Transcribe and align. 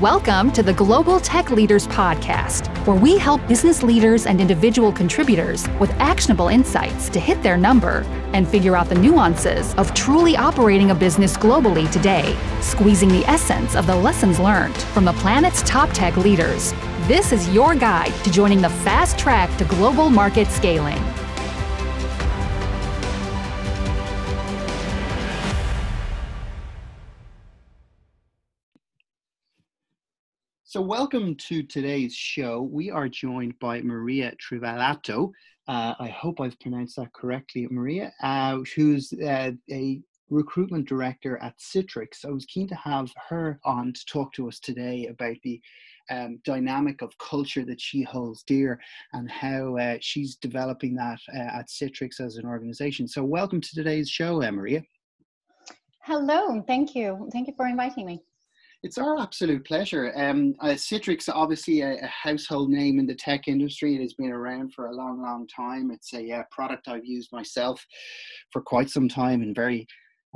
Welcome 0.00 0.52
to 0.52 0.62
the 0.62 0.74
Global 0.74 1.18
Tech 1.18 1.50
Leaders 1.50 1.88
Podcast, 1.88 2.68
where 2.86 2.96
we 2.96 3.18
help 3.18 3.44
business 3.48 3.82
leaders 3.82 4.26
and 4.26 4.40
individual 4.40 4.92
contributors 4.92 5.66
with 5.80 5.90
actionable 5.94 6.46
insights 6.46 7.08
to 7.08 7.18
hit 7.18 7.42
their 7.42 7.56
number 7.56 8.02
and 8.32 8.46
figure 8.46 8.76
out 8.76 8.88
the 8.88 8.94
nuances 8.94 9.74
of 9.74 9.92
truly 9.94 10.36
operating 10.36 10.92
a 10.92 10.94
business 10.94 11.36
globally 11.36 11.90
today, 11.90 12.38
squeezing 12.60 13.08
the 13.08 13.24
essence 13.26 13.74
of 13.74 13.88
the 13.88 13.96
lessons 13.96 14.38
learned 14.38 14.76
from 14.76 15.04
the 15.04 15.14
planet's 15.14 15.62
top 15.62 15.90
tech 15.92 16.16
leaders. 16.16 16.72
This 17.08 17.32
is 17.32 17.52
your 17.52 17.74
guide 17.74 18.14
to 18.22 18.30
joining 18.30 18.60
the 18.60 18.70
fast 18.70 19.18
track 19.18 19.50
to 19.58 19.64
global 19.64 20.10
market 20.10 20.46
scaling. 20.46 21.02
So, 30.70 30.82
welcome 30.82 31.34
to 31.46 31.62
today's 31.62 32.14
show. 32.14 32.60
We 32.60 32.90
are 32.90 33.08
joined 33.08 33.58
by 33.58 33.80
Maria 33.80 34.34
Trivellato. 34.36 35.32
Uh, 35.66 35.94
I 35.98 36.08
hope 36.08 36.42
I've 36.42 36.60
pronounced 36.60 36.96
that 36.96 37.10
correctly, 37.14 37.66
Maria, 37.70 38.12
uh, 38.22 38.58
who's 38.76 39.10
uh, 39.14 39.52
a 39.70 40.02
recruitment 40.28 40.86
director 40.86 41.38
at 41.38 41.56
Citrix. 41.56 42.26
I 42.26 42.32
was 42.32 42.44
keen 42.44 42.68
to 42.68 42.74
have 42.74 43.10
her 43.30 43.58
on 43.64 43.94
to 43.94 44.04
talk 44.04 44.34
to 44.34 44.46
us 44.46 44.60
today 44.60 45.06
about 45.06 45.36
the 45.42 45.58
um, 46.10 46.38
dynamic 46.44 47.00
of 47.00 47.16
culture 47.16 47.64
that 47.64 47.80
she 47.80 48.02
holds 48.02 48.42
dear 48.42 48.78
and 49.14 49.30
how 49.30 49.78
uh, 49.78 49.96
she's 50.02 50.36
developing 50.36 50.94
that 50.96 51.18
uh, 51.34 51.60
at 51.60 51.68
Citrix 51.68 52.20
as 52.20 52.36
an 52.36 52.44
organization. 52.44 53.08
So, 53.08 53.24
welcome 53.24 53.62
to 53.62 53.74
today's 53.74 54.10
show, 54.10 54.38
Maria. 54.50 54.82
Hello, 56.02 56.62
thank 56.66 56.94
you. 56.94 57.26
Thank 57.32 57.48
you 57.48 57.54
for 57.56 57.66
inviting 57.66 58.04
me. 58.04 58.22
It's 58.84 58.96
our 58.96 59.18
absolute 59.18 59.66
pleasure. 59.66 60.12
Um, 60.14 60.54
uh, 60.60 60.68
Citrix, 60.68 61.28
obviously 61.28 61.80
a, 61.80 61.96
a, 61.96 62.06
household 62.06 62.70
name 62.70 63.00
in 63.00 63.06
the 63.06 63.14
tech 63.14 63.48
industry. 63.48 63.96
It 63.96 64.02
has 64.02 64.14
been 64.14 64.30
around 64.30 64.72
for 64.72 64.86
a 64.86 64.94
long, 64.94 65.20
long 65.20 65.48
time. 65.48 65.90
It's 65.90 66.14
a 66.14 66.30
uh, 66.30 66.42
product 66.52 66.86
I've 66.86 67.04
used 67.04 67.32
myself 67.32 67.84
for 68.52 68.62
quite 68.62 68.88
some 68.88 69.08
time 69.08 69.42
and 69.42 69.52
very 69.52 69.84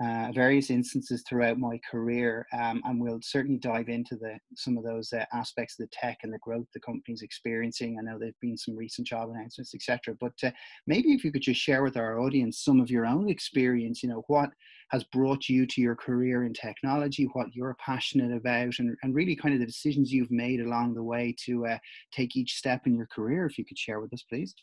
uh, 0.02 0.32
various 0.32 0.70
instances 0.70 1.22
throughout 1.28 1.58
my 1.58 1.78
career, 1.90 2.46
um, 2.58 2.80
and 2.84 2.98
we'll 2.98 3.20
certainly 3.22 3.58
dive 3.58 3.90
into 3.90 4.16
the 4.16 4.38
some 4.56 4.78
of 4.78 4.84
those 4.84 5.12
uh, 5.12 5.24
aspects 5.34 5.78
of 5.78 5.86
the 5.86 5.90
tech 5.92 6.18
and 6.22 6.32
the 6.32 6.38
growth 6.38 6.66
the 6.72 6.80
company's 6.80 7.20
experiencing. 7.20 7.98
I 7.98 8.02
know 8.02 8.18
there've 8.18 8.32
been 8.40 8.56
some 8.56 8.74
recent 8.74 9.06
job 9.06 9.28
announcements, 9.28 9.74
etc. 9.74 10.16
But 10.18 10.32
uh, 10.42 10.50
maybe 10.86 11.12
if 11.12 11.24
you 11.24 11.30
could 11.30 11.42
just 11.42 11.60
share 11.60 11.82
with 11.82 11.98
our 11.98 12.20
audience 12.20 12.64
some 12.64 12.80
of 12.80 12.90
your 12.90 13.04
own 13.04 13.28
experience, 13.28 14.02
you 14.02 14.08
know, 14.08 14.24
what 14.28 14.50
has 14.92 15.04
brought 15.04 15.48
you 15.48 15.66
to 15.66 15.80
your 15.80 15.96
career 15.96 16.44
in 16.44 16.54
technology, 16.54 17.28
what 17.34 17.54
you're 17.54 17.76
passionate 17.84 18.34
about, 18.34 18.78
and, 18.78 18.96
and 19.02 19.14
really 19.14 19.36
kind 19.36 19.54
of 19.54 19.60
the 19.60 19.66
decisions 19.66 20.10
you've 20.10 20.30
made 20.30 20.60
along 20.60 20.94
the 20.94 21.02
way 21.02 21.34
to 21.44 21.66
uh, 21.66 21.78
take 22.12 22.34
each 22.34 22.54
step 22.54 22.86
in 22.86 22.96
your 22.96 23.06
career. 23.06 23.44
If 23.44 23.58
you 23.58 23.64
could 23.64 23.78
share 23.78 24.00
with 24.00 24.12
us, 24.14 24.22
please. 24.22 24.54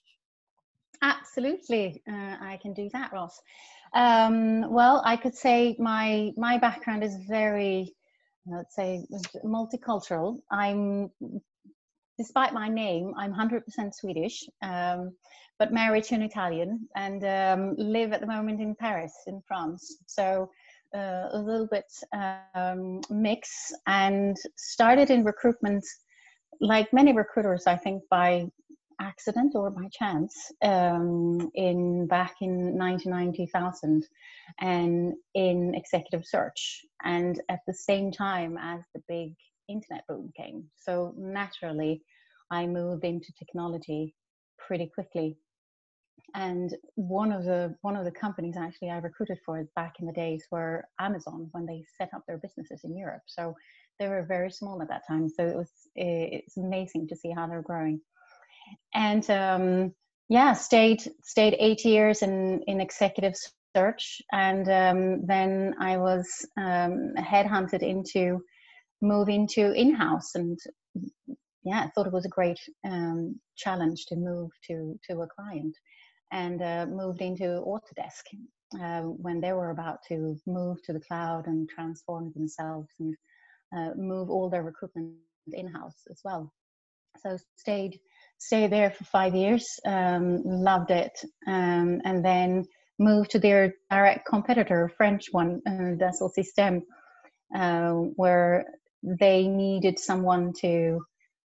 Absolutely, 1.02 2.02
uh, 2.10 2.36
I 2.42 2.60
can 2.62 2.74
do 2.74 2.90
that, 2.94 3.14
Ross. 3.14 3.40
Um, 3.94 4.70
well, 4.72 5.02
I 5.06 5.16
could 5.16 5.36
say 5.36 5.76
my 5.80 6.32
my 6.38 6.58
background 6.58 7.04
is 7.04 7.16
very, 7.28 7.94
let's 8.46 8.76
say, 8.76 9.06
multicultural. 9.44 10.40
I'm, 10.52 11.10
despite 12.18 12.54
my 12.54 12.68
name, 12.70 13.14
I'm 13.18 13.34
100% 13.34 13.62
Swedish, 13.94 14.44
um, 14.62 15.16
but 15.58 15.74
married 15.74 16.04
to 16.06 16.16
an 16.16 16.22
Italian, 16.22 16.88
and 16.96 17.24
um, 17.24 17.76
live 17.78 18.14
at 18.14 18.22
the 18.22 18.28
moment 18.28 18.62
in 18.62 18.76
Paris, 18.76 19.14
in 19.28 19.42
France. 19.48 19.98
So. 20.06 20.50
Uh, 20.92 21.30
a 21.34 21.38
little 21.38 21.68
bit 21.68 21.86
um, 22.56 23.00
mix 23.12 23.72
and 23.86 24.36
started 24.58 25.12
in 25.12 25.24
recruitment 25.24 25.86
like 26.62 26.92
many 26.92 27.14
recruiters 27.14 27.68
i 27.68 27.76
think 27.76 28.02
by 28.10 28.50
accident 29.00 29.54
or 29.56 29.70
by 29.70 29.88
chance 29.92 30.52
um, 30.64 31.50
in 31.56 32.08
back 32.08 32.36
in 32.42 32.78
99 32.78 33.34
2000 33.34 34.06
and 34.60 35.14
in 35.36 35.74
executive 35.76 36.26
search 36.26 36.82
and 37.04 37.42
at 37.50 37.60
the 37.68 37.74
same 37.74 38.12
time 38.12 38.58
as 38.58 38.82
the 38.94 39.02
big 39.08 39.34
internet 39.68 40.04
boom 40.08 40.32
came. 40.36 40.66
So 40.76 41.14
naturally 41.18 42.02
i 42.52 42.66
moved 42.66 43.06
into 43.06 43.32
technology 43.38 44.16
pretty 44.58 44.90
quickly. 44.94 45.38
And 46.36 46.76
one 46.96 47.32
of 47.32 47.44
the 47.46 47.76
one 47.82 47.96
of 47.96 48.06
the 48.06 48.12
companies 48.12 48.56
actually 48.58 48.90
i 48.90 48.98
recruited 48.98 49.40
for 49.46 49.64
back 49.76 49.96
in 50.00 50.06
the 50.06 50.14
days 50.14 50.46
were 50.52 50.86
amazon 51.00 51.48
when 51.52 51.66
they 51.66 51.84
set 51.98 52.14
up 52.14 52.24
their 52.28 52.38
businesses 52.38 52.82
in 52.84 52.98
europe. 52.98 53.24
So 53.28 53.56
they 54.00 54.08
were 54.08 54.24
very 54.24 54.52
small 54.52 54.82
at 54.82 54.90
that 54.90 55.08
time. 55.08 55.28
So 55.30 55.46
it 55.46 55.56
was 55.56 55.72
it's 55.96 56.58
amazing 56.58 57.08
to 57.08 57.16
see 57.16 57.32
how 57.32 57.48
they're 57.48 57.62
growing 57.62 58.00
and 58.94 59.30
um, 59.30 59.94
yeah, 60.30 60.54
stayed 60.54 61.02
stayed 61.24 61.56
eight 61.60 61.86
years 61.86 62.22
in 62.22 62.62
in 62.68 62.82
executive 62.82 63.34
search, 63.76 64.22
and 64.32 64.68
um, 64.70 65.26
then 65.26 65.76
I 65.80 65.98
was 65.98 66.28
um, 66.58 67.14
headhunted 67.18 67.82
into 67.82 68.40
move 69.02 69.30
into 69.30 69.72
in 69.74 69.94
house, 69.96 70.36
and 70.36 70.58
yeah, 71.64 71.82
I 71.82 71.90
thought 71.90 72.08
it 72.08 72.14
was 72.14 72.26
a 72.26 72.30
great 72.30 72.60
um, 72.86 73.40
challenge 73.58 74.06
to 74.08 74.16
move 74.16 74.52
to 74.68 75.00
to 75.10 75.22
a 75.22 75.28
client, 75.28 75.76
and 76.32 76.62
uh, 76.62 76.86
moved 76.88 77.22
into 77.22 77.64
Autodesk 77.66 78.26
uh, 78.82 79.02
when 79.02 79.42
they 79.42 79.54
were 79.54 79.72
about 79.72 80.00
to 80.10 80.38
move 80.46 80.82
to 80.84 80.94
the 80.94 81.00
cloud 81.00 81.48
and 81.48 81.68
transform 81.70 82.32
themselves 82.34 82.90
and 83.00 83.16
uh, 83.76 83.92
move 83.96 84.30
all 84.30 84.50
their 84.50 84.64
recruitment 84.64 85.16
in 85.52 85.68
house 85.68 86.02
as 86.10 86.22
well. 86.24 86.52
So 87.22 87.38
stayed 87.58 88.00
stayed 88.40 88.72
there 88.72 88.90
for 88.90 89.04
five 89.04 89.36
years, 89.36 89.80
um, 89.86 90.42
loved 90.44 90.92
it, 90.92 91.20
um, 91.46 92.02
and 92.06 92.24
then 92.24 92.66
moved 92.98 93.32
to 93.32 93.40
their 93.40 93.74
direct 93.92 94.26
competitor, 94.28 94.92
French 94.98 95.28
one, 95.32 95.62
uh, 95.68 95.96
Dassault 96.02 96.32
Systèmes, 96.38 96.82
uh, 97.56 97.92
where 98.16 98.66
they 99.04 99.48
needed 99.48 100.00
someone 100.00 100.54
to, 100.62 101.00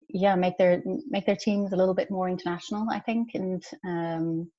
yeah, 0.10 0.36
make 0.36 0.58
their 0.58 0.82
make 1.10 1.26
their 1.26 1.36
teams 1.36 1.74
a 1.74 1.76
little 1.76 1.94
bit 1.94 2.10
more 2.10 2.30
international, 2.30 2.88
I 2.90 3.00
think, 3.00 3.30
and 3.34 3.64
um, 3.86 4.52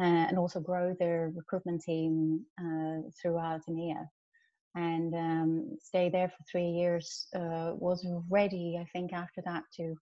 uh, 0.00 0.26
and 0.28 0.38
also 0.38 0.60
grow 0.60 0.94
their 0.98 1.32
recruitment 1.34 1.82
team 1.82 2.44
uh, 2.60 3.08
throughout 3.20 3.60
EMEA. 3.68 4.06
And 4.76 5.14
um, 5.14 5.78
stay 5.80 6.08
there 6.10 6.28
for 6.28 6.42
three 6.50 6.68
years. 6.68 7.28
Uh, 7.34 7.72
was 7.76 8.04
ready, 8.28 8.76
I 8.80 8.86
think, 8.92 9.12
after 9.12 9.40
that 9.44 9.62
to 9.76 9.94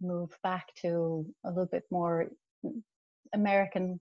move 0.00 0.30
back 0.42 0.66
to 0.82 1.26
a 1.44 1.48
little 1.48 1.66
bit 1.66 1.84
more 1.90 2.28
American 3.34 4.00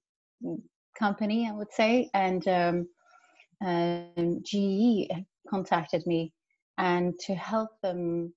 company, 0.98 1.48
I 1.48 1.54
would 1.54 1.72
say. 1.72 2.10
And 2.14 2.48
um, 2.48 2.88
um, 3.66 4.42
GE 4.44 5.10
contacted 5.50 6.06
me 6.06 6.34
and 6.78 7.18
to 7.20 7.36
help 7.36 7.70
them 7.82 8.34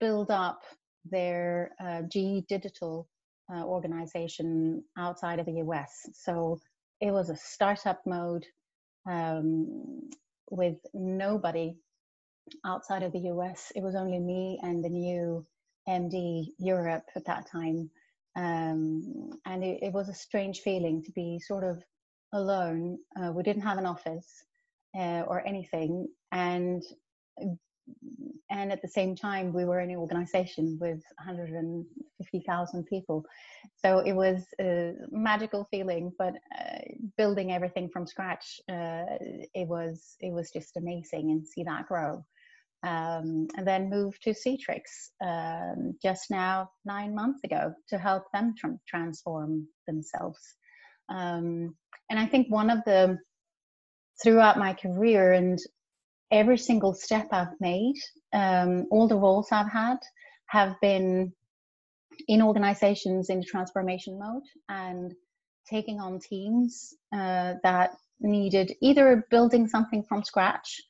build 0.00 0.30
up 0.30 0.60
their 1.04 1.70
uh, 1.82 2.02
GE 2.02 2.46
digital 2.48 3.08
uh, 3.52 3.64
organization 3.64 4.84
outside 4.98 5.38
of 5.38 5.46
the 5.46 5.62
US. 5.64 5.90
So 6.12 6.58
it 7.00 7.10
was 7.10 7.30
a 7.30 7.36
startup 7.36 8.00
mode 8.06 8.44
um, 9.10 10.10
with 10.50 10.76
nobody 10.92 11.76
outside 12.64 13.02
of 13.02 13.12
the 13.12 13.30
US. 13.30 13.72
It 13.74 13.82
was 13.82 13.94
only 13.94 14.18
me 14.18 14.58
and 14.62 14.84
the 14.84 14.88
new 14.88 15.46
MD 15.88 16.46
Europe 16.58 17.04
at 17.16 17.24
that 17.26 17.50
time. 17.50 17.90
Um, 18.36 19.30
and 19.44 19.64
it, 19.64 19.82
it, 19.82 19.92
was 19.92 20.08
a 20.08 20.14
strange 20.14 20.60
feeling 20.60 21.02
to 21.02 21.12
be 21.12 21.40
sort 21.40 21.64
of 21.64 21.82
alone. 22.32 22.98
Uh, 23.20 23.32
we 23.32 23.42
didn't 23.42 23.62
have 23.62 23.78
an 23.78 23.86
office 23.86 24.44
uh, 24.96 25.22
or 25.26 25.44
anything. 25.46 26.06
And 26.30 26.82
and 28.50 28.72
at 28.72 28.82
the 28.82 28.88
same 28.88 29.16
time, 29.16 29.52
we 29.52 29.64
were 29.64 29.80
in 29.80 29.90
an 29.90 29.96
organization 29.96 30.76
with 30.80 31.02
150,000 31.18 32.86
people. 32.86 33.24
So 33.76 34.00
it 34.00 34.12
was 34.12 34.44
a 34.60 34.92
magical 35.10 35.66
feeling, 35.70 36.12
but 36.18 36.34
uh, 36.58 36.78
building 37.16 37.52
everything 37.52 37.88
from 37.88 38.06
scratch, 38.06 38.60
uh, 38.68 39.04
it 39.54 39.66
was 39.66 40.16
it 40.20 40.32
was 40.32 40.50
just 40.50 40.76
amazing 40.76 41.30
and 41.30 41.46
see 41.46 41.64
that 41.64 41.88
grow 41.88 42.24
um, 42.82 43.46
and 43.56 43.66
then 43.66 43.90
moved 43.90 44.22
to 44.22 44.30
Citrix 44.30 45.10
um, 45.22 45.94
just 46.02 46.30
now 46.30 46.70
nine 46.84 47.14
months 47.14 47.40
ago 47.44 47.74
to 47.88 47.98
help 47.98 48.24
them 48.32 48.54
tr- 48.58 48.68
transform 48.88 49.66
themselves. 49.86 50.40
Um, 51.08 51.74
and 52.08 52.18
I 52.18 52.26
think 52.26 52.48
one 52.50 52.70
of 52.70 52.78
the 52.86 53.18
throughout 54.22 54.58
my 54.58 54.74
career 54.74 55.32
and 55.32 55.58
every 56.30 56.58
single 56.58 56.94
step 56.94 57.28
I've 57.32 57.58
made, 57.60 57.96
um, 58.32 58.86
all 58.90 59.08
the 59.08 59.16
roles 59.16 59.48
I've 59.50 59.70
had 59.70 59.98
have 60.46 60.76
been 60.80 61.32
in 62.28 62.42
organizations 62.42 63.30
in 63.30 63.42
transformation 63.42 64.18
mode 64.18 64.42
and 64.68 65.14
taking 65.68 66.00
on 66.00 66.18
teams 66.18 66.94
uh, 67.12 67.54
that 67.62 67.92
needed 68.20 68.72
either 68.82 69.26
building 69.30 69.66
something 69.66 70.02
from 70.02 70.22
scratch 70.22 70.80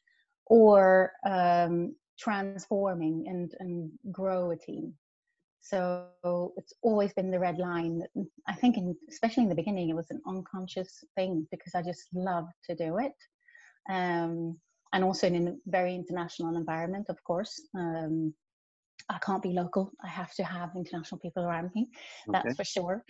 or 0.50 1.12
um, 1.25 1.94
transforming 2.19 3.25
and 3.29 3.55
and 3.61 3.91
grow 4.12 4.50
a 4.50 4.56
team. 4.56 4.93
So 5.62 6.06
it's 6.56 6.75
always 6.82 7.12
been 7.14 7.31
the 7.31 7.38
red 7.38 7.58
line 7.58 8.02
i 8.49 8.55
think 8.55 8.76
in, 8.79 8.97
especially 9.11 9.43
in 9.43 9.49
the 9.50 9.55
beginning 9.62 9.91
it 9.91 9.97
was 9.97 10.11
an 10.11 10.20
unconscious 10.26 11.05
thing 11.17 11.47
because 11.50 11.75
i 11.75 11.82
just 11.82 12.06
love 12.14 12.47
to 12.69 12.75
do 12.75 12.99
it. 12.99 13.19
Um, 13.88 14.58
and 14.93 15.05
also 15.05 15.26
in 15.29 15.49
a 15.49 15.55
very 15.67 15.94
international 15.94 16.56
environment 16.56 17.06
of 17.08 17.23
course. 17.25 17.55
Um, 17.75 18.35
i 19.08 19.19
can't 19.19 19.43
be 19.43 19.52
local. 19.62 19.93
I 20.05 20.08
have 20.08 20.32
to 20.35 20.44
have 20.44 20.70
international 20.76 21.20
people 21.20 21.44
around 21.44 21.70
me. 21.75 21.88
Okay. 22.29 22.32
that's 22.32 22.56
for 22.56 22.64
sure 22.64 23.05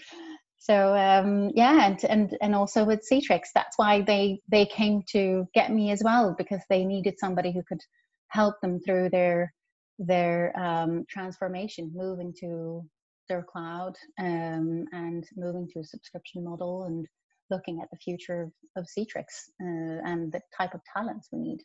so 0.60 0.94
um, 0.94 1.50
yeah 1.54 1.86
and 1.86 2.04
and 2.04 2.36
and 2.40 2.54
also 2.54 2.84
with 2.84 3.06
Citrix 3.10 3.48
that's 3.54 3.76
why 3.78 4.02
they 4.02 4.40
they 4.48 4.66
came 4.66 5.02
to 5.12 5.48
get 5.54 5.72
me 5.72 5.90
as 5.90 6.02
well 6.04 6.34
because 6.36 6.60
they 6.68 6.84
needed 6.84 7.18
somebody 7.18 7.50
who 7.52 7.62
could 7.62 7.80
help 8.28 8.54
them 8.60 8.78
through 8.78 9.10
their 9.10 9.52
their 9.98 10.56
um, 10.58 11.04
transformation 11.08 11.90
moving 11.94 12.32
to 12.40 12.84
their 13.28 13.42
cloud 13.42 13.94
um, 14.18 14.84
and 14.92 15.26
moving 15.36 15.66
to 15.72 15.80
a 15.80 15.84
subscription 15.84 16.44
model 16.44 16.84
and 16.84 17.06
looking 17.50 17.80
at 17.80 17.88
the 17.90 17.96
future 17.96 18.50
of, 18.76 18.84
Citrix 18.86 19.24
uh, 19.60 20.00
and 20.04 20.32
the 20.32 20.40
type 20.56 20.74
of 20.74 20.80
talents 20.96 21.28
we 21.32 21.40
need. 21.40 21.58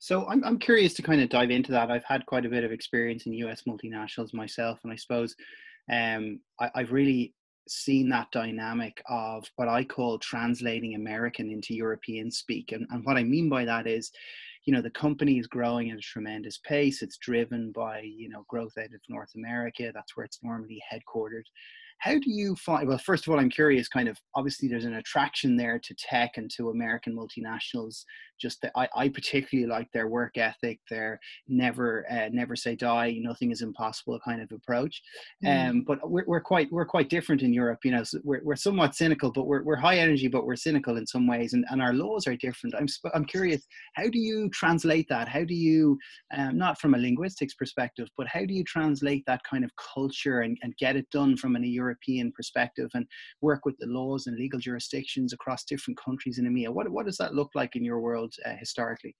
So 0.00 0.26
I'm, 0.28 0.42
I'm 0.44 0.58
curious 0.58 0.94
to 0.94 1.02
kind 1.02 1.20
of 1.20 1.28
dive 1.28 1.50
into 1.50 1.72
that. 1.72 1.90
I've 1.90 2.04
had 2.04 2.24
quite 2.26 2.46
a 2.46 2.48
bit 2.48 2.64
of 2.64 2.72
experience 2.72 3.26
in 3.26 3.32
US 3.34 3.62
multinationals 3.68 4.32
myself, 4.32 4.80
and 4.82 4.92
I 4.92 4.96
suppose 4.96 5.34
um, 5.90 6.40
I, 6.60 6.70
I've 6.74 6.92
really 6.92 7.34
seen 7.68 8.08
that 8.08 8.30
dynamic 8.32 9.02
of 9.08 9.46
what 9.56 9.68
I 9.68 9.84
call 9.84 10.18
translating 10.18 10.94
American 10.94 11.50
into 11.50 11.74
European 11.74 12.30
speak. 12.30 12.72
And, 12.72 12.86
and 12.90 13.04
what 13.04 13.16
I 13.16 13.22
mean 13.22 13.48
by 13.48 13.64
that 13.64 13.86
is, 13.86 14.10
you 14.64 14.72
know, 14.72 14.82
the 14.82 14.90
company 14.90 15.38
is 15.38 15.46
growing 15.46 15.90
at 15.90 15.98
a 15.98 16.00
tremendous 16.00 16.58
pace. 16.58 17.02
It's 17.02 17.16
driven 17.18 17.72
by, 17.72 18.00
you 18.00 18.28
know, 18.28 18.44
growth 18.48 18.78
out 18.78 18.86
of 18.86 19.00
North 19.08 19.34
America. 19.34 19.90
That's 19.92 20.16
where 20.16 20.24
it's 20.24 20.38
normally 20.42 20.82
headquartered 20.92 21.44
how 22.02 22.14
do 22.14 22.30
you 22.30 22.56
find 22.56 22.88
well 22.88 22.98
first 22.98 23.26
of 23.26 23.32
all 23.32 23.38
i'm 23.38 23.48
curious 23.48 23.88
kind 23.88 24.08
of 24.08 24.18
obviously 24.34 24.68
there's 24.68 24.84
an 24.84 24.94
attraction 24.94 25.56
there 25.56 25.78
to 25.78 25.94
tech 25.94 26.32
and 26.36 26.50
to 26.50 26.70
american 26.70 27.16
multinationals 27.16 28.04
just 28.40 28.60
that 28.60 28.72
I, 28.76 28.88
I 28.96 29.08
particularly 29.08 29.70
like 29.70 29.88
their 29.92 30.08
work 30.08 30.36
ethic 30.36 30.80
their 30.90 31.20
never 31.46 32.04
uh, 32.10 32.28
never 32.32 32.56
say 32.56 32.74
die 32.74 33.16
nothing 33.20 33.52
is 33.52 33.62
impossible 33.62 34.18
kind 34.24 34.42
of 34.42 34.50
approach. 34.50 35.00
Mm. 35.44 35.70
um 35.70 35.84
but 35.86 35.98
we're, 36.10 36.24
we're 36.26 36.40
quite 36.40 36.70
we're 36.72 36.84
quite 36.84 37.08
different 37.08 37.42
in 37.42 37.52
europe 37.52 37.78
you 37.84 37.92
know 37.92 38.02
so 38.02 38.18
we're, 38.24 38.42
we're 38.42 38.56
somewhat 38.56 38.96
cynical 38.96 39.30
but 39.30 39.46
we're, 39.46 39.62
we're 39.62 39.76
high 39.76 39.98
energy 39.98 40.26
but 40.26 40.44
we're 40.44 40.56
cynical 40.56 40.96
in 40.96 41.06
some 41.06 41.28
ways 41.28 41.52
and, 41.52 41.64
and 41.70 41.80
our 41.80 41.92
laws 41.92 42.26
are 42.26 42.36
different. 42.36 42.74
I'm 42.74 42.86
i'm 43.14 43.24
curious 43.24 43.62
how 43.94 44.08
do 44.08 44.18
you 44.18 44.50
translate 44.50 45.06
that? 45.08 45.28
How 45.28 45.44
do 45.44 45.54
you 45.54 45.98
um, 46.36 46.58
not 46.58 46.80
from 46.80 46.94
a 46.94 46.98
linguistics 46.98 47.54
perspective 47.54 48.08
but 48.18 48.26
how 48.26 48.44
do 48.44 48.54
you 48.54 48.64
translate 48.64 49.22
that 49.26 49.42
kind 49.48 49.64
of 49.64 49.70
culture 49.76 50.40
and, 50.40 50.58
and 50.62 50.76
get 50.78 50.96
it 50.96 51.08
done 51.10 51.36
from 51.36 51.54
an 51.54 51.62
European 51.62 51.91
European 51.92 52.32
perspective 52.32 52.90
and 52.94 53.06
work 53.40 53.62
with 53.64 53.76
the 53.78 53.86
laws 53.86 54.26
and 54.26 54.36
legal 54.36 54.60
jurisdictions 54.60 55.32
across 55.32 55.64
different 55.64 55.98
countries 56.06 56.38
in 56.38 56.44
EMEA? 56.46 56.70
What, 56.76 56.88
what 56.90 57.06
does 57.06 57.18
that 57.18 57.34
look 57.34 57.50
like 57.54 57.76
in 57.76 57.84
your 57.84 58.00
world 58.00 58.32
uh, 58.46 58.56
historically? 58.58 59.14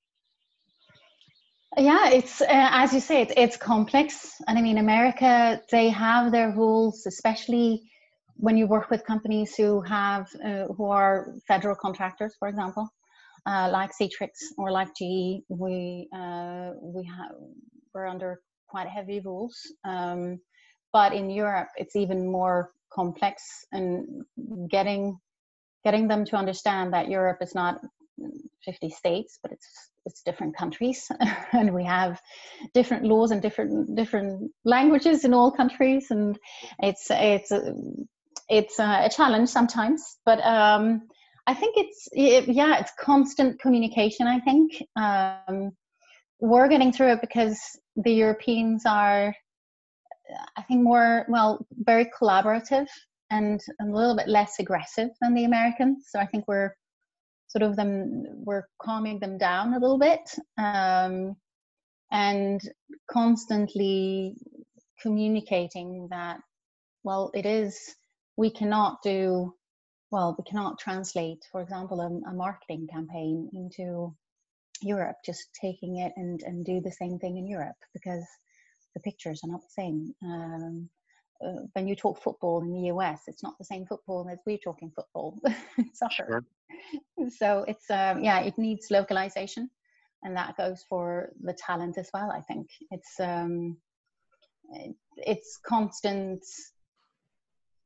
Yeah, 1.79 2.11
it's 2.11 2.43
uh, 2.43 2.69
as 2.83 2.93
you 2.93 3.01
say, 3.01 3.23
it's, 3.23 3.33
it's 3.37 3.57
complex. 3.57 4.35
And 4.47 4.59
I 4.59 4.63
mean, 4.63 4.79
America, 4.79 5.61
they 5.71 5.89
have 5.89 6.31
their 6.31 6.51
rules, 6.51 7.07
especially 7.07 7.83
when 8.37 8.57
you 8.59 8.67
work 8.67 8.91
with 8.91 9.07
companies 9.07 9.57
who 9.57 9.81
have 9.81 10.27
uh, 10.45 10.67
who 10.77 10.87
are 11.01 11.17
federal 11.49 11.77
contractors, 11.87 12.35
for 12.39 12.49
example, 12.49 12.87
uh, 13.47 13.69
like 13.73 13.91
Citrix 13.99 14.35
or 14.59 14.71
like 14.71 14.91
GE. 14.99 15.45
We 15.49 16.09
uh, 16.15 16.73
we 16.95 17.03
have 17.07 17.33
we're 17.95 18.07
under 18.07 18.41
quite 18.73 18.89
heavy 18.89 19.21
rules. 19.21 19.57
Um, 19.85 20.23
but 20.93 21.13
in 21.13 21.31
Europe 21.31 21.69
it's 21.77 21.97
even 21.97 22.31
more 22.31 22.71
complex 22.93 23.43
and 23.73 24.25
getting 24.69 25.19
getting 25.85 26.09
them 26.09 26.25
to 26.25 26.37
understand 26.37 26.93
that 26.93 27.09
Europe 27.09 27.39
is 27.41 27.55
not 27.55 27.81
50 28.65 28.91
states 28.91 29.39
but 29.43 29.53
it's 29.53 29.93
it's 30.07 30.23
different 30.23 30.57
countries. 30.57 31.11
And 31.53 31.75
we 31.75 31.85
have 31.85 32.21
different 32.75 33.05
laws 33.05 33.31
and 33.31 33.41
different 33.43 33.95
different 33.95 34.51
languages 34.65 35.25
in 35.25 35.35
all 35.35 35.51
countries. 35.51 36.07
And 36.11 36.39
it's 36.79 37.07
it's 37.11 37.53
it's 38.49 38.79
a, 38.79 39.09
challenge 39.11 39.49
sometimes. 39.49 40.03
But 40.25 40.41
um 40.45 41.03
I 41.47 41.55
think 41.55 41.77
it's 41.77 42.09
it, 42.13 42.49
yeah 42.49 42.79
it's 42.81 42.93
constant 42.99 43.61
communication 43.61 44.27
I 44.27 44.41
think. 44.41 44.73
Um 44.97 45.73
we're 46.41 46.69
getting 46.69 46.93
through 46.93 47.13
it 47.13 47.21
because 47.21 47.59
the 47.95 48.13
Europeans 48.13 48.85
are 48.85 49.33
I 50.57 50.63
think 50.63 50.83
more 50.83 51.27
well 51.29 51.67
very 51.73 52.11
collaborative 52.19 52.89
and 53.31 53.61
a 53.81 53.85
little 53.85 54.17
bit 54.17 54.29
less 54.29 54.59
aggressive 54.59 55.09
than 55.21 55.35
the 55.35 55.45
Americans. 55.45 56.07
So 56.11 56.19
I 56.19 56.27
think 56.27 56.47
we're 56.47 56.75
sort 57.53 57.63
of 57.63 57.77
them 57.77 58.25
we're 58.45 58.67
calming 58.81 59.19
them 59.19 59.37
down 59.37 59.75
a 59.75 59.79
little 59.79 59.99
bit 59.99 60.21
um, 60.57 61.37
and 62.11 62.61
constantly 63.11 64.35
communicating 65.01 66.09
that 66.11 66.39
well 67.05 67.31
it 67.35 67.45
is 67.45 67.95
we 68.37 68.49
cannot 68.51 69.03
do 69.03 69.55
well 70.11 70.35
we 70.39 70.45
cannot 70.45 70.79
translate 70.79 71.45
for 71.51 71.61
example 71.61 72.01
a, 72.01 72.31
a 72.31 72.33
marketing 72.33 72.87
campaign 72.91 73.51
into 73.53 74.15
Europe 74.81 75.17
just 75.25 75.49
taking 75.61 75.99
it 75.99 76.13
and 76.17 76.43
and 76.43 76.65
do 76.65 76.81
the 76.81 76.91
same 76.91 77.19
thing 77.19 77.37
in 77.37 77.47
Europe 77.47 77.77
because 77.93 78.25
the 78.95 79.01
pictures 79.01 79.41
are 79.45 79.51
not 79.51 79.63
the 79.63 79.71
same. 79.71 80.15
Um, 80.23 80.89
uh, 81.45 81.63
when 81.73 81.89
you 81.89 81.97
talk 81.97 82.23
football 82.23 82.63
in 82.63 82.73
the 82.73 82.89
US, 82.93 83.23
it's 83.27 83.43
not 83.43 83.59
the 83.59 83.65
same 83.65 83.87
football 83.87 84.29
as 84.31 84.39
we're 84.47 84.59
talking 84.59 84.93
football, 84.95 85.41
soccer. 85.95 86.45
Sure. 87.19 87.31
So 87.31 87.65
it's 87.69 87.91
um, 87.91 88.23
yeah, 88.23 88.41
it 88.41 88.57
needs 88.59 88.91
localization, 88.91 89.71
and 90.23 90.37
that 90.37 90.57
goes 90.57 90.85
for 90.89 91.33
the 91.43 91.53
talent 91.53 91.99
as 91.99 92.11
well. 92.13 92.31
I 92.31 92.41
think 92.41 92.69
it's 92.91 93.19
um, 93.21 93.77
it's 95.17 95.59
constant. 95.65 96.45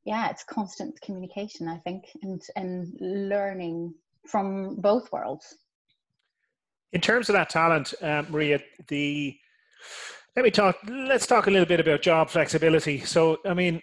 Yeah, 0.05 0.29
it's 0.29 0.43
constant 0.43 0.99
communication. 1.01 1.67
I 1.67 1.77
think, 1.77 2.05
and 2.21 2.41
and 2.55 2.95
learning 2.99 3.93
from 4.27 4.75
both 4.75 5.11
worlds. 5.11 5.55
In 6.93 7.01
terms 7.01 7.29
of 7.29 7.33
that 7.33 7.49
talent, 7.49 7.93
uh, 8.01 8.23
Maria, 8.29 8.59
the 8.87 9.37
let 10.37 10.43
me 10.43 10.51
talk. 10.51 10.77
Let's 10.87 11.25
talk 11.25 11.47
a 11.47 11.49
little 11.49 11.65
bit 11.65 11.79
about 11.79 12.03
job 12.03 12.29
flexibility. 12.29 12.99
So, 12.99 13.39
I 13.43 13.55
mean, 13.55 13.81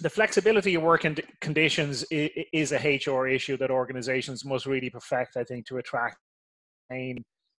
the 0.00 0.10
flexibility 0.10 0.74
of 0.74 0.82
working 0.82 1.16
conditions 1.40 2.04
is 2.10 2.72
a 2.72 2.98
HR 2.98 3.28
issue 3.28 3.56
that 3.58 3.70
organizations 3.70 4.44
must 4.44 4.66
really 4.66 4.90
perfect, 4.90 5.36
I 5.36 5.44
think, 5.44 5.66
to 5.66 5.78
attract 5.78 6.16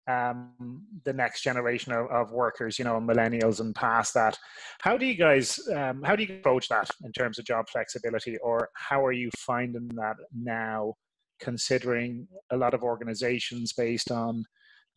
um, 0.09 0.85
the 1.05 1.13
next 1.13 1.43
generation 1.43 1.93
of, 1.93 2.11
of, 2.11 2.33
workers, 2.33 2.81
you 2.81 2.85
know, 2.85 3.01
millennials 3.01 3.61
and 3.61 3.73
past 3.77 4.13
that. 4.15 4.37
How 4.81 4.99
do 4.99 5.07
you 5.07 5.15
guys, 5.15 5.61
um, 5.73 6.03
how 6.03 6.17
do 6.17 6.25
you 6.25 6.35
approach 6.35 6.67
that 6.69 6.91
in 7.05 7.13
terms 7.13 7.39
of 7.39 7.45
job 7.45 7.69
flexibility, 7.69 8.39
or 8.39 8.71
how 8.75 9.05
are 9.05 9.13
you 9.13 9.31
finding 9.39 9.89
that 9.95 10.17
now, 10.35 10.95
considering 11.39 12.27
a 12.51 12.57
lot 12.57 12.75
of 12.75 12.83
organizations 12.83 13.73
based 13.73 14.11
on 14.11 14.45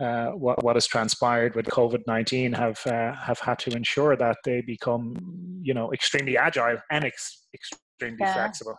uh, 0.03 0.31
what, 0.31 0.63
what 0.63 0.75
has 0.75 0.87
transpired 0.87 1.55
with 1.55 1.65
COVID 1.67 2.03
nineteen 2.07 2.53
have 2.53 2.79
uh, 2.85 3.13
have 3.13 3.39
had 3.39 3.59
to 3.59 3.71
ensure 3.71 4.15
that 4.15 4.37
they 4.43 4.61
become 4.61 5.15
you 5.61 5.73
know 5.73 5.91
extremely 5.93 6.37
agile 6.37 6.77
and 6.91 7.05
ex- 7.05 7.47
extremely 7.53 8.17
yeah. 8.19 8.33
flexible. 8.33 8.77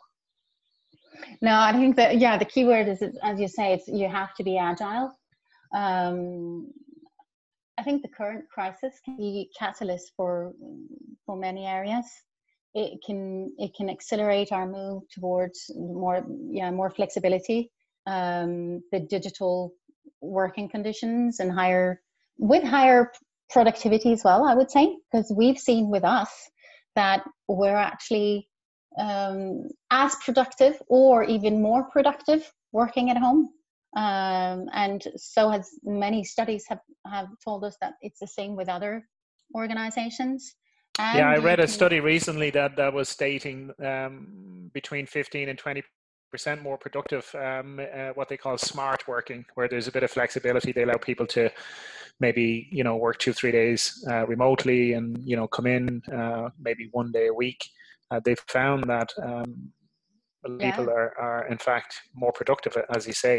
No, 1.41 1.59
I 1.59 1.73
think 1.73 1.97
that 1.97 2.19
yeah, 2.19 2.37
the 2.37 2.45
key 2.45 2.65
word 2.65 2.89
is 2.89 3.03
as 3.23 3.41
you 3.41 3.49
say, 3.49 3.73
it's 3.75 3.89
you 3.89 4.09
have 4.09 4.35
to 4.35 4.45
be 4.45 4.59
agile. 4.59 5.11
Um, 5.75 6.71
I 7.79 7.83
think 7.83 8.03
the 8.03 8.09
current 8.09 8.45
crisis 8.49 8.95
can 9.05 9.17
be 9.17 9.51
catalyst 9.59 10.13
for 10.17 10.53
for 11.25 11.37
many 11.37 11.67
areas. 11.67 12.07
It 12.75 13.01
can 13.07 13.53
it 13.59 13.73
can 13.77 13.89
accelerate 13.89 14.53
our 14.53 14.67
move 14.67 15.03
towards 15.15 15.71
more 15.77 16.25
yeah 16.51 16.71
more 16.71 16.91
flexibility. 16.91 17.71
Um, 18.07 18.83
the 18.93 19.01
digital 19.01 19.73
working 20.25 20.69
conditions 20.69 21.41
and 21.41 21.53
higher 21.53 22.01
with 22.39 22.65
higher 22.65 23.11
productivity 23.51 24.13
as 24.13 24.23
well 24.25 24.45
i 24.45 24.55
would 24.55 24.71
say 24.71 24.97
because 25.11 25.33
we've 25.37 25.59
seen 25.59 25.91
with 25.91 26.05
us 26.05 26.31
that 26.97 27.23
we're 27.49 27.77
actually 27.77 28.49
um, 28.99 29.69
as 29.91 30.15
productive 30.25 30.81
or 30.89 31.25
even 31.25 31.61
more 31.61 31.85
productive 31.91 32.51
working 32.73 33.11
at 33.11 33.17
home. 33.17 33.51
Um, 33.97 34.67
and 34.73 35.03
so 35.17 35.51
has 35.51 35.71
many 35.85 36.25
studies 36.25 36.65
have, 36.69 36.81
have 37.07 37.29
told 37.45 37.65
us 37.65 37.77
that 37.81 37.95
it's 38.03 38.19
the 38.19 38.27
same 38.27 38.57
with 38.57 38.69
other 38.69 39.07
organizations. 39.55 40.55
And 40.99 41.19
yeah 41.19 41.29
i 41.29 41.39
read 41.39 41.59
a 41.59 41.67
study 41.67 41.99
recently 41.99 42.51
that 42.51 42.77
that 42.77 42.93
was 42.93 43.09
stating 43.09 43.73
um, 43.85 44.71
between 44.73 45.07
15 45.07 45.49
and 45.49 45.59
20 45.59 45.83
percent 46.35 46.61
more 46.69 46.77
productive. 46.77 47.25
Um, 47.49 47.79
uh, 47.79 48.11
what 48.19 48.29
they 48.29 48.37
call 48.37 48.59
smart 48.59 49.07
working, 49.07 49.45
where 49.55 49.69
there's 49.69 49.87
a 49.87 49.93
bit 49.97 50.03
of 50.03 50.11
flexibility. 50.11 50.73
They 50.73 50.83
allow 50.83 51.01
people 51.11 51.29
to 51.37 51.49
maybe 52.19 52.47
you 52.79 52.83
know 52.87 52.97
work 52.97 53.19
two 53.25 53.33
three 53.33 53.53
days 53.61 53.81
uh, 54.11 54.27
remotely 54.35 54.95
and 54.97 55.07
you 55.31 55.37
know 55.39 55.47
come 55.57 55.69
in 55.77 55.85
uh, 56.21 56.49
maybe 56.69 56.85
one 57.01 57.13
day 57.13 57.27
a 57.29 57.37
week. 57.45 57.61
Uh, 58.11 58.21
they've 58.25 58.45
found 58.59 58.81
that 58.95 59.11
um, 59.29 59.51
yeah. 60.59 60.71
people 60.71 60.91
are, 60.91 61.11
are 61.27 61.43
in 61.55 61.59
fact 61.69 61.91
more 62.23 62.33
productive, 62.33 62.75
as 62.97 63.07
you 63.07 63.17
say. 63.27 63.37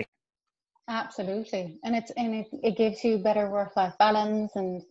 Absolutely, 0.88 1.64
and 1.84 1.94
it's 2.00 2.12
and 2.22 2.30
it, 2.42 2.48
it 2.70 2.78
gives 2.78 3.04
you 3.04 3.18
better 3.18 3.50
work 3.50 3.76
life 3.76 3.96
balance 4.00 4.52
and 4.56 4.82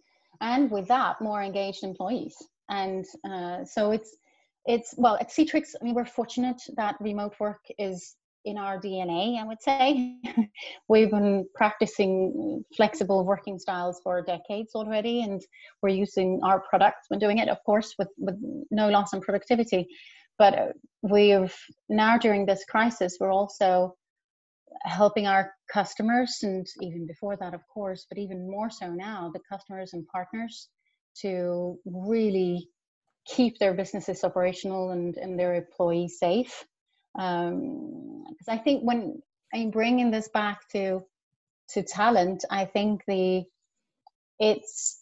and 0.43 0.71
with 0.71 0.87
that 0.89 1.15
more 1.23 1.43
engaged 1.43 1.83
employees 1.85 2.37
and 2.69 3.05
uh, 3.31 3.65
so 3.65 3.93
it's 3.97 4.17
it's 4.67 4.95
well 4.97 5.17
at 5.21 5.31
Citrix. 5.31 5.75
I 5.81 5.85
mean, 5.85 5.95
we're 5.95 6.07
fortunate 6.07 6.61
that 6.77 6.97
remote 7.01 7.35
work 7.39 7.61
is 7.79 8.17
in 8.45 8.59
our 8.59 8.81
DNA. 8.81 9.41
I 9.41 9.45
would 9.45 9.63
say 9.63 10.17
we've 10.89 11.11
been 11.11 11.47
practicing 11.55 12.65
flexible 12.77 13.25
working 13.25 13.59
styles 13.59 14.01
for 14.03 14.23
decades 14.23 14.75
already, 14.75 15.23
and 15.23 15.43
we're 15.83 15.91
using 15.91 16.41
our 16.43 16.61
products 16.61 17.07
when 17.09 17.21
doing 17.21 17.39
it, 17.39 17.49
of 17.49 17.59
course, 17.65 17.95
with 17.99 18.09
with 18.19 18.37
no 18.71 18.89
loss 18.89 19.13
in 19.13 19.21
productivity. 19.21 19.87
But 20.39 20.59
uh, 20.59 20.67
we've 21.03 21.55
now 21.89 22.19
during 22.19 22.45
this 22.47 22.65
crisis, 22.65 23.19
we're 23.21 23.33
also 23.33 23.97
helping 24.83 25.27
our 25.27 25.53
customers, 25.73 26.39
and 26.43 26.67
even 26.81 27.07
before 27.07 27.37
that, 27.37 27.55
of 27.55 27.61
course, 27.73 28.07
but 28.09 28.19
even 28.19 28.51
more 28.51 28.71
so 28.71 28.91
now, 28.91 29.31
the 29.33 29.41
customers 29.51 29.93
and 29.93 30.07
partners 30.09 30.69
to 31.23 31.79
really 31.87 32.69
keep 33.25 33.59
their 33.59 33.75
businesses 33.75 34.25
operational 34.25 34.91
and, 34.91 35.17
and 35.17 35.39
their 35.39 35.55
employees 35.55 36.19
safe. 36.19 36.65
Because 37.15 37.53
um, 37.53 38.25
I 38.49 38.59
think 38.59 38.83
when 38.83 39.23
I'm 39.53 39.71
bringing 39.71 40.11
this 40.11 40.29
back 40.29 40.69
to 40.71 41.05
to 41.71 41.83
talent, 41.83 42.45
I 42.51 42.67
think 42.67 43.03
the 43.07 43.45
it's 44.39 45.01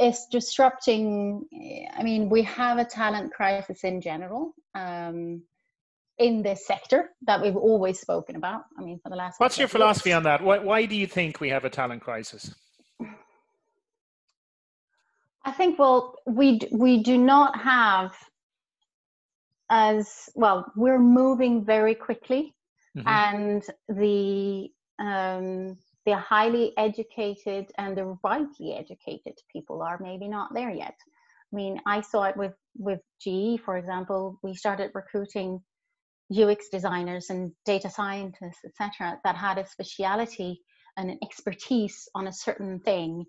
it's 0.00 0.26
disrupting. 0.28 1.46
I 1.96 2.02
mean, 2.02 2.28
we 2.28 2.42
have 2.42 2.78
a 2.78 2.84
talent 2.84 3.32
crisis 3.32 3.84
in 3.84 4.00
general. 4.00 4.54
Um, 4.74 5.42
in 6.18 6.42
this 6.42 6.66
sector 6.66 7.10
that 7.26 7.42
we've 7.42 7.56
always 7.56 8.00
spoken 8.00 8.36
about. 8.36 8.64
I 8.78 8.82
mean, 8.82 8.98
for 9.02 9.10
the 9.10 9.16
last. 9.16 9.38
What's 9.38 9.58
your 9.58 9.68
philosophy 9.68 10.10
years. 10.10 10.18
on 10.18 10.22
that? 10.24 10.42
Why, 10.42 10.58
why 10.58 10.86
do 10.86 10.96
you 10.96 11.06
think 11.06 11.40
we 11.40 11.50
have 11.50 11.64
a 11.64 11.70
talent 11.70 12.02
crisis? 12.02 12.54
I 15.46 15.52
think 15.52 15.78
well 15.78 16.16
we 16.26 16.60
we 16.72 17.02
do 17.02 17.16
not 17.16 17.58
have 17.58 18.12
as 19.70 20.28
well 20.34 20.70
we're 20.76 20.98
moving 20.98 21.64
very 21.64 21.94
quickly 21.94 22.54
mm-hmm. 22.96 23.08
and 23.08 23.62
the 23.88 24.68
um, 24.98 25.76
the 26.04 26.16
highly 26.16 26.72
educated 26.76 27.70
and 27.78 27.96
the 27.96 28.16
rightly 28.24 28.74
educated 28.74 29.34
people 29.52 29.82
are 29.82 29.98
maybe 30.00 30.28
not 30.28 30.54
there 30.54 30.70
yet. 30.70 30.94
I 31.52 31.56
mean, 31.56 31.80
I 31.86 32.00
saw 32.00 32.24
it 32.24 32.36
with 32.36 32.54
with 32.76 33.00
GE, 33.20 33.60
for 33.64 33.76
example. 33.76 34.38
We 34.42 34.54
started 34.54 34.90
recruiting 34.94 35.60
UX 36.36 36.68
designers 36.70 37.30
and 37.30 37.52
data 37.64 37.88
scientists, 37.90 38.64
etc., 38.64 39.20
that 39.24 39.36
had 39.36 39.58
a 39.58 39.66
speciality 39.66 40.60
and 40.96 41.10
an 41.10 41.18
expertise 41.22 42.08
on 42.14 42.26
a 42.26 42.32
certain 42.32 42.80
thing 42.80 43.26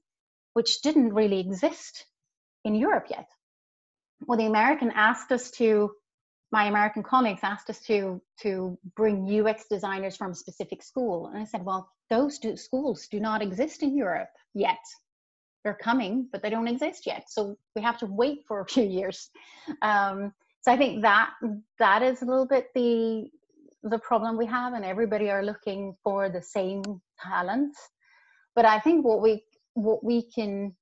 which 0.57 0.81
didn't 0.81 1.13
really 1.13 1.39
exist 1.39 2.07
in 2.65 2.73
Europe 2.73 3.05
yet. 3.11 3.27
Well, 4.25 4.39
the 4.39 4.47
American 4.47 4.91
asked 4.95 5.31
us 5.31 5.51
to, 5.51 5.91
my 6.51 6.63
American 6.65 7.03
colleagues 7.03 7.41
asked 7.43 7.69
us 7.69 7.79
to 7.81 8.19
to 8.41 8.75
bring 8.95 9.15
UX 9.39 9.65
designers 9.69 10.17
from 10.17 10.31
a 10.31 10.41
specific 10.43 10.81
school, 10.81 11.27
and 11.27 11.37
I 11.43 11.45
said, 11.45 11.63
well, 11.63 11.87
those 12.09 12.39
do, 12.39 12.57
schools 12.57 13.07
do 13.11 13.19
not 13.19 13.43
exist 13.43 13.83
in 13.83 13.95
Europe 13.95 14.33
yet. 14.55 14.83
They're 15.63 15.83
coming, 15.89 16.27
but 16.31 16.41
they 16.41 16.49
don't 16.49 16.73
exist 16.75 17.05
yet. 17.05 17.23
So 17.29 17.55
we 17.75 17.83
have 17.83 17.99
to 17.99 18.07
wait 18.07 18.39
for 18.47 18.61
a 18.61 18.65
few 18.75 18.87
years. 18.99 19.29
Um, 19.83 20.33
so 20.63 20.71
I 20.71 20.77
think 20.77 21.03
that 21.03 21.29
that 21.77 22.01
is 22.01 22.23
a 22.23 22.25
little 22.25 22.47
bit 22.47 22.65
the 22.73 23.29
the 23.83 23.99
problem 23.99 24.37
we 24.37 24.47
have, 24.47 24.73
and 24.73 24.83
everybody 24.83 25.29
are 25.29 25.45
looking 25.51 25.95
for 26.03 26.29
the 26.29 26.41
same 26.41 26.81
talents. 27.29 27.77
But 28.55 28.65
I 28.65 28.79
think 28.79 29.05
what 29.05 29.21
we 29.21 29.43
what 29.77 30.03
we 30.03 30.24
can 30.24 30.75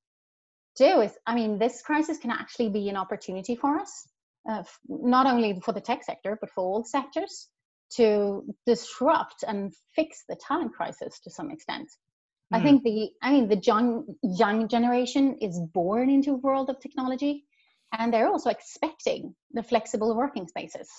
do 0.77 1.01
is, 1.01 1.11
I 1.25 1.35
mean, 1.35 1.59
this 1.59 1.81
crisis 1.81 2.17
can 2.17 2.31
actually 2.31 2.69
be 2.69 2.89
an 2.89 2.95
opportunity 2.95 3.55
for 3.55 3.77
us, 3.77 4.07
uh, 4.49 4.63
not 4.87 5.25
only 5.27 5.59
for 5.59 5.73
the 5.73 5.81
tech 5.81 6.03
sector, 6.03 6.37
but 6.39 6.49
for 6.49 6.63
all 6.63 6.83
sectors 6.83 7.49
to 7.97 8.43
disrupt 8.65 9.43
and 9.47 9.73
fix 9.95 10.23
the 10.29 10.37
talent 10.47 10.73
crisis 10.73 11.19
to 11.23 11.29
some 11.29 11.51
extent. 11.51 11.87
Mm. 12.53 12.57
I 12.57 12.59
hmm. 12.59 12.65
think 12.65 12.83
the, 12.83 13.09
I 13.21 13.31
mean, 13.31 13.47
the 13.47 13.57
young, 13.57 14.15
young 14.23 14.67
generation 14.67 15.37
is 15.41 15.59
born 15.73 16.09
into 16.09 16.31
a 16.31 16.37
world 16.37 16.69
of 16.69 16.79
technology 16.79 17.45
and 17.97 18.13
they're 18.13 18.27
also 18.29 18.49
expecting 18.49 19.35
the 19.51 19.63
flexible 19.63 20.15
working 20.15 20.47
spaces. 20.47 20.89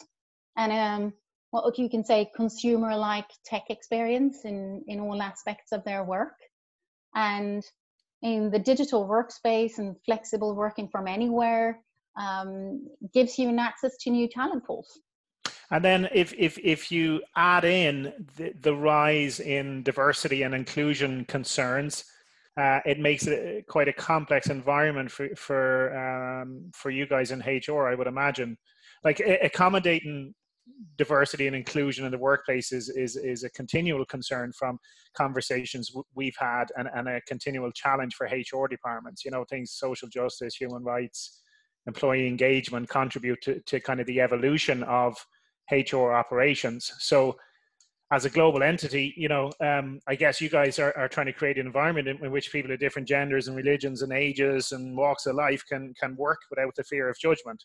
And 0.57 0.73
um, 0.73 1.12
what 1.50 1.79
you 1.79 1.88
can 1.88 2.05
say 2.05 2.31
consumer 2.35 2.95
like 2.97 3.29
tech 3.45 3.65
experience 3.71 4.45
in, 4.45 4.85
in 4.87 5.00
all 5.00 5.21
aspects 5.21 5.73
of 5.73 5.85
their 5.85 6.05
work. 6.05 6.37
And 7.15 7.65
in 8.23 8.50
the 8.50 8.58
digital 8.58 9.06
workspace 9.06 9.78
and 9.78 9.96
flexible 10.04 10.54
working 10.54 10.88
from 10.88 11.06
anywhere 11.06 11.80
um, 12.16 12.88
gives 13.12 13.38
you 13.38 13.49
an 13.49 13.58
access 13.58 13.96
to 13.99 14.11
new 14.11 14.28
talent 14.28 14.64
pools. 14.64 15.00
And 15.70 15.85
then 15.85 16.08
if, 16.14 16.32
if, 16.38 16.58
if 16.58 16.92
you 16.92 17.23
add 17.35 17.64
in 17.64 18.12
the, 18.37 18.52
the 18.61 18.75
rise 18.75 19.40
in 19.40 19.82
diversity 19.82 20.42
and 20.42 20.54
inclusion 20.54 21.25
concerns, 21.25 22.04
uh, 22.56 22.80
it 22.87 22.99
makes 22.99 23.26
it 23.26 23.66
quite 23.66 23.88
a 23.88 23.92
complex 23.92 24.49
environment 24.49 25.11
for, 25.11 25.28
for, 25.37 25.96
um, 25.99 26.70
for 26.73 26.90
you 26.90 27.06
guys 27.06 27.32
in 27.32 27.40
HR, 27.40 27.88
I 27.88 27.94
would 27.94 28.06
imagine. 28.06 28.56
Like 29.04 29.20
accommodating 29.20 30.35
diversity 30.96 31.46
and 31.46 31.56
inclusion 31.56 32.04
in 32.04 32.11
the 32.11 32.18
workplace 32.18 32.73
is, 32.73 32.88
is, 32.88 33.16
is 33.16 33.44
a 33.44 33.50
continual 33.50 34.04
concern 34.06 34.52
from 34.52 34.78
conversations 35.14 35.92
we've 36.14 36.37
had 36.38 36.66
and, 36.76 36.88
and 36.94 37.08
a 37.08 37.20
continual 37.23 37.70
challenge 37.73 38.14
for 38.14 38.26
HR 38.26 38.66
departments. 38.66 39.25
You 39.25 39.30
know, 39.30 39.44
things 39.44 39.73
social 39.73 40.08
justice, 40.08 40.56
human 40.56 40.82
rights, 40.82 41.42
employee 41.87 42.26
engagement 42.26 42.88
contribute 42.88 43.40
to, 43.42 43.61
to 43.61 43.80
kind 43.80 44.00
of 44.00 44.06
the 44.06 44.20
evolution 44.20 44.82
of 44.85 45.16
HR 45.70 46.12
operations. 46.12 46.92
So, 46.99 47.37
as 48.12 48.25
a 48.25 48.30
global 48.30 48.62
entity, 48.62 49.12
you 49.16 49.26
know, 49.26 49.50
um, 49.61 49.99
I 50.06 50.14
guess 50.14 50.40
you 50.40 50.49
guys 50.49 50.78
are, 50.78 50.96
are 50.96 51.08
trying 51.08 51.26
to 51.26 51.32
create 51.32 51.58
an 51.58 51.66
environment 51.66 52.06
in, 52.06 52.25
in, 52.25 52.30
which 52.30 52.52
people 52.52 52.70
of 52.70 52.78
different 52.78 53.08
genders 53.08 53.49
and 53.49 53.56
religions 53.56 54.02
and 54.02 54.12
ages 54.12 54.70
and 54.70 54.96
walks 54.96 55.26
of 55.26 55.35
life 55.35 55.64
can 55.68 55.92
can 56.00 56.14
work 56.14 56.38
without 56.49 56.73
the 56.76 56.85
fear 56.85 57.08
of 57.08 57.18
judgment. 57.18 57.64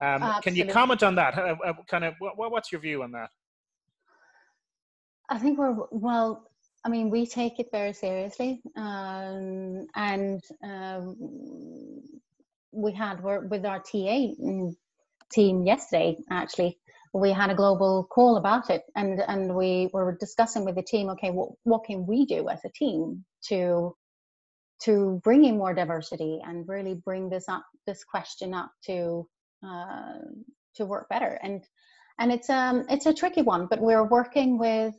Um, 0.00 0.40
can 0.42 0.54
you 0.54 0.66
comment 0.66 1.02
on 1.02 1.16
that? 1.16 1.36
Uh, 1.36 1.56
uh, 1.64 1.72
kind 1.88 2.04
of, 2.04 2.14
what, 2.18 2.36
what's 2.36 2.70
your 2.70 2.80
view 2.80 3.02
on 3.02 3.12
that? 3.12 3.30
I 5.28 5.38
think 5.38 5.58
we're 5.58 5.76
well. 5.90 6.44
I 6.84 6.88
mean, 6.88 7.10
we 7.10 7.26
take 7.26 7.58
it 7.58 7.66
very 7.72 7.92
seriously, 7.92 8.62
um, 8.76 9.86
and 9.94 10.40
um, 10.62 11.16
we 12.72 12.92
had 12.92 13.22
work 13.22 13.50
with 13.50 13.66
our 13.66 13.80
TA 13.80 14.28
team 15.32 15.66
yesterday. 15.66 16.16
Actually, 16.30 16.78
we 17.12 17.30
had 17.32 17.50
a 17.50 17.54
global 17.54 18.06
call 18.10 18.36
about 18.36 18.70
it, 18.70 18.84
and 18.96 19.20
and 19.28 19.54
we 19.54 19.90
were 19.92 20.16
discussing 20.18 20.64
with 20.64 20.76
the 20.76 20.82
team. 20.82 21.10
Okay, 21.10 21.30
what 21.30 21.50
what 21.64 21.84
can 21.84 22.06
we 22.06 22.24
do 22.24 22.48
as 22.48 22.64
a 22.64 22.70
team 22.70 23.24
to 23.48 23.94
to 24.82 25.20
bring 25.24 25.44
in 25.44 25.58
more 25.58 25.74
diversity 25.74 26.40
and 26.46 26.68
really 26.68 26.94
bring 26.94 27.28
this 27.28 27.48
up 27.48 27.64
this 27.86 28.04
question 28.04 28.54
up 28.54 28.70
to 28.86 29.28
uh, 29.64 30.18
to 30.76 30.86
work 30.86 31.08
better. 31.08 31.38
And 31.42 31.64
and 32.18 32.32
it's 32.32 32.50
um 32.50 32.84
it's 32.88 33.06
a 33.06 33.14
tricky 33.14 33.42
one, 33.42 33.66
but 33.66 33.80
we're 33.80 34.04
working 34.08 34.58
with 34.58 34.94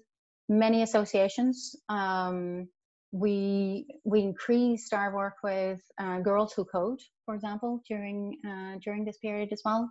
many 0.47 0.81
associations. 0.83 1.75
Um, 1.89 2.69
we 3.11 3.87
we 4.03 4.21
increased 4.21 4.93
our 4.93 5.13
work 5.15 5.35
with 5.43 5.79
uh, 5.99 6.19
Girls 6.19 6.53
Who 6.53 6.65
Code, 6.65 6.99
for 7.25 7.35
example, 7.35 7.81
during 7.87 8.37
uh, 8.47 8.79
during 8.83 9.05
this 9.05 9.17
period 9.17 9.49
as 9.51 9.61
well, 9.65 9.89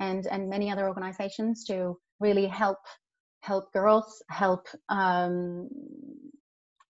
and 0.00 0.26
and 0.26 0.48
many 0.50 0.70
other 0.70 0.86
organizations 0.88 1.64
to 1.64 1.98
really 2.20 2.46
help 2.46 2.78
help 3.40 3.72
girls, 3.72 4.22
help 4.28 4.66
um, 4.88 5.68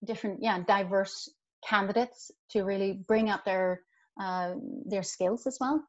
different 0.04 0.42
yeah 0.42 0.62
diverse 0.66 1.30
candidates 1.68 2.30
to 2.50 2.62
really 2.62 2.92
bring 3.06 3.30
up 3.30 3.44
their 3.44 3.80
uh, 4.20 4.54
their 4.84 5.02
skills 5.02 5.46
as 5.46 5.58
well 5.60 5.82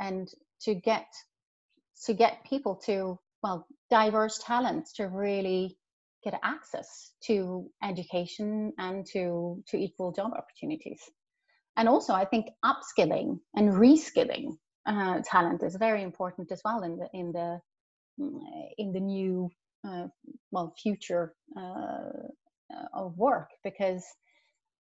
and 0.00 0.28
to 0.64 0.74
get 0.74 1.06
to 2.06 2.14
get 2.14 2.44
people 2.44 2.76
to 2.86 3.18
well 3.42 3.66
diverse 3.90 4.38
talents 4.44 4.94
to 4.94 5.04
really 5.04 5.76
get 6.22 6.38
access 6.42 7.12
to 7.26 7.70
education 7.82 8.72
and 8.78 9.06
to 9.06 9.62
to 9.68 9.76
equal 9.76 10.12
job 10.12 10.32
opportunities. 10.32 11.00
And 11.76 11.88
also 11.88 12.14
i 12.14 12.24
think 12.24 12.46
upskilling 12.64 13.40
and 13.54 13.72
reskilling 13.72 14.56
uh, 14.86 15.20
talent 15.24 15.62
is 15.62 15.76
very 15.76 16.02
important 16.02 16.52
as 16.52 16.60
well 16.64 16.82
in 16.82 16.96
the 16.98 17.08
in 17.12 17.32
the 17.32 17.60
in 18.78 18.92
the 18.92 19.00
new 19.00 19.50
uh, 19.86 20.06
well 20.50 20.74
future 20.82 21.34
uh, 21.56 22.10
of 22.92 23.16
work. 23.16 23.50
Because 23.62 24.04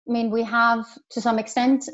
I 0.08 0.12
mean 0.12 0.30
we 0.30 0.42
have 0.44 0.87
to 1.11 1.20
some 1.20 1.38
extent 1.38 1.88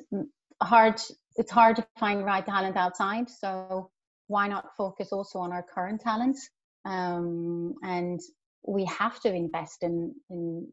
hard 0.62 1.00
it's 1.36 1.50
hard 1.50 1.76
to 1.76 1.86
find 1.98 2.24
right 2.24 2.46
talent 2.46 2.76
outside 2.76 3.28
so 3.28 3.90
why 4.28 4.48
not 4.48 4.76
focus 4.76 5.12
also 5.12 5.38
on 5.38 5.52
our 5.52 5.62
current 5.62 6.00
talents 6.00 6.48
um, 6.84 7.74
and 7.82 8.20
we 8.66 8.84
have 8.84 9.20
to 9.20 9.32
invest 9.32 9.82
in 9.82 10.14
in 10.30 10.68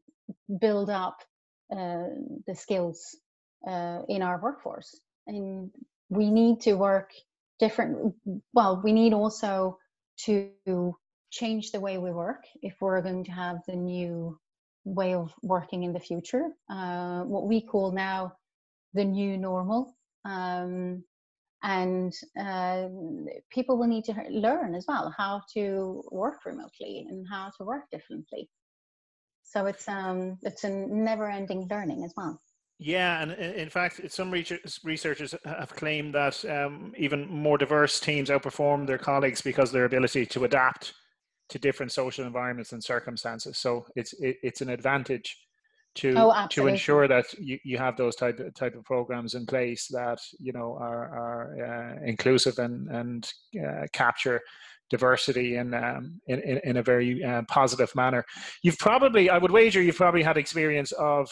build 0.60 0.90
up 0.90 1.18
uh, 1.72 2.08
the 2.48 2.56
skills 2.56 3.18
uh, 3.68 4.02
in 4.08 4.22
our 4.22 4.40
workforce. 4.42 5.00
And 5.28 5.72
we 6.10 6.32
need 6.32 6.62
to 6.62 6.74
work 6.74 7.12
different 7.60 8.16
well 8.54 8.82
we 8.84 8.94
need 8.94 9.14
also 9.14 9.78
to 10.18 10.96
change 11.30 11.72
the 11.72 11.80
way 11.80 11.98
we 11.98 12.10
work 12.10 12.44
if 12.62 12.74
we're 12.80 13.02
going 13.02 13.26
to 13.26 13.32
have 13.32 13.58
the 13.68 13.76
new 13.76 14.40
way 14.86 15.14
of 15.14 15.34
working 15.44 15.84
in 15.84 15.94
the 15.94 16.00
future. 16.00 16.50
Uh, 16.70 17.22
what 17.24 17.48
we 17.48 17.62
call 17.62 17.92
now 17.92 18.34
the 18.94 19.04
new 19.04 19.38
normal 19.38 19.96
um, 20.26 21.04
and 21.64 22.14
uh, 22.40 22.88
people 23.50 23.78
will 23.78 23.88
need 23.88 24.06
to 24.06 24.14
learn 24.30 24.76
as 24.76 24.86
well 24.88 25.14
how 25.18 25.42
to 25.54 26.04
work 26.12 26.46
remotely 26.46 27.06
and 27.10 27.28
how 27.30 27.52
to 27.58 27.66
work 27.66 27.84
differently. 27.92 28.50
So 29.44 29.66
it's 29.66 29.88
um 29.88 30.38
it's 30.44 30.64
a 30.64 30.70
never 30.70 31.28
ending 31.30 31.68
learning 31.70 32.04
as 32.06 32.14
well. 32.16 32.40
Yeah, 32.78 33.22
and 33.22 33.34
in 33.34 33.70
fact, 33.70 34.00
some 34.10 34.32
researchers 34.32 35.36
have 35.44 35.76
claimed 35.76 36.16
that 36.16 36.46
um, 36.46 36.94
even 36.98 37.28
more 37.28 37.58
diverse 37.58 38.00
teams 38.00 38.30
outperform 38.30 38.88
their 38.88 38.98
colleagues 38.98 39.42
because 39.42 39.70
their 39.70 39.84
ability 39.84 40.26
to 40.28 40.46
adapt 40.46 40.94
to 41.50 41.60
different 41.60 41.92
social 41.92 42.26
environments 42.26 42.72
and 42.72 42.82
circumstances. 42.82 43.58
So 43.58 43.86
it's 43.98 44.14
it's 44.20 44.62
an 44.62 44.70
advantage 44.70 45.36
to 46.00 46.14
oh, 46.18 46.48
to 46.50 46.68
ensure 46.68 47.08
that 47.08 47.26
you, 47.40 47.58
you 47.64 47.78
have 47.78 47.98
those 47.98 48.16
type 48.16 48.40
of, 48.40 48.54
type 48.54 48.76
of 48.76 48.84
programs 48.84 49.36
in 49.36 49.46
place 49.46 49.88
that 49.92 50.20
you 50.40 50.52
know 50.52 50.78
are 50.80 51.06
are 51.22 51.44
uh, 51.70 52.08
inclusive 52.08 52.58
and 52.60 52.90
and 52.90 53.32
uh, 53.64 53.86
capture 53.94 54.42
diversity 54.90 55.58
in, 55.58 55.74
um, 55.74 56.20
in, 56.28 56.40
in 56.42 56.60
in 56.64 56.78
a 56.78 56.84
very 56.84 57.24
uh, 57.24 57.44
positive 57.48 57.94
manner. 57.96 58.26
You've 58.64 58.80
probably, 58.80 59.30
I 59.30 59.38
would 59.38 59.52
wager, 59.52 59.82
you've 59.82 59.98
probably 59.98 60.24
had 60.24 60.38
experience 60.38 60.92
of 60.94 61.30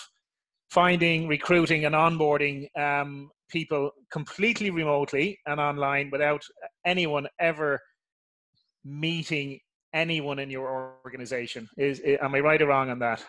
finding, 0.69 1.27
recruiting, 1.27 1.86
and 1.86 1.95
onboarding 1.95 2.67
um, 2.77 3.29
people 3.50 3.91
completely 4.12 4.69
remotely 4.69 5.39
and 5.45 5.59
online 5.59 6.09
without 6.12 6.43
anyone 6.86 7.27
ever 7.39 7.79
meeting 8.86 9.59
anyone 9.93 10.39
in 10.39 10.50
your 10.50 10.97
organization. 11.05 11.67
Is, 11.77 12.00
is 12.01 12.19
am 12.21 12.36
I 12.36 12.39
right 12.41 12.62
or 12.62 12.67
wrong 12.67 12.89
on 12.89 13.00
that? 13.00 13.25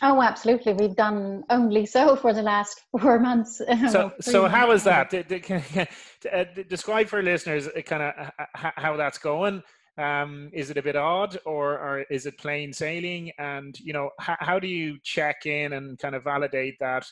Oh, 0.00 0.22
absolutely. 0.22 0.72
We've 0.72 0.96
done 0.96 1.44
only 1.50 1.84
so 1.84 2.16
for 2.16 2.32
the 2.32 2.42
last 2.42 2.80
four 3.00 3.18
months. 3.18 3.60
So, 3.90 4.12
so 4.20 4.48
how 4.48 4.70
is 4.72 4.84
that? 4.84 5.12
Uh, 6.32 6.44
describe 6.68 7.08
for 7.08 7.20
listeners 7.20 7.66
uh, 7.66 7.80
kind 7.80 8.00
of 8.00 8.30
how 8.54 8.96
that's 8.96 9.18
going. 9.18 9.60
Um, 9.98 10.50
is 10.52 10.70
it 10.70 10.76
a 10.76 10.82
bit 10.82 10.94
odd 10.94 11.36
or, 11.44 11.72
or 11.80 12.04
is 12.10 12.26
it 12.26 12.38
plain 12.38 12.72
sailing? 12.72 13.32
And 13.38 13.76
you 13.80 13.92
know 13.92 14.10
how, 14.20 14.36
how 14.38 14.60
do 14.60 14.68
you 14.68 14.98
check 15.02 15.46
in 15.46 15.72
and 15.72 15.98
kind 15.98 16.14
of 16.14 16.22
validate 16.22 16.76
that 16.78 17.04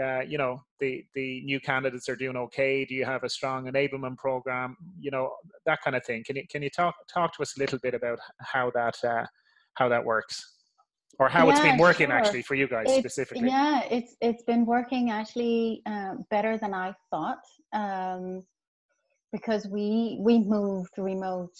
uh, 0.00 0.20
you 0.20 0.38
know 0.38 0.62
the 0.78 1.04
the 1.16 1.42
new 1.42 1.58
candidates 1.58 2.08
are 2.08 2.14
doing 2.14 2.36
okay? 2.36 2.84
Do 2.84 2.94
you 2.94 3.04
have 3.04 3.24
a 3.24 3.28
strong 3.28 3.66
enablement 3.66 4.18
program? 4.18 4.76
You 5.00 5.10
know 5.10 5.32
that 5.66 5.82
kind 5.82 5.96
of 5.96 6.04
thing. 6.06 6.22
Can 6.24 6.36
you 6.36 6.44
can 6.48 6.62
you 6.62 6.70
talk 6.70 6.94
talk 7.12 7.34
to 7.36 7.42
us 7.42 7.56
a 7.56 7.60
little 7.60 7.80
bit 7.80 7.94
about 7.94 8.20
how 8.38 8.70
that 8.76 8.94
uh, 9.02 9.26
how 9.74 9.88
that 9.88 10.04
works 10.04 10.53
or 11.18 11.28
how 11.28 11.46
yeah, 11.46 11.52
it's 11.52 11.60
been 11.60 11.78
working 11.78 12.08
sure. 12.08 12.16
actually 12.16 12.42
for 12.42 12.54
you 12.54 12.66
guys 12.66 12.86
it's, 12.88 12.98
specifically 12.98 13.48
yeah 13.48 13.82
it's 13.90 14.16
it's 14.20 14.42
been 14.42 14.64
working 14.66 15.10
actually 15.10 15.82
uh, 15.86 16.14
better 16.30 16.58
than 16.58 16.74
i 16.74 16.94
thought 17.10 17.44
um, 17.72 18.42
because 19.32 19.66
we 19.66 20.16
we 20.20 20.38
moved 20.38 20.92
remote 20.98 21.54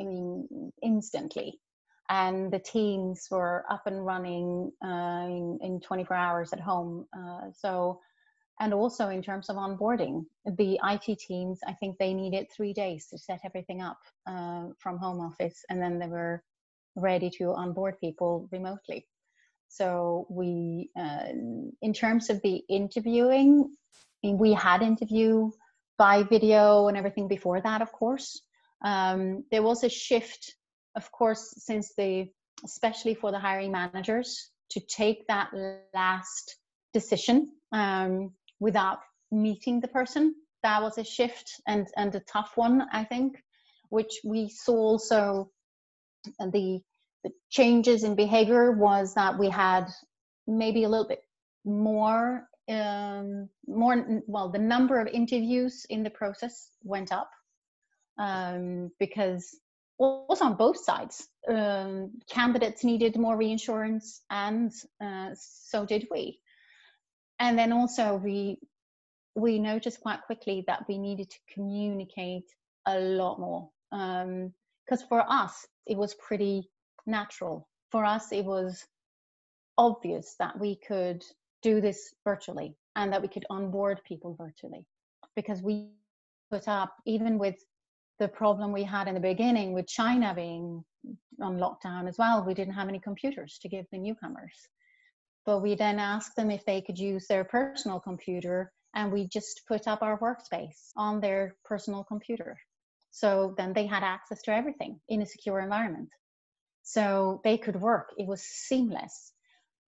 I 0.00 0.04
mean, 0.04 0.72
instantly. 0.82 1.60
And 2.08 2.52
the 2.52 2.58
teams 2.58 3.28
were 3.30 3.64
up 3.70 3.86
and 3.86 4.04
running 4.04 4.72
uh, 4.84 5.26
in, 5.26 5.58
in 5.62 5.80
24 5.80 6.16
hours 6.16 6.52
at 6.52 6.58
home. 6.58 7.06
Uh, 7.16 7.52
so, 7.56 8.00
and 8.58 8.74
also 8.74 9.10
in 9.10 9.22
terms 9.22 9.48
of 9.48 9.56
onboarding, 9.56 10.24
the 10.44 10.78
IT 10.84 11.18
teams, 11.20 11.60
I 11.66 11.72
think 11.74 11.98
they 11.98 12.12
needed 12.12 12.48
three 12.54 12.72
days 12.72 13.06
to 13.08 13.18
set 13.18 13.40
everything 13.44 13.80
up 13.80 13.98
uh, 14.26 14.68
from 14.78 14.98
home 14.98 15.20
office, 15.20 15.64
and 15.70 15.80
then 15.80 15.98
they 15.98 16.08
were 16.08 16.42
ready 16.96 17.30
to 17.38 17.52
onboard 17.54 17.98
people 18.00 18.48
remotely. 18.52 19.06
So 19.68 20.26
we, 20.28 20.90
uh, 20.98 21.28
in 21.80 21.92
terms 21.94 22.30
of 22.30 22.40
the 22.42 22.62
interviewing, 22.68 23.72
we 24.22 24.52
had 24.52 24.82
interview 24.82 25.50
by 25.96 26.24
video 26.24 26.88
and 26.88 26.96
everything 26.96 27.28
before 27.28 27.60
that, 27.60 27.82
of 27.82 27.92
course 27.92 28.42
um, 28.82 29.44
there 29.50 29.62
was 29.62 29.84
a 29.84 29.88
shift, 29.88 30.54
of 30.96 31.10
course, 31.12 31.54
since 31.58 31.94
the 31.96 32.28
especially 32.64 33.14
for 33.14 33.30
the 33.30 33.38
hiring 33.38 33.72
managers 33.72 34.50
to 34.70 34.80
take 34.80 35.26
that 35.26 35.50
last 35.94 36.56
decision 36.92 37.50
um, 37.72 38.32
without 38.58 38.98
meeting 39.30 39.80
the 39.80 39.88
person. 39.88 40.34
That 40.62 40.82
was 40.82 40.98
a 40.98 41.04
shift 41.04 41.60
and 41.66 41.86
and 41.96 42.14
a 42.14 42.20
tough 42.20 42.52
one, 42.56 42.86
I 42.92 43.04
think, 43.04 43.42
which 43.88 44.20
we 44.24 44.48
saw 44.48 44.76
also 44.76 45.50
the 46.38 46.80
the 47.22 47.30
changes 47.50 48.02
in 48.04 48.14
behavior 48.14 48.72
was 48.72 49.14
that 49.14 49.38
we 49.38 49.48
had 49.50 49.86
maybe 50.46 50.84
a 50.84 50.88
little 50.88 51.06
bit 51.08 51.22
more 51.64 52.48
um, 52.68 53.48
more 53.66 54.22
well 54.26 54.50
the 54.50 54.58
number 54.58 55.00
of 55.00 55.06
interviews 55.08 55.86
in 55.90 56.02
the 56.02 56.10
process 56.10 56.70
went 56.82 57.12
up 57.12 57.30
um, 58.18 58.90
because 58.98 59.58
also 60.00 60.44
on 60.44 60.54
both 60.54 60.82
sides, 60.82 61.28
um, 61.48 62.12
candidates 62.30 62.84
needed 62.84 63.16
more 63.16 63.36
reinsurance, 63.36 64.22
and 64.30 64.72
uh, 65.00 65.30
so 65.34 65.84
did 65.84 66.06
we. 66.10 66.40
And 67.38 67.58
then 67.58 67.72
also 67.72 68.16
we 68.16 68.58
we 69.34 69.58
noticed 69.58 70.00
quite 70.00 70.22
quickly 70.22 70.64
that 70.66 70.84
we 70.88 70.98
needed 70.98 71.30
to 71.30 71.38
communicate 71.54 72.44
a 72.86 72.98
lot 72.98 73.38
more 73.38 73.70
because 73.90 75.02
um, 75.02 75.08
for 75.08 75.24
us 75.28 75.66
it 75.90 75.98
was 75.98 76.14
pretty 76.14 76.70
natural. 77.06 77.68
For 77.90 78.04
us, 78.04 78.32
it 78.32 78.44
was 78.44 78.86
obvious 79.76 80.36
that 80.38 80.58
we 80.58 80.76
could 80.76 81.24
do 81.62 81.80
this 81.80 82.14
virtually 82.24 82.76
and 82.94 83.12
that 83.12 83.20
we 83.20 83.28
could 83.28 83.44
onboard 83.50 84.00
people 84.06 84.34
virtually 84.38 84.86
because 85.34 85.62
we 85.62 85.88
put 86.50 86.68
up 86.68 86.94
even 87.06 87.38
with 87.38 87.56
the 88.20 88.28
problem 88.28 88.72
we 88.72 88.84
had 88.84 89.08
in 89.08 89.14
the 89.14 89.20
beginning 89.20 89.72
with 89.72 89.86
China 89.88 90.32
being 90.34 90.84
on 91.40 91.58
lockdown 91.58 92.08
as 92.08 92.18
well. 92.18 92.44
We 92.44 92.54
didn't 92.54 92.74
have 92.74 92.88
any 92.88 93.00
computers 93.00 93.58
to 93.62 93.68
give 93.68 93.86
the 93.90 93.98
newcomers. 93.98 94.54
But 95.44 95.60
we 95.60 95.74
then 95.74 95.98
asked 95.98 96.36
them 96.36 96.50
if 96.50 96.64
they 96.66 96.82
could 96.82 96.98
use 96.98 97.26
their 97.26 97.44
personal 97.44 97.98
computer 97.98 98.70
and 98.94 99.10
we 99.10 99.26
just 99.26 99.62
put 99.66 99.88
up 99.88 100.02
our 100.02 100.18
workspace 100.20 100.90
on 100.96 101.20
their 101.20 101.56
personal 101.64 102.04
computer. 102.04 102.58
So 103.10 103.54
then 103.56 103.72
they 103.72 103.86
had 103.86 104.02
access 104.02 104.42
to 104.42 104.52
everything 104.52 105.00
in 105.08 105.22
a 105.22 105.26
secure 105.26 105.60
environment. 105.60 106.08
So 106.82 107.40
they 107.44 107.58
could 107.58 107.80
work. 107.80 108.10
It 108.16 108.26
was 108.26 108.42
seamless. 108.42 109.32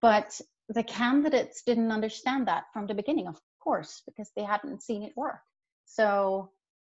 But 0.00 0.40
the 0.68 0.82
candidates 0.82 1.62
didn't 1.64 1.92
understand 1.92 2.48
that 2.48 2.64
from 2.72 2.87
the 2.87 2.94
beginning, 2.94 3.28
of 3.28 3.38
course, 3.62 4.02
because 4.06 4.30
they 4.37 4.42
hadn't 4.42 4.82
seen 4.82 5.02
it 5.02 5.12
work. 5.16 5.40
So 5.85 6.50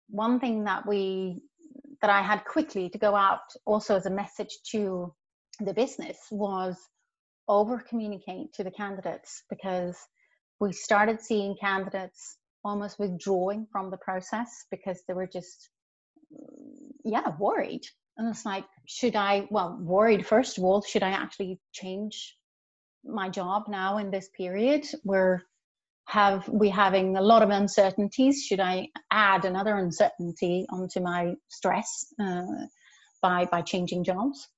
one 0.09 0.41
thing 0.41 0.65
that 0.65 0.87
we 0.87 1.43
that 2.01 2.11
I 2.11 2.21
had 2.21 2.45
quickly 2.45 2.91
to 2.91 2.99
go 2.99 3.15
out 3.15 3.41
also 3.65 3.97
as 3.97 4.07
a 4.07 4.11
message 4.11 4.59
to 4.73 5.15
the 5.61 5.73
business 5.73 6.19
was 6.31 6.77
over 7.49 7.79
communicate 7.79 8.53
to 8.55 8.65
the 8.65 8.71
candidates 8.71 9.45
because 9.49 9.97
we 10.61 10.73
started 10.73 11.21
seeing 11.21 11.57
candidates 11.61 12.37
almost 12.65 12.99
withdrawing 12.99 13.67
from 13.73 13.91
the 13.91 13.97
process 13.97 14.65
because 14.71 15.01
they 15.07 15.15
were 15.15 15.27
just 15.27 15.71
yeah 17.05 17.37
worried. 17.39 17.83
And 18.19 18.29
it's 18.29 18.45
like 18.45 18.65
should 18.87 19.17
i 19.17 19.47
well 19.51 19.79
worried 19.81 20.27
first 20.27 20.59
of 20.59 20.65
all 20.65 20.83
should 20.83 21.03
i 21.03 21.11
actually 21.11 21.59
change 21.73 22.37
my 23.05 23.29
job 23.29 23.65
now 23.69 23.99
in 23.99 24.11
this 24.11 24.29
period 24.37 24.85
where 25.03 25.45
have 26.09 26.49
we 26.49 26.69
having 26.69 27.17
a 27.17 27.23
lot 27.23 27.43
of 27.43 27.51
uncertainties? 27.51 28.45
Should 28.45 28.61
i 28.61 28.89
add 29.11 29.45
another 29.45 29.77
uncertainty 29.77 30.67
onto 30.71 31.01
my 31.01 31.35
stress 31.49 32.13
uh, 32.21 32.67
by 33.23 33.47
by 33.47 33.63
changing 33.63 34.05
jobs? 34.05 34.49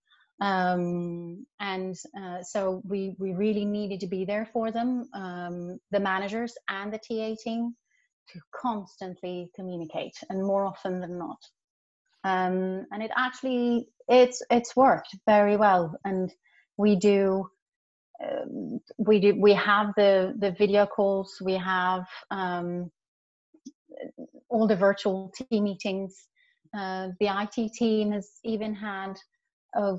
Um, 0.40 1.46
and 1.60 1.94
uh, 2.20 2.42
so 2.42 2.82
we 2.84 3.14
we 3.18 3.32
really 3.34 3.64
needed 3.64 4.00
to 4.00 4.08
be 4.08 4.24
there 4.24 4.48
for 4.52 4.72
them 4.72 5.08
um, 5.14 5.78
the 5.90 6.00
managers 6.00 6.54
and 6.68 6.92
the 6.92 6.98
ta 6.98 7.36
team 7.42 7.76
to 8.32 8.40
constantly 8.54 9.50
communicate 9.54 10.16
and 10.30 10.42
more 10.42 10.64
often 10.64 10.98
than 11.00 11.18
not 11.18 11.38
um, 12.24 12.86
and 12.90 13.02
it 13.02 13.10
actually 13.16 13.88
it's 14.08 14.42
it's 14.50 14.74
worked 14.74 15.14
very 15.26 15.56
well. 15.56 15.96
And 16.04 16.32
we 16.76 16.96
do 16.96 17.48
um, 18.22 18.80
we 18.98 19.20
do 19.20 19.40
we 19.40 19.52
have 19.54 19.92
the 19.96 20.34
the 20.38 20.52
video 20.52 20.86
calls 20.86 21.36
we 21.44 21.54
have 21.54 22.06
um, 22.30 22.90
all 24.48 24.66
the 24.66 24.76
virtual 24.76 25.32
team 25.36 25.64
meetings. 25.64 26.26
Uh, 26.76 27.08
the 27.20 27.28
IT 27.28 27.72
team 27.74 28.12
has 28.12 28.28
even 28.42 28.74
had 28.74 29.14
a 29.74 29.98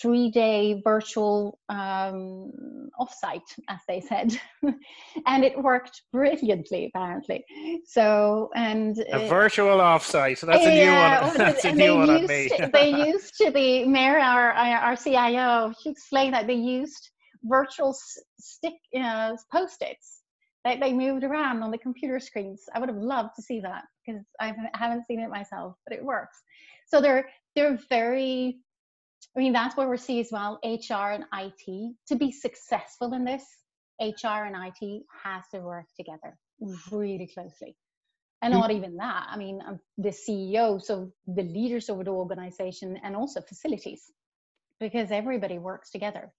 three 0.00 0.30
day 0.30 0.80
virtual 0.84 1.58
um, 1.68 2.52
offsite, 3.00 3.48
as 3.68 3.80
they 3.88 4.00
said, 4.00 4.38
and 5.26 5.44
it 5.44 5.60
worked 5.62 6.02
brilliantly, 6.12 6.90
apparently. 6.94 7.44
So, 7.86 8.50
and 8.54 8.98
a 9.12 9.28
virtual 9.28 9.78
offsite. 9.78 10.38
So 10.38 10.46
that's 10.46 10.66
a 10.66 10.74
yeah, 10.74 11.20
new 11.20 11.26
one. 11.26 11.36
That's 11.38 11.64
a 11.64 11.72
new 11.72 11.96
one 11.96 12.10
on 12.10 12.26
me. 12.26 12.50
They 12.72 12.90
used 12.90 13.34
to 13.38 13.50
be, 13.50 13.84
Meerah, 13.86 14.22
our, 14.22 14.52
our 14.52 14.96
CIO, 14.96 15.72
she 15.82 15.90
explained 15.90 16.34
that 16.34 16.46
they 16.46 16.54
used 16.54 17.10
virtual 17.42 17.94
stick 18.38 18.74
uh, 18.98 19.36
post 19.52 19.82
its 19.82 20.22
they, 20.64 20.78
they 20.78 20.92
moved 20.92 21.24
around 21.24 21.62
on 21.62 21.70
the 21.70 21.78
computer 21.78 22.18
screens. 22.18 22.62
I 22.74 22.80
would 22.80 22.88
have 22.88 22.98
loved 22.98 23.30
to 23.36 23.42
see 23.42 23.60
that 23.60 23.84
because 24.06 24.22
I 24.40 24.54
haven't 24.74 25.04
seen 25.06 25.20
it 25.20 25.28
myself, 25.28 25.76
but 25.86 25.96
it 25.96 26.04
works. 26.04 26.42
So 26.86 27.00
they're 27.00 27.28
they're 27.54 27.78
very. 27.88 28.58
I 29.36 29.40
mean, 29.40 29.52
that's 29.52 29.76
where 29.76 29.88
we 29.88 29.96
see 29.96 30.20
as 30.20 30.28
well 30.30 30.60
HR 30.64 31.10
and 31.12 31.24
IT 31.32 31.94
to 32.08 32.16
be 32.16 32.30
successful 32.30 33.14
in 33.14 33.24
this. 33.24 33.44
HR 34.00 34.44
and 34.46 34.56
IT 34.56 35.02
has 35.22 35.44
to 35.52 35.60
work 35.60 35.86
together 35.96 36.36
really 36.90 37.30
closely. 37.32 37.76
And 38.42 38.52
not 38.52 38.70
even 38.70 38.96
that. 38.96 39.26
I 39.30 39.38
mean, 39.38 39.60
um, 39.66 39.80
the 39.96 40.10
CEO, 40.10 40.82
so 40.82 41.10
the 41.26 41.44
leaders 41.44 41.88
of 41.88 42.04
the 42.04 42.10
organization, 42.10 42.98
and 43.02 43.16
also 43.16 43.40
facilities, 43.40 44.10
because 44.78 45.10
everybody 45.10 45.58
works 45.58 45.90
together 45.90 46.30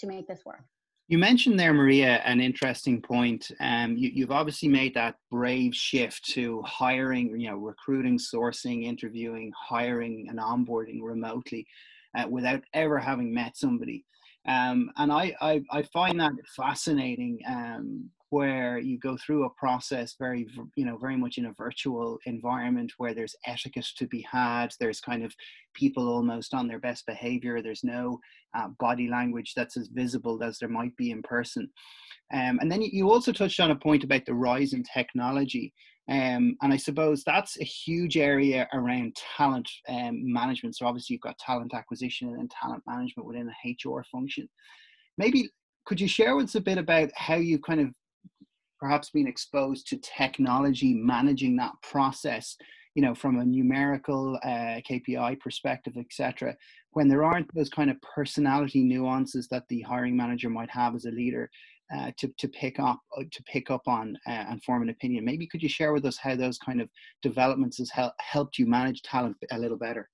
to 0.00 0.06
make 0.06 0.28
this 0.28 0.44
work. 0.44 0.64
You 1.08 1.18
mentioned 1.18 1.58
there, 1.58 1.72
Maria, 1.72 2.16
an 2.24 2.40
interesting 2.40 3.00
point. 3.00 3.52
Um, 3.60 3.96
you, 3.96 4.24
have 4.24 4.32
obviously 4.32 4.68
made 4.68 4.92
that 4.94 5.14
brave 5.30 5.72
shift 5.72 6.24
to 6.30 6.62
hiring, 6.62 7.38
you 7.38 7.48
know, 7.48 7.56
recruiting, 7.56 8.18
sourcing, 8.18 8.84
interviewing, 8.84 9.52
hiring, 9.56 10.26
and 10.28 10.40
onboarding 10.40 11.00
remotely 11.00 11.64
uh, 12.18 12.26
without 12.28 12.62
ever 12.74 12.98
having 12.98 13.32
met 13.32 13.56
somebody. 13.56 14.04
Um, 14.48 14.90
and 14.96 15.12
I, 15.12 15.32
I, 15.40 15.62
I, 15.70 15.82
find 15.82 16.18
that 16.20 16.32
fascinating 16.56 17.38
um, 17.48 18.10
where 18.30 18.78
you 18.78 18.98
go 18.98 19.16
through 19.16 19.44
a 19.44 19.50
process 19.50 20.14
very 20.18 20.46
you 20.76 20.84
know 20.84 20.96
very 20.96 21.16
much 21.16 21.38
in 21.38 21.46
a 21.46 21.52
virtual 21.52 22.18
environment 22.26 22.92
where 22.98 23.14
there's 23.14 23.36
etiquette 23.46 23.86
to 23.96 24.06
be 24.06 24.26
had 24.30 24.72
there's 24.80 25.00
kind 25.00 25.24
of 25.24 25.34
people 25.74 26.08
almost 26.08 26.54
on 26.54 26.66
their 26.66 26.80
best 26.80 27.06
behavior 27.06 27.62
there's 27.62 27.84
no 27.84 28.18
uh, 28.56 28.68
body 28.80 29.08
language 29.08 29.52
that's 29.54 29.76
as 29.76 29.88
visible 29.88 30.42
as 30.42 30.58
there 30.58 30.68
might 30.68 30.96
be 30.96 31.10
in 31.10 31.22
person 31.22 31.68
um, 32.32 32.58
and 32.60 32.70
then 32.70 32.82
you 32.82 33.10
also 33.10 33.32
touched 33.32 33.60
on 33.60 33.70
a 33.70 33.76
point 33.76 34.02
about 34.02 34.24
the 34.26 34.34
rise 34.34 34.72
in 34.72 34.82
technology 34.82 35.72
um, 36.08 36.56
and 36.62 36.72
I 36.72 36.76
suppose 36.76 37.24
that's 37.24 37.60
a 37.60 37.64
huge 37.64 38.16
area 38.16 38.68
around 38.72 39.16
talent 39.36 39.68
um, 39.88 40.32
management. 40.32 40.76
So 40.76 40.86
obviously 40.86 41.14
you've 41.14 41.22
got 41.22 41.36
talent 41.38 41.74
acquisition 41.74 42.28
and 42.38 42.50
talent 42.50 42.84
management 42.86 43.26
within 43.26 43.50
a 43.50 43.88
HR 43.88 44.04
function. 44.12 44.48
Maybe 45.18 45.50
could 45.84 46.00
you 46.00 46.06
share 46.06 46.36
with 46.36 46.46
us 46.46 46.54
a 46.54 46.60
bit 46.60 46.78
about 46.78 47.10
how 47.16 47.36
you've 47.36 47.62
kind 47.62 47.80
of 47.80 47.88
perhaps 48.78 49.10
being 49.10 49.28
exposed 49.28 49.86
to 49.88 49.96
technology 49.98 50.94
managing 50.94 51.56
that 51.56 51.72
process 51.82 52.56
you 52.94 53.02
know 53.02 53.14
from 53.14 53.38
a 53.38 53.44
numerical 53.44 54.38
uh, 54.42 54.80
kpi 54.88 55.38
perspective 55.40 55.94
etc 55.98 56.54
when 56.92 57.08
there 57.08 57.24
aren't 57.24 57.52
those 57.54 57.68
kind 57.68 57.90
of 57.90 57.96
personality 58.02 58.82
nuances 58.82 59.48
that 59.48 59.64
the 59.68 59.82
hiring 59.82 60.16
manager 60.16 60.48
might 60.48 60.70
have 60.70 60.94
as 60.94 61.04
a 61.04 61.10
leader 61.10 61.50
uh, 61.94 62.10
to, 62.18 62.28
to 62.38 62.48
pick 62.48 62.80
up 62.80 62.98
uh, 63.16 63.22
to 63.30 63.42
pick 63.44 63.70
up 63.70 63.82
on 63.86 64.18
uh, 64.26 64.30
and 64.50 64.62
form 64.64 64.82
an 64.82 64.88
opinion. 64.88 65.24
Maybe 65.24 65.46
could 65.46 65.62
you 65.62 65.68
share 65.68 65.92
with 65.92 66.04
us 66.04 66.16
how 66.16 66.34
those 66.34 66.58
kind 66.58 66.80
of 66.80 66.88
developments 67.22 67.78
has 67.78 67.90
hel- 67.90 68.14
helped 68.18 68.58
you 68.58 68.66
manage 68.66 69.02
talent 69.02 69.36
a 69.52 69.58
little 69.58 69.78
better? 69.78 70.08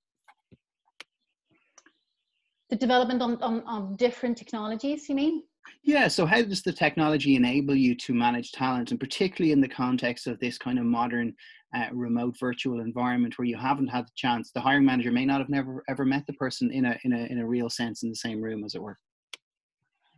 The 2.68 2.76
development 2.76 3.22
on, 3.22 3.42
on, 3.42 3.62
on 3.62 3.96
different 3.96 4.36
technologies 4.36 5.08
you 5.08 5.14
mean 5.14 5.42
yeah, 5.82 6.08
so 6.08 6.26
how 6.26 6.42
does 6.42 6.62
the 6.62 6.72
technology 6.72 7.36
enable 7.36 7.74
you 7.74 7.94
to 7.96 8.14
manage 8.14 8.52
talent, 8.52 8.90
and 8.90 9.00
particularly 9.00 9.52
in 9.52 9.60
the 9.60 9.68
context 9.68 10.26
of 10.26 10.38
this 10.38 10.58
kind 10.58 10.78
of 10.78 10.84
modern 10.84 11.34
uh, 11.74 11.86
remote 11.92 12.36
virtual 12.38 12.80
environment 12.80 13.38
where 13.38 13.46
you 13.46 13.56
haven't 13.56 13.88
had 13.88 14.06
the 14.06 14.12
chance, 14.14 14.50
the 14.52 14.60
hiring 14.60 14.84
manager 14.84 15.10
may 15.10 15.24
not 15.24 15.40
have 15.40 15.48
never 15.48 15.82
ever 15.88 16.04
met 16.04 16.26
the 16.26 16.32
person 16.34 16.70
in 16.70 16.84
a 16.84 16.98
in 17.04 17.12
a 17.12 17.26
in 17.26 17.38
a 17.38 17.46
real 17.46 17.70
sense 17.70 18.02
in 18.02 18.10
the 18.10 18.16
same 18.16 18.40
room, 18.40 18.64
as 18.64 18.74
it 18.74 18.82
were. 18.82 18.98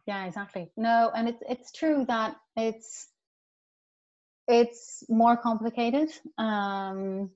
Yeah, 0.07 0.27
exactly. 0.27 0.71
No, 0.77 1.11
and 1.15 1.29
it's 1.29 1.43
it's 1.49 1.73
true 1.73 2.05
that 2.09 2.37
it's 2.57 3.09
it's 4.49 5.05
more 5.09 5.37
complicated, 5.37 6.11
um, 6.37 7.31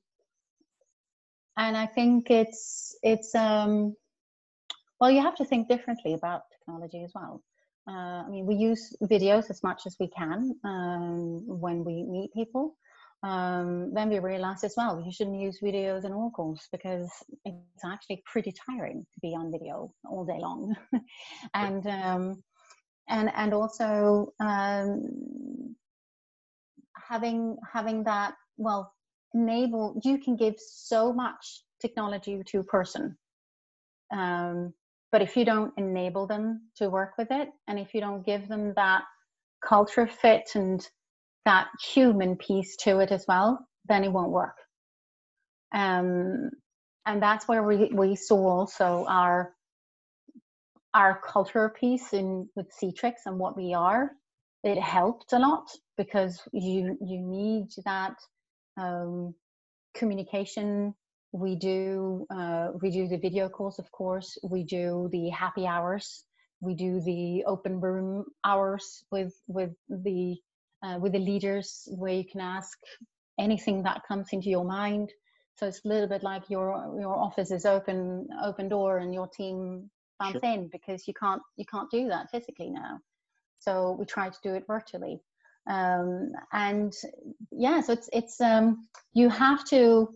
and 1.56 1.76
I 1.76 1.86
think 1.86 2.30
it's 2.30 2.94
it's 3.02 3.34
um, 3.34 3.94
well, 5.00 5.10
you 5.10 5.22
have 5.22 5.36
to 5.36 5.44
think 5.44 5.68
differently 5.68 6.14
about 6.14 6.42
technology 6.58 7.04
as 7.04 7.12
well. 7.14 7.42
Uh, 7.88 8.22
I 8.26 8.28
mean, 8.28 8.44
we 8.44 8.54
use 8.54 8.94
videos 9.02 9.48
as 9.50 9.62
much 9.62 9.82
as 9.86 9.96
we 9.98 10.08
can 10.08 10.54
um, 10.64 11.42
when 11.46 11.84
we 11.84 12.02
meet 12.02 12.32
people. 12.34 12.76
Um, 13.22 13.92
then 13.94 14.10
we 14.10 14.20
realized 14.20 14.62
as 14.62 14.74
well 14.76 15.02
you 15.04 15.10
shouldn't 15.10 15.40
use 15.40 15.58
videos 15.60 16.04
in 16.04 16.12
all 16.12 16.30
calls 16.30 16.68
because 16.70 17.10
it's 17.44 17.84
actually 17.84 18.22
pretty 18.24 18.52
tiring 18.52 19.04
to 19.14 19.20
be 19.20 19.34
on 19.34 19.50
video 19.50 19.92
all 20.04 20.24
day 20.24 20.38
long, 20.38 20.76
and 21.54 21.84
um, 21.86 22.42
and 23.08 23.32
and 23.34 23.52
also 23.52 24.32
um, 24.38 25.74
having 27.08 27.56
having 27.72 28.04
that 28.04 28.34
well 28.56 28.92
enable 29.34 30.00
you 30.04 30.18
can 30.18 30.36
give 30.36 30.54
so 30.58 31.12
much 31.12 31.64
technology 31.80 32.40
to 32.46 32.60
a 32.60 32.64
person. 32.64 33.16
Um, 34.12 34.72
but 35.10 35.22
if 35.22 35.36
you 35.36 35.44
don't 35.44 35.72
enable 35.76 36.26
them 36.26 36.68
to 36.76 36.90
work 36.90 37.12
with 37.18 37.28
it, 37.30 37.48
and 37.66 37.78
if 37.78 37.94
you 37.94 38.00
don't 38.00 38.24
give 38.26 38.48
them 38.48 38.72
that 38.76 39.02
culture 39.66 40.06
fit 40.06 40.50
and 40.54 40.86
that 41.44 41.68
human 41.94 42.36
piece 42.36 42.76
to 42.76 42.98
it 43.00 43.10
as 43.10 43.24
well, 43.26 43.66
then 43.88 44.04
it 44.04 44.12
won't 44.12 44.30
work. 44.30 44.56
Um, 45.74 46.50
and 47.06 47.22
that's 47.22 47.48
where 47.48 47.62
we, 47.62 47.90
we 47.92 48.16
saw 48.16 48.48
also 48.48 49.06
our 49.08 49.54
our 50.94 51.20
culture 51.20 51.68
piece 51.68 52.12
in 52.12 52.48
with 52.56 52.66
Citrix 52.70 53.12
and 53.26 53.38
what 53.38 53.56
we 53.56 53.74
are. 53.74 54.10
It 54.64 54.80
helped 54.80 55.32
a 55.32 55.38
lot 55.38 55.68
because 55.96 56.40
you 56.52 56.98
you 57.00 57.20
need 57.20 57.68
that 57.84 58.14
um, 58.78 59.34
communication 59.94 60.94
we 61.32 61.56
do 61.56 62.26
uh, 62.30 62.68
we 62.80 62.90
do 62.90 63.06
the 63.08 63.18
video 63.18 63.48
calls 63.48 63.78
of 63.78 63.90
course. 63.92 64.38
We 64.42 64.64
do 64.64 65.08
the 65.12 65.28
happy 65.28 65.66
hours. 65.66 66.24
We 66.60 66.74
do 66.74 67.00
the 67.00 67.44
open 67.46 67.80
room 67.80 68.24
hours 68.44 69.04
with 69.10 69.34
with 69.46 69.72
the 69.88 70.36
uh, 70.82 70.98
with 71.00 71.12
the 71.12 71.18
leaders 71.18 71.88
where 71.96 72.14
you 72.14 72.24
can 72.24 72.40
ask 72.40 72.78
anything 73.38 73.82
that 73.82 74.02
comes 74.06 74.28
into 74.32 74.48
your 74.48 74.64
mind. 74.64 75.12
So 75.56 75.66
it's 75.66 75.84
a 75.84 75.88
little 75.88 76.08
bit 76.08 76.22
like 76.22 76.48
your 76.48 76.96
your 76.98 77.14
office 77.14 77.50
is 77.50 77.66
open 77.66 78.28
open 78.42 78.68
door 78.68 78.98
and 78.98 79.12
your 79.12 79.28
team 79.28 79.90
bumps 80.18 80.40
sure. 80.40 80.52
in 80.52 80.68
because 80.68 81.06
you 81.06 81.14
can't 81.14 81.42
you 81.56 81.64
can't 81.66 81.90
do 81.90 82.08
that 82.08 82.30
physically 82.30 82.70
now. 82.70 82.98
So 83.58 83.96
we 83.98 84.06
try 84.06 84.30
to 84.30 84.38
do 84.42 84.54
it 84.54 84.64
virtually. 84.66 85.20
Um, 85.68 86.32
and 86.54 86.94
yeah 87.52 87.82
so 87.82 87.92
it's 87.92 88.08
it's 88.12 88.40
um, 88.40 88.88
you 89.12 89.28
have 89.28 89.66
to 89.66 90.08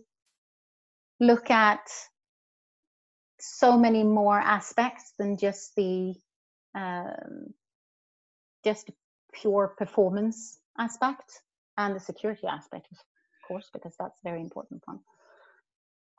look 1.19 1.49
at 1.49 1.89
so 3.39 3.77
many 3.77 4.03
more 4.03 4.39
aspects 4.39 5.13
than 5.19 5.37
just 5.37 5.75
the 5.75 6.13
um, 6.75 7.53
just 8.63 8.89
pure 9.33 9.73
performance 9.77 10.59
aspect 10.79 11.41
and 11.77 11.95
the 11.95 11.99
security 11.99 12.47
aspect 12.47 12.87
of 12.91 12.97
course 13.47 13.69
because 13.73 13.95
that's 13.99 14.19
a 14.23 14.29
very 14.29 14.41
important 14.41 14.81
one 14.85 14.99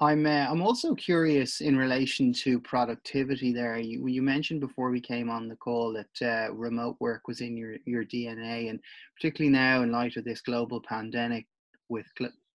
I'm 0.01 0.27
uh, 0.27 0.47
I'm 0.51 0.61
also 0.61 0.95
curious 0.95 1.61
in 1.61 1.77
relation 1.77 2.33
to 2.45 2.59
productivity. 2.59 3.53
There, 3.53 3.79
you 3.79 4.07
you 4.09 4.23
mentioned 4.23 4.61
before 4.61 4.91
we 4.91 5.01
came 5.01 5.31
on 5.31 5.49
the 5.49 5.55
call 5.55 5.93
that 5.93 6.49
uh, 6.49 6.53
remote 6.53 6.97
work 6.99 7.29
was 7.29 7.41
in 7.41 7.57
your 7.57 7.77
your 7.87 8.05
DNA, 8.05 8.71
and 8.71 8.81
particularly 9.17 9.53
now 9.53 9.83
in 9.83 9.93
light 9.93 10.17
of 10.17 10.25
this 10.25 10.41
global 10.41 10.81
pandemic 10.81 11.47
with 11.89 12.07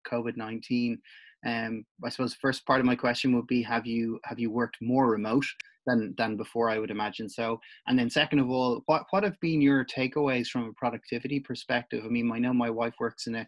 COVID 0.06 0.36
nineteen, 0.36 1.00
um, 1.46 1.86
I 2.04 2.10
suppose 2.10 2.34
the 2.34 2.40
first 2.42 2.66
part 2.66 2.80
of 2.80 2.86
my 2.86 2.96
question 2.96 3.36
would 3.36 3.48
be: 3.48 3.62
Have 3.64 3.86
you 3.86 4.20
have 4.26 4.40
you 4.40 4.52
worked 4.52 4.78
more 4.82 5.10
remote 5.10 5.46
than 5.86 6.14
than 6.18 6.36
before? 6.36 6.70
I 6.70 6.80
would 6.80 6.92
imagine 6.92 7.30
so. 7.30 7.60
And 7.88 7.98
then 7.98 8.10
second 8.10 8.40
of 8.40 8.50
all, 8.50 8.82
what 8.88 9.06
what 9.12 9.24
have 9.24 9.40
been 9.40 9.62
your 9.62 9.86
takeaways 9.86 10.48
from 10.48 10.66
a 10.66 10.74
productivity 10.74 11.40
perspective? 11.40 12.04
I 12.06 12.10
mean, 12.10 12.32
I 12.32 12.40
know 12.40 12.54
my 12.54 12.70
wife 12.70 12.96
works 13.00 13.28
in 13.28 13.36
a 13.36 13.48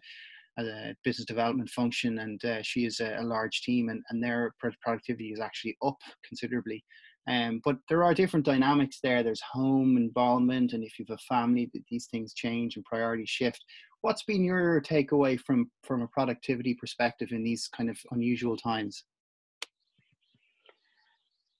a 0.58 0.94
business 1.04 1.26
development 1.26 1.70
function, 1.70 2.18
and 2.18 2.44
uh, 2.44 2.62
she 2.62 2.84
is 2.84 3.00
a, 3.00 3.16
a, 3.18 3.22
large 3.22 3.62
team, 3.62 3.88
and, 3.88 4.02
and 4.10 4.22
their 4.22 4.54
productivity 4.82 5.32
is 5.32 5.40
actually 5.40 5.76
up 5.82 5.96
considerably. 6.26 6.84
Um, 7.28 7.60
but 7.64 7.76
there 7.88 8.04
are 8.04 8.14
different 8.14 8.44
dynamics 8.44 8.98
there. 9.02 9.22
There's 9.22 9.40
home 9.40 9.96
involvement, 9.96 10.72
and 10.72 10.82
if 10.84 10.98
you 10.98 11.04
have 11.08 11.18
a 11.18 11.34
family, 11.34 11.70
these 11.88 12.06
things 12.10 12.34
change 12.34 12.76
and 12.76 12.84
priorities 12.84 13.30
shift. 13.30 13.64
What's 14.02 14.24
been 14.24 14.44
your 14.44 14.80
takeaway 14.80 15.40
from 15.40 15.70
from 15.82 16.02
a 16.02 16.08
productivity 16.08 16.74
perspective 16.74 17.32
in 17.32 17.42
these 17.42 17.68
kind 17.68 17.88
of 17.88 17.98
unusual 18.10 18.56
times? 18.56 19.04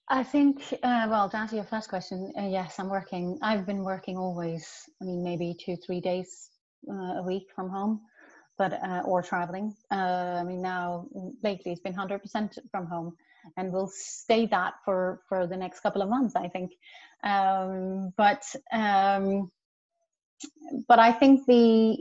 I 0.09 0.23
think, 0.25 0.75
uh, 0.83 1.07
well, 1.09 1.31
to 1.31 1.37
answer 1.39 1.57
your 1.57 1.65
first 1.65 1.89
question, 1.89 2.33
uh, 2.39 2.49
yes, 2.49 2.79
I'm 2.79 2.91
working. 2.91 3.39
I've 3.41 3.65
been 3.65 3.83
working 3.83 4.19
always. 4.19 4.69
I 5.01 5.05
mean, 5.05 5.23
maybe 5.23 5.57
two, 5.59 5.77
three 5.77 6.01
days 6.01 6.51
uh, 6.91 7.21
a 7.21 7.23
week 7.23 7.47
from 7.55 7.71
home, 7.71 8.01
but 8.59 8.73
uh, 8.75 9.03
or 9.07 9.23
traveling. 9.23 9.75
Uh, 9.91 10.39
I 10.41 10.45
mean, 10.45 10.61
now 10.61 11.07
lately 11.43 11.73
it's 11.73 11.81
been 11.81 11.95
100% 11.95 12.59
from 12.71 12.87
home 12.87 13.17
and 13.57 13.73
we'll 13.73 13.91
stay 13.93 14.47
that 14.47 14.75
for 14.85 15.23
for 15.29 15.47
the 15.47 15.57
next 15.57 15.81
couple 15.81 16.03
of 16.03 16.09
months 16.09 16.37
i 16.37 16.49
think 16.49 16.73
um, 17.25 18.13
but 18.17 18.43
um, 18.73 19.51
but 20.89 20.99
i 20.99 21.13
think 21.13 21.47
the 21.47 21.97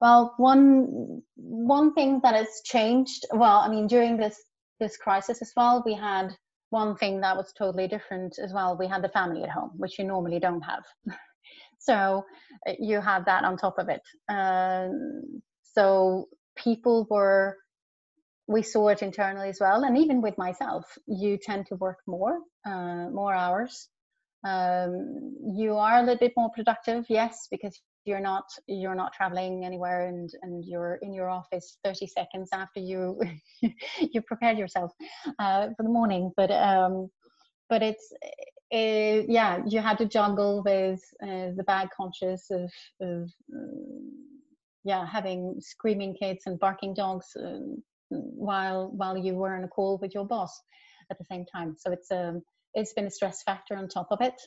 well 0.00 0.34
one 0.36 1.22
one 1.36 1.94
thing 1.94 2.20
that 2.22 2.34
has 2.34 2.60
changed 2.64 3.24
well 3.32 3.58
i 3.58 3.68
mean 3.68 3.86
during 3.86 4.16
this 4.16 4.36
this 4.80 4.96
crisis 4.96 5.40
as 5.42 5.52
well 5.56 5.82
we 5.86 5.94
had 5.94 6.36
one 6.74 6.96
thing 6.96 7.20
that 7.20 7.36
was 7.36 7.52
totally 7.52 7.86
different 7.86 8.36
as 8.44 8.52
well. 8.52 8.76
We 8.76 8.88
had 8.88 9.02
the 9.02 9.08
family 9.08 9.42
at 9.44 9.50
home 9.50 9.70
which 9.76 9.98
you 9.98 10.04
normally 10.04 10.40
don't 10.40 10.62
have. 10.62 10.84
So 11.90 12.24
uh, 12.66 12.72
you 12.78 13.02
had 13.02 13.26
that 13.26 13.44
on 13.44 13.58
top 13.58 13.76
of 13.78 13.90
it. 13.90 14.00
Um, 14.30 15.42
so 15.74 16.28
people 16.56 17.06
were 17.10 17.58
we 18.46 18.62
saw 18.62 18.88
it 18.88 19.02
internally 19.02 19.50
as 19.50 19.58
well. 19.60 19.84
And 19.84 19.98
even 19.98 20.22
with 20.22 20.38
myself 20.38 20.84
you 21.06 21.36
tend 21.48 21.66
to 21.66 21.76
work 21.76 21.98
more 22.06 22.38
uh, 22.70 23.06
more 23.20 23.34
hours 23.34 23.88
um, 24.44 25.36
you 25.56 25.76
are 25.76 25.98
a 25.98 26.02
little 26.02 26.18
bit 26.18 26.32
more 26.36 26.50
productive 26.54 27.04
yes 27.08 27.48
because 27.50 27.80
you're 28.04 28.20
not 28.20 28.44
you're 28.66 28.94
not 28.94 29.12
traveling 29.12 29.64
anywhere 29.64 30.06
and 30.06 30.30
and 30.42 30.64
you're 30.64 30.98
in 31.02 31.12
your 31.12 31.30
office 31.30 31.78
30 31.84 32.06
seconds 32.06 32.50
after 32.52 32.80
you 32.80 33.18
you 34.00 34.20
prepared 34.22 34.58
yourself 34.58 34.92
uh, 35.38 35.68
for 35.76 35.82
the 35.82 35.88
morning 35.88 36.30
but 36.36 36.50
um 36.50 37.08
but 37.70 37.82
it's 37.82 38.12
uh, 38.72 39.22
yeah 39.28 39.62
you 39.66 39.80
had 39.80 39.98
to 39.98 40.06
juggle 40.06 40.62
with 40.64 41.00
uh, 41.22 41.50
the 41.56 41.64
bad 41.66 41.88
conscious 41.96 42.50
of 42.50 42.70
of 43.00 43.30
um, 43.54 44.10
yeah 44.84 45.06
having 45.06 45.54
screaming 45.60 46.14
kids 46.14 46.42
and 46.46 46.58
barking 46.58 46.92
dogs 46.92 47.26
um, 47.42 47.82
while 48.10 48.90
while 48.94 49.16
you 49.16 49.34
were 49.34 49.56
in 49.56 49.64
a 49.64 49.68
call 49.68 49.98
with 50.02 50.14
your 50.14 50.26
boss 50.26 50.60
at 51.10 51.18
the 51.18 51.24
same 51.24 51.44
time. 51.46 51.76
So 51.78 51.92
it's 51.92 52.10
um, 52.10 52.42
it's 52.74 52.92
been 52.92 53.06
a 53.06 53.10
stress 53.10 53.42
factor 53.42 53.76
on 53.76 53.88
top 53.88 54.08
of 54.10 54.20
it. 54.20 54.40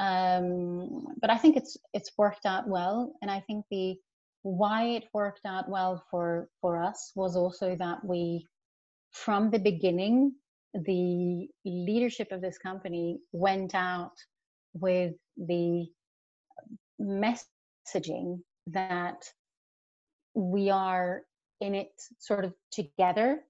Um, 0.00 1.06
but 1.20 1.30
I 1.30 1.36
think 1.36 1.56
it's 1.56 1.76
it's 1.92 2.12
worked 2.16 2.46
out 2.46 2.68
well, 2.68 3.12
and 3.20 3.30
I 3.30 3.40
think 3.40 3.64
the 3.70 3.96
why 4.42 4.84
it 4.90 5.04
worked 5.12 5.44
out 5.46 5.68
well 5.68 6.04
for 6.10 6.48
for 6.60 6.82
us 6.82 7.12
was 7.16 7.36
also 7.36 7.76
that 7.76 8.04
we 8.04 8.46
from 9.10 9.50
the 9.50 9.58
beginning 9.58 10.32
the 10.74 11.48
leadership 11.64 12.30
of 12.30 12.40
this 12.40 12.58
company 12.58 13.18
went 13.32 13.74
out 13.74 14.12
with 14.74 15.14
the 15.36 15.86
messaging 17.00 18.40
that 18.66 19.22
we 20.34 20.70
are 20.70 21.22
in 21.60 21.74
it 21.74 21.90
sort 22.18 22.44
of 22.44 22.54
together. 22.70 23.40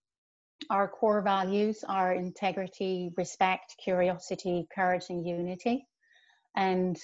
Our 0.70 0.88
core 0.88 1.22
values 1.22 1.85
are 1.88 2.12
integrity, 2.12 3.11
respect, 3.16 3.76
curiosity, 3.83 4.66
courage, 4.74 5.07
and 5.09 5.26
unity, 5.26 5.87
and 6.57 6.96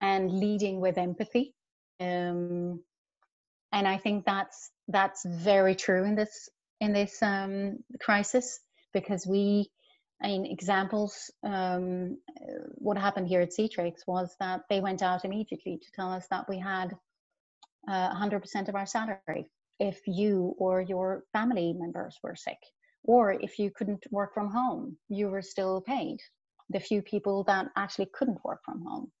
and 0.00 0.30
leading 0.30 0.80
with 0.80 0.96
empathy. 0.96 1.54
Um, 1.98 2.82
and 3.72 3.86
I 3.86 3.98
think 3.98 4.24
that's 4.24 4.70
that's 4.88 5.24
very 5.24 5.74
true 5.74 6.04
in 6.04 6.14
this 6.14 6.48
in 6.80 6.92
this 6.92 7.22
um, 7.22 7.78
crisis 8.00 8.60
because 8.92 9.26
we 9.26 9.70
I 10.22 10.28
mean, 10.28 10.46
examples, 10.46 11.30
um, 11.42 12.18
what 12.74 12.98
happened 12.98 13.26
here 13.26 13.40
at 13.40 13.52
Citrix 13.52 14.06
was 14.06 14.34
that 14.38 14.62
they 14.68 14.80
went 14.80 15.02
out 15.02 15.24
immediately 15.24 15.78
to 15.78 15.92
tell 15.92 16.12
us 16.12 16.26
that 16.30 16.46
we 16.46 16.58
had 16.58 16.94
uh, 17.88 18.14
100% 18.14 18.68
of 18.68 18.74
our 18.74 18.84
salary 18.84 19.50
if 19.78 19.98
you 20.06 20.54
or 20.58 20.82
your 20.82 21.24
family 21.32 21.72
members 21.72 22.18
were 22.22 22.36
sick, 22.36 22.58
or 23.04 23.32
if 23.32 23.58
you 23.58 23.70
couldn't 23.70 24.04
work 24.10 24.34
from 24.34 24.50
home, 24.50 24.96
you 25.08 25.28
were 25.28 25.42
still 25.42 25.80
paid. 25.80 26.18
The 26.70 26.80
few 26.80 27.02
people 27.02 27.44
that 27.44 27.66
actually 27.76 28.08
couldn't 28.12 28.44
work 28.44 28.60
from 28.64 28.82
home. 28.82 29.12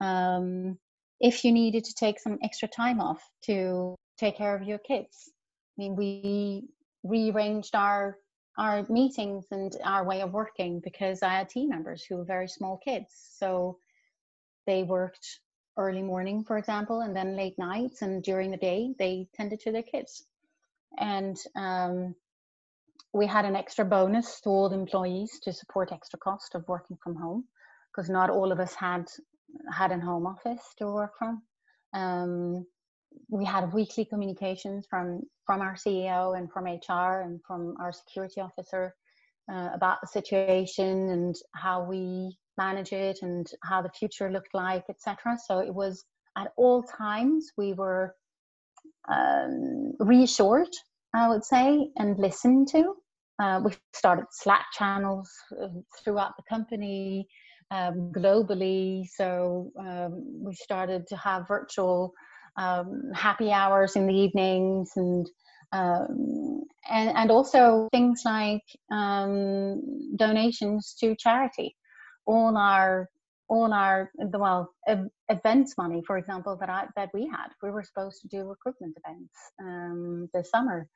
Um, 0.00 0.78
if 1.20 1.44
you 1.44 1.52
needed 1.52 1.84
to 1.84 1.94
take 1.94 2.18
some 2.18 2.38
extra 2.42 2.68
time 2.68 3.00
off 3.00 3.22
to 3.42 3.94
take 4.18 4.36
care 4.36 4.54
of 4.54 4.62
your 4.62 4.78
kids, 4.78 5.30
I 5.30 5.82
mean, 5.82 5.96
we 5.96 6.68
rearranged 7.02 7.74
our 7.74 8.18
our 8.56 8.86
meetings 8.88 9.46
and 9.50 9.76
our 9.82 10.04
way 10.04 10.20
of 10.20 10.32
working 10.32 10.78
because 10.78 11.24
I 11.24 11.30
had 11.30 11.48
team 11.48 11.70
members 11.70 12.04
who 12.04 12.16
were 12.18 12.24
very 12.24 12.46
small 12.46 12.76
kids, 12.76 13.08
so 13.36 13.78
they 14.66 14.84
worked 14.84 15.40
early 15.76 16.02
morning, 16.02 16.44
for 16.44 16.56
example, 16.56 17.00
and 17.00 17.16
then 17.16 17.36
late 17.36 17.58
nights, 17.58 18.02
and 18.02 18.22
during 18.22 18.50
the 18.50 18.56
day 18.56 18.94
they 18.98 19.26
tended 19.34 19.60
to 19.60 19.72
their 19.72 19.82
kids. 19.82 20.24
And 20.98 21.36
um, 21.56 22.14
we 23.14 23.26
had 23.26 23.44
an 23.44 23.54
extra 23.54 23.84
bonus 23.84 24.40
to 24.40 24.50
all 24.50 24.72
employees 24.72 25.38
to 25.44 25.52
support 25.52 25.92
extra 25.92 26.18
cost 26.18 26.54
of 26.56 26.64
working 26.66 26.98
from 27.02 27.14
home, 27.14 27.44
because 27.90 28.10
not 28.10 28.28
all 28.28 28.50
of 28.50 28.58
us 28.58 28.74
had 28.74 29.06
had 29.72 29.92
a 29.92 30.00
home 30.00 30.26
office 30.26 30.64
to 30.78 30.86
work 30.86 31.12
from. 31.16 31.40
Um, 31.94 32.66
we 33.30 33.44
had 33.44 33.72
weekly 33.72 34.04
communications 34.04 34.86
from 34.90 35.22
from 35.46 35.60
our 35.60 35.74
CEO 35.74 36.36
and 36.36 36.50
from 36.50 36.64
HR 36.64 37.20
and 37.20 37.40
from 37.46 37.76
our 37.80 37.92
security 37.92 38.40
officer 38.40 38.94
uh, 39.52 39.68
about 39.72 39.98
the 40.00 40.08
situation 40.08 41.10
and 41.10 41.36
how 41.54 41.84
we 41.84 42.36
manage 42.58 42.92
it 42.92 43.18
and 43.22 43.46
how 43.62 43.80
the 43.80 43.90
future 43.90 44.30
looked 44.30 44.54
like, 44.54 44.84
etc. 44.88 45.36
So 45.46 45.60
it 45.60 45.72
was 45.72 46.04
at 46.36 46.52
all 46.56 46.82
times 46.82 47.52
we 47.56 47.74
were 47.74 48.16
um, 49.08 49.92
reassured, 50.00 50.74
I 51.14 51.28
would 51.28 51.44
say, 51.44 51.90
and 51.96 52.18
listened 52.18 52.68
to. 52.68 52.96
Uh, 53.40 53.60
we 53.64 53.72
started 53.92 54.26
Slack 54.30 54.66
channels 54.72 55.30
uh, 55.60 55.68
throughout 56.02 56.32
the 56.36 56.44
company 56.48 57.26
um, 57.70 58.12
globally. 58.14 59.06
So 59.08 59.72
um, 59.78 60.44
we 60.44 60.54
started 60.54 61.06
to 61.08 61.16
have 61.16 61.48
virtual 61.48 62.12
um, 62.56 63.10
happy 63.12 63.50
hours 63.50 63.96
in 63.96 64.06
the 64.06 64.14
evenings 64.14 64.92
and 64.96 65.28
um, 65.72 66.62
and, 66.88 67.10
and 67.16 67.30
also 67.32 67.88
things 67.90 68.22
like 68.24 68.62
um, 68.92 69.80
donations 70.16 70.94
to 71.00 71.16
charity. 71.16 71.74
All 72.26 72.56
our 72.56 73.08
all 73.48 73.72
our 73.72 74.10
well 74.32 74.72
events 75.28 75.74
money 75.76 76.02
for 76.06 76.16
example 76.16 76.56
that 76.58 76.70
I, 76.70 76.86
that 76.96 77.10
we 77.12 77.26
had. 77.26 77.48
We 77.62 77.70
were 77.70 77.82
supposed 77.82 78.22
to 78.22 78.28
do 78.28 78.48
recruitment 78.48 78.96
events 79.04 79.34
um, 79.60 80.28
this 80.32 80.50
summer 80.50 80.88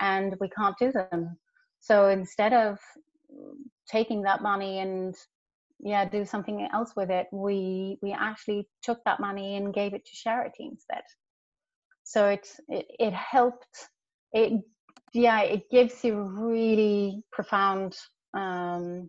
and 0.00 0.36
we 0.40 0.48
can't 0.50 0.76
do 0.78 0.92
them 0.92 1.36
so 1.86 2.08
instead 2.08 2.52
of 2.52 2.78
taking 3.88 4.22
that 4.22 4.42
money 4.42 4.80
and 4.80 5.14
yeah 5.78 6.04
do 6.04 6.24
something 6.24 6.66
else 6.72 6.92
with 6.96 7.10
it 7.10 7.26
we 7.30 7.96
we 8.02 8.12
actually 8.12 8.66
took 8.82 8.98
that 9.04 9.20
money 9.20 9.56
and 9.56 9.72
gave 9.72 9.94
it 9.94 10.04
to 10.04 10.16
charity 10.16 10.64
instead. 10.72 11.04
So 12.02 12.28
it's 12.28 12.60
it, 12.68 12.86
it 12.98 13.12
helped 13.12 13.76
it 14.32 14.60
yeah 15.14 15.42
it 15.42 15.70
gives 15.70 16.02
you 16.02 16.14
really 16.22 17.22
profound 17.30 17.96
um, 18.34 19.08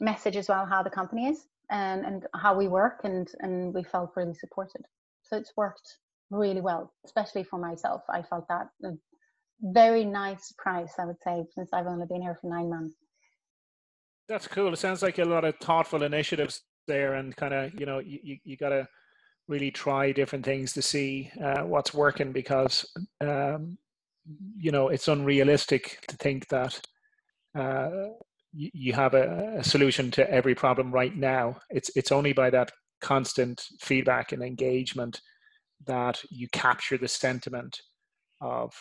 message 0.00 0.36
as 0.36 0.48
well 0.48 0.66
how 0.66 0.82
the 0.82 0.90
company 0.90 1.28
is 1.28 1.46
and, 1.70 2.04
and 2.04 2.26
how 2.34 2.56
we 2.56 2.66
work 2.66 3.02
and 3.04 3.28
and 3.38 3.72
we 3.72 3.84
felt 3.84 4.10
really 4.16 4.34
supported. 4.34 4.82
So 5.22 5.36
it's 5.36 5.52
worked 5.56 5.98
really 6.30 6.60
well 6.60 6.92
especially 7.04 7.44
for 7.44 7.58
myself. 7.60 8.02
I 8.08 8.22
felt 8.22 8.48
that 8.48 8.66
a 8.82 8.90
very 9.60 10.04
nice 10.04 10.52
price 10.58 10.94
i 10.98 11.04
would 11.04 11.20
say 11.22 11.44
since 11.54 11.70
i've 11.72 11.86
only 11.86 12.06
been 12.06 12.22
here 12.22 12.38
for 12.40 12.50
nine 12.50 12.68
months 12.68 12.96
that's 14.28 14.48
cool 14.48 14.72
it 14.72 14.78
sounds 14.78 15.02
like 15.02 15.18
a 15.18 15.24
lot 15.24 15.44
of 15.44 15.54
thoughtful 15.60 16.02
initiatives 16.02 16.62
there 16.86 17.14
and 17.14 17.34
kind 17.36 17.54
of 17.54 17.72
you 17.78 17.86
know 17.86 17.98
you, 17.98 18.18
you, 18.22 18.36
you 18.44 18.56
got 18.56 18.70
to 18.70 18.86
really 19.48 19.70
try 19.70 20.10
different 20.10 20.44
things 20.44 20.72
to 20.72 20.82
see 20.82 21.30
uh, 21.42 21.62
what's 21.62 21.92
working 21.92 22.32
because 22.32 22.84
um, 23.20 23.76
you 24.56 24.70
know 24.70 24.88
it's 24.88 25.08
unrealistic 25.08 26.04
to 26.08 26.16
think 26.16 26.48
that 26.48 26.80
uh, 27.58 27.90
you 28.52 28.92
have 28.92 29.14
a, 29.14 29.56
a, 29.58 29.64
solution 29.64 30.10
to 30.12 30.28
every 30.30 30.54
problem 30.54 30.92
right 30.92 31.16
now. 31.16 31.56
It's 31.70 31.90
it's 31.96 32.12
only 32.12 32.32
by 32.32 32.50
that 32.50 32.70
constant 33.00 33.62
feedback 33.80 34.32
and 34.32 34.42
engagement 34.42 35.20
that 35.86 36.22
you 36.30 36.48
capture 36.52 36.96
the 36.96 37.08
sentiment 37.08 37.80
of 38.40 38.72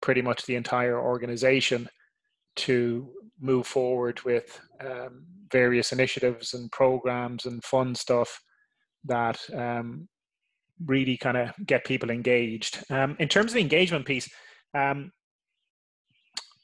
pretty 0.00 0.22
much 0.22 0.46
the 0.46 0.54
entire 0.54 1.00
organization 1.00 1.88
to 2.56 3.08
move 3.40 3.66
forward 3.66 4.20
with 4.22 4.60
um, 4.80 5.24
various 5.50 5.92
initiatives 5.92 6.54
and 6.54 6.70
programs 6.72 7.46
and 7.46 7.62
fun 7.64 7.94
stuff 7.94 8.40
that 9.04 9.38
um, 9.54 10.08
really 10.86 11.16
kind 11.16 11.36
of 11.36 11.50
get 11.66 11.84
people 11.84 12.10
engaged. 12.10 12.82
Um, 12.90 13.16
in 13.18 13.28
terms 13.28 13.52
of 13.52 13.54
the 13.54 13.60
engagement 13.60 14.06
piece, 14.06 14.28
um, 14.74 15.12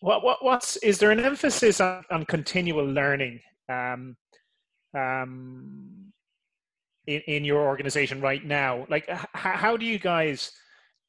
what, 0.01 0.23
what, 0.23 0.45
what's 0.45 0.77
is 0.79 0.99
there 0.99 1.11
an 1.11 1.21
emphasis 1.21 1.81
on, 1.81 2.05
on 2.11 2.27
continual 2.27 2.85
learning 2.85 3.41
um, 3.69 4.17
um, 4.97 6.13
in, 7.07 7.21
in 7.27 7.45
your 7.45 7.67
organization 7.67 8.21
right 8.21 8.45
now? 8.45 8.87
Like, 8.91 9.07
h- 9.09 9.27
how 9.33 9.77
do 9.77 9.87
you 9.87 9.99
guys 9.99 10.53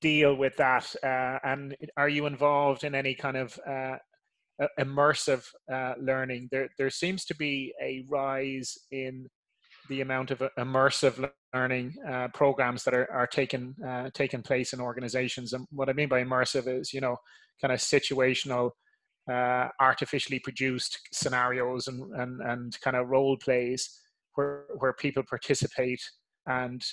deal 0.02 0.36
with 0.36 0.56
that? 0.58 0.94
Uh, 1.04 1.40
and 1.44 1.76
are 1.98 2.10
you 2.10 2.26
involved 2.26 2.84
in 2.84 2.96
any 2.96 3.16
kind 3.16 3.38
of 3.38 3.60
uh, 3.68 3.98
immersive 4.80 5.46
uh, 5.72 5.94
learning? 6.00 6.50
There, 6.52 6.70
there 6.78 6.90
seems 6.90 7.26
to 7.26 7.36
be 7.36 7.74
a 7.82 8.06
rise 8.08 8.78
in 8.92 9.28
the 9.90 10.02
amount 10.02 10.32
of 10.32 10.42
uh, 10.42 10.50
immersive 10.58 11.30
learning 11.54 11.94
uh, 12.10 12.28
programs 12.30 12.84
that 12.84 12.94
are, 12.94 13.12
are 13.12 13.28
taking 13.28 13.76
uh, 13.86 14.10
taking 14.14 14.42
place 14.42 14.74
in 14.74 14.80
organizations. 14.82 15.54
And 15.54 15.66
what 15.72 15.90
I 15.90 15.94
mean 15.94 16.10
by 16.10 16.24
immersive 16.24 16.68
is, 16.68 16.94
you 16.94 17.02
know, 17.02 17.18
kind 17.62 17.74
of 17.74 17.80
situational, 17.80 18.72
uh, 19.32 19.68
artificially 19.80 20.40
produced 20.40 21.00
scenarios 21.14 21.88
and, 21.88 22.14
and, 22.16 22.42
and 22.42 22.82
kind 22.82 22.96
of 22.96 23.10
role 23.10 23.38
plays 23.38 24.02
where, 24.36 24.66
where 24.78 24.94
people 24.94 25.24
participate 25.28 26.02
and 26.48 26.84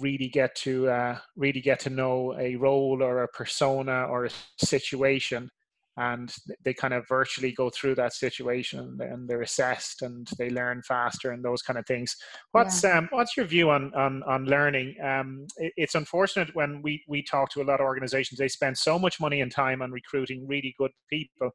really 0.00 0.28
get 0.28 0.54
to 0.54 0.88
uh, 0.88 1.18
really 1.36 1.60
get 1.60 1.80
to 1.80 1.90
know 1.90 2.34
a 2.38 2.56
role 2.56 3.02
or 3.02 3.22
a 3.22 3.28
persona 3.28 4.04
or 4.04 4.26
a 4.26 4.30
situation. 4.58 5.50
And 5.98 6.30
they 6.62 6.74
kind 6.74 6.92
of 6.92 7.08
virtually 7.08 7.52
go 7.52 7.70
through 7.70 7.94
that 7.94 8.12
situation 8.12 8.98
and 9.00 9.26
they're 9.26 9.40
assessed 9.40 10.02
and 10.02 10.28
they 10.38 10.50
learn 10.50 10.82
faster 10.82 11.32
and 11.32 11.42
those 11.42 11.62
kind 11.62 11.78
of 11.78 11.86
things. 11.86 12.14
What's 12.52 12.84
yeah. 12.84 12.98
um, 12.98 13.08
what's 13.12 13.34
your 13.34 13.46
view 13.46 13.70
on 13.70 13.94
on, 13.94 14.22
on 14.24 14.44
learning? 14.44 14.96
Um, 15.02 15.46
it, 15.56 15.72
it's 15.78 15.94
unfortunate 15.94 16.54
when 16.54 16.82
we 16.82 17.02
we 17.08 17.22
talk 17.22 17.50
to 17.52 17.62
a 17.62 17.64
lot 17.64 17.80
of 17.80 17.86
organizations 17.86 18.38
they 18.38 18.48
spend 18.48 18.76
so 18.76 18.98
much 18.98 19.20
money 19.20 19.40
and 19.40 19.50
time 19.50 19.80
on 19.80 19.90
recruiting 19.90 20.46
really 20.46 20.74
good 20.78 20.92
people 21.08 21.50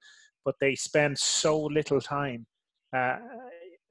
but 0.46 0.56
they 0.60 0.76
spend 0.76 1.18
so 1.18 1.60
little 1.60 2.02
time 2.02 2.46
uh, 2.96 3.18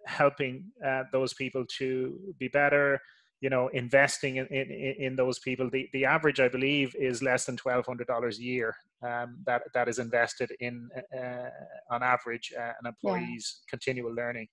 helping 0.06 0.64
uh, 0.86 1.02
those 1.12 1.34
people 1.34 1.64
to 1.78 2.18
be 2.38 2.48
better 2.48 2.98
you 3.40 3.50
know 3.50 3.68
investing 3.68 4.36
in, 4.36 4.46
in, 4.46 4.70
in 4.98 5.16
those 5.16 5.38
people 5.38 5.68
the, 5.70 5.88
the 5.92 6.04
average 6.04 6.40
i 6.40 6.48
believe 6.48 6.94
is 6.96 7.22
less 7.22 7.44
than 7.44 7.56
$1200 7.56 8.38
a 8.38 8.42
year 8.42 8.76
um, 9.02 9.38
that 9.46 9.62
that 9.74 9.88
is 9.88 9.98
invested 9.98 10.52
in 10.60 10.88
uh, 11.16 11.48
on 11.90 12.02
average 12.02 12.52
uh, 12.58 12.72
an 12.80 12.86
employee's 12.86 13.60
yeah. 13.62 13.70
continual 13.70 14.14
learning 14.14 14.46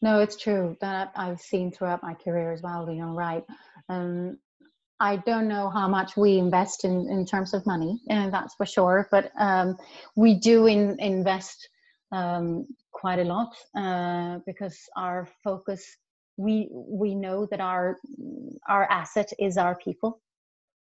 no 0.00 0.20
it's 0.20 0.36
true 0.36 0.76
that 0.80 1.12
i've 1.16 1.40
seen 1.40 1.70
throughout 1.70 2.02
my 2.02 2.14
career 2.14 2.52
as 2.52 2.62
well 2.62 2.88
you 2.90 3.00
know 3.00 3.14
right 3.14 3.44
um, 3.88 4.38
I 5.00 5.16
don't 5.16 5.48
know 5.48 5.68
how 5.68 5.88
much 5.88 6.16
we 6.16 6.38
invest 6.38 6.84
in, 6.84 7.08
in 7.10 7.26
terms 7.26 7.54
of 7.54 7.66
money, 7.66 8.00
and 8.08 8.32
that's 8.32 8.54
for 8.54 8.64
sure. 8.64 9.08
But 9.10 9.32
um, 9.36 9.76
we 10.14 10.34
do 10.34 10.66
in, 10.68 10.96
invest 11.00 11.68
um, 12.12 12.68
quite 12.92 13.18
a 13.18 13.24
lot 13.24 13.52
uh, 13.76 14.38
because 14.46 14.78
our 14.96 15.28
focus 15.42 15.84
we 16.36 16.68
we 16.70 17.14
know 17.14 17.46
that 17.50 17.60
our 17.60 17.98
our 18.68 18.90
asset 18.90 19.32
is 19.38 19.56
our 19.56 19.76
people. 19.76 20.20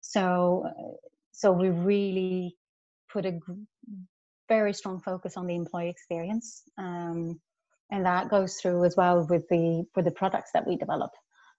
So 0.02 0.64
so 1.32 1.52
we 1.52 1.70
really 1.70 2.56
put 3.12 3.26
a 3.26 3.40
very 4.48 4.74
strong 4.74 5.00
focus 5.00 5.38
on 5.38 5.48
the 5.48 5.56
employee 5.56 5.90
experience 5.90 6.64
um, 6.78 7.40
and 7.92 8.06
that 8.06 8.30
goes 8.30 8.56
through 8.56 8.84
as 8.86 8.96
well 8.96 9.26
with 9.30 9.48
the 9.50 9.86
for 9.94 10.04
the 10.04 10.12
products 10.12 10.52
that 10.54 10.68
we 10.68 10.76
develop. 10.76 11.12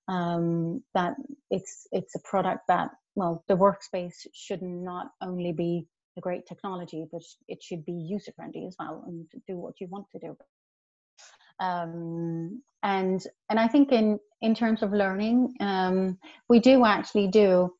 Um, 0.08 0.82
that 0.94 1.14
it's 1.50 1.86
it's 1.92 2.14
a 2.14 2.20
product 2.20 2.62
that 2.68 2.90
well 3.14 3.44
the 3.48 3.56
workspace 3.56 4.26
should 4.34 4.62
not 4.62 5.08
only 5.20 5.52
be 5.52 5.86
a 6.16 6.20
great 6.20 6.46
technology 6.46 7.06
but 7.12 7.22
it 7.46 7.62
should 7.62 7.84
be 7.84 7.92
user 7.92 8.32
friendly 8.34 8.66
as 8.66 8.74
well 8.78 9.04
and 9.06 9.26
do 9.46 9.56
what 9.56 9.74
you 9.80 9.86
want 9.88 10.06
to 10.12 10.18
do 10.18 10.36
um, 11.60 12.62
and 12.82 13.22
and 13.48 13.60
I 13.60 13.68
think 13.68 13.92
in 13.92 14.18
in 14.40 14.54
terms 14.54 14.82
of 14.82 14.92
learning, 14.92 15.54
um, 15.60 16.18
we 16.48 16.60
do 16.60 16.84
actually 16.84 17.28
do 17.28 17.72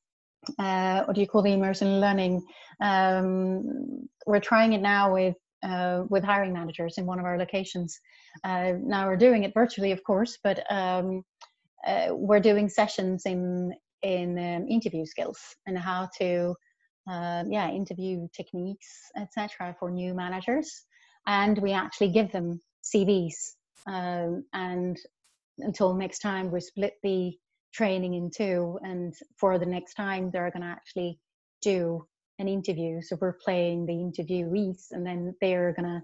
uh, 0.59 1.05
what 1.05 1.15
do 1.15 1.21
you 1.21 1.27
call 1.27 1.43
the 1.43 1.53
immersion 1.53 2.01
learning? 2.01 2.43
Um, 2.81 4.09
we're 4.27 4.41
trying 4.41 4.75
it 4.75 4.83
now 4.83 5.13
with 5.15 5.37
uh, 5.63 6.05
with 6.09 6.25
hiring 6.25 6.53
managers 6.53 6.99
in 6.99 7.07
one 7.07 7.19
of 7.19 7.25
our 7.25 7.39
locations. 7.39 7.99
Uh, 8.45 8.73
now 8.83 9.07
we're 9.07 9.17
doing 9.17 9.45
it 9.45 9.53
virtually, 9.55 9.93
of 9.93 10.03
course, 10.05 10.39
but 10.43 10.65
um, 10.71 11.23
uh, 11.87 12.09
we're 12.11 12.41
doing 12.41 12.69
sessions 12.69 13.25
in 13.27 13.73
in 14.03 14.39
um, 14.39 14.69
interview 14.69 15.05
skills 15.05 15.39
and 15.67 15.79
how 15.79 16.09
to 16.19 16.55
uh, 17.11 17.45
yeah 17.49 17.71
interview 17.71 18.29
techniques, 18.35 19.11
etc. 19.17 19.75
for 19.79 19.91
new 19.91 20.15
managers, 20.15 20.85
and 21.27 21.59
we 21.59 21.73
actually 21.73 22.11
give 22.11 22.31
them 22.33 22.61
CVs 22.85 23.55
um, 23.87 24.45
and 24.53 24.99
until 25.59 25.95
next 25.95 26.21
time, 26.21 26.51
we 26.51 26.61
split 26.61 26.95
the 27.03 27.37
training 27.73 28.15
in 28.15 28.31
two. 28.31 28.79
And 28.83 29.15
for 29.39 29.59
the 29.59 29.67
next 29.67 29.95
time, 29.95 30.31
they're 30.31 30.51
going 30.51 30.63
to 30.63 30.69
actually 30.69 31.19
do 31.63 32.07
an 32.39 32.49
interview. 32.49 33.03
So 33.03 33.17
we're 33.21 33.39
playing 33.45 33.87
the 33.87 33.93
interviewees, 33.93 34.87
and 34.91 35.07
then 35.07 35.35
they're 35.41 35.73
going 35.73 35.89
to 35.89 36.03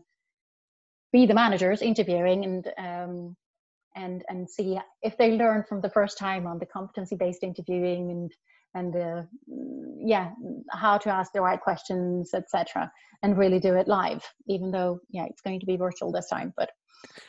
be 1.12 1.26
the 1.26 1.34
managers 1.34 1.82
interviewing 1.82 2.44
and 2.44 2.66
um, 2.78 3.36
and 3.94 4.22
and 4.28 4.48
see 4.48 4.78
if 5.02 5.16
they 5.16 5.32
learn 5.32 5.64
from 5.68 5.80
the 5.80 5.90
first 5.90 6.18
time 6.18 6.46
on 6.46 6.58
the 6.58 6.66
competency 6.66 7.16
based 7.16 7.42
interviewing 7.42 8.10
and 8.10 8.32
and 8.76 8.92
the 8.92 9.26
yeah 9.98 10.30
how 10.70 10.96
to 10.98 11.08
ask 11.08 11.32
the 11.32 11.40
right 11.40 11.60
questions 11.60 12.32
etc 12.34 12.90
and 13.22 13.38
really 13.38 13.58
do 13.58 13.74
it 13.74 13.88
live 13.88 14.22
even 14.48 14.70
though 14.70 14.98
yeah 15.10 15.24
it's 15.24 15.42
going 15.42 15.58
to 15.58 15.66
be 15.66 15.76
virtual 15.76 16.12
this 16.12 16.28
time 16.28 16.52
but 16.56 16.70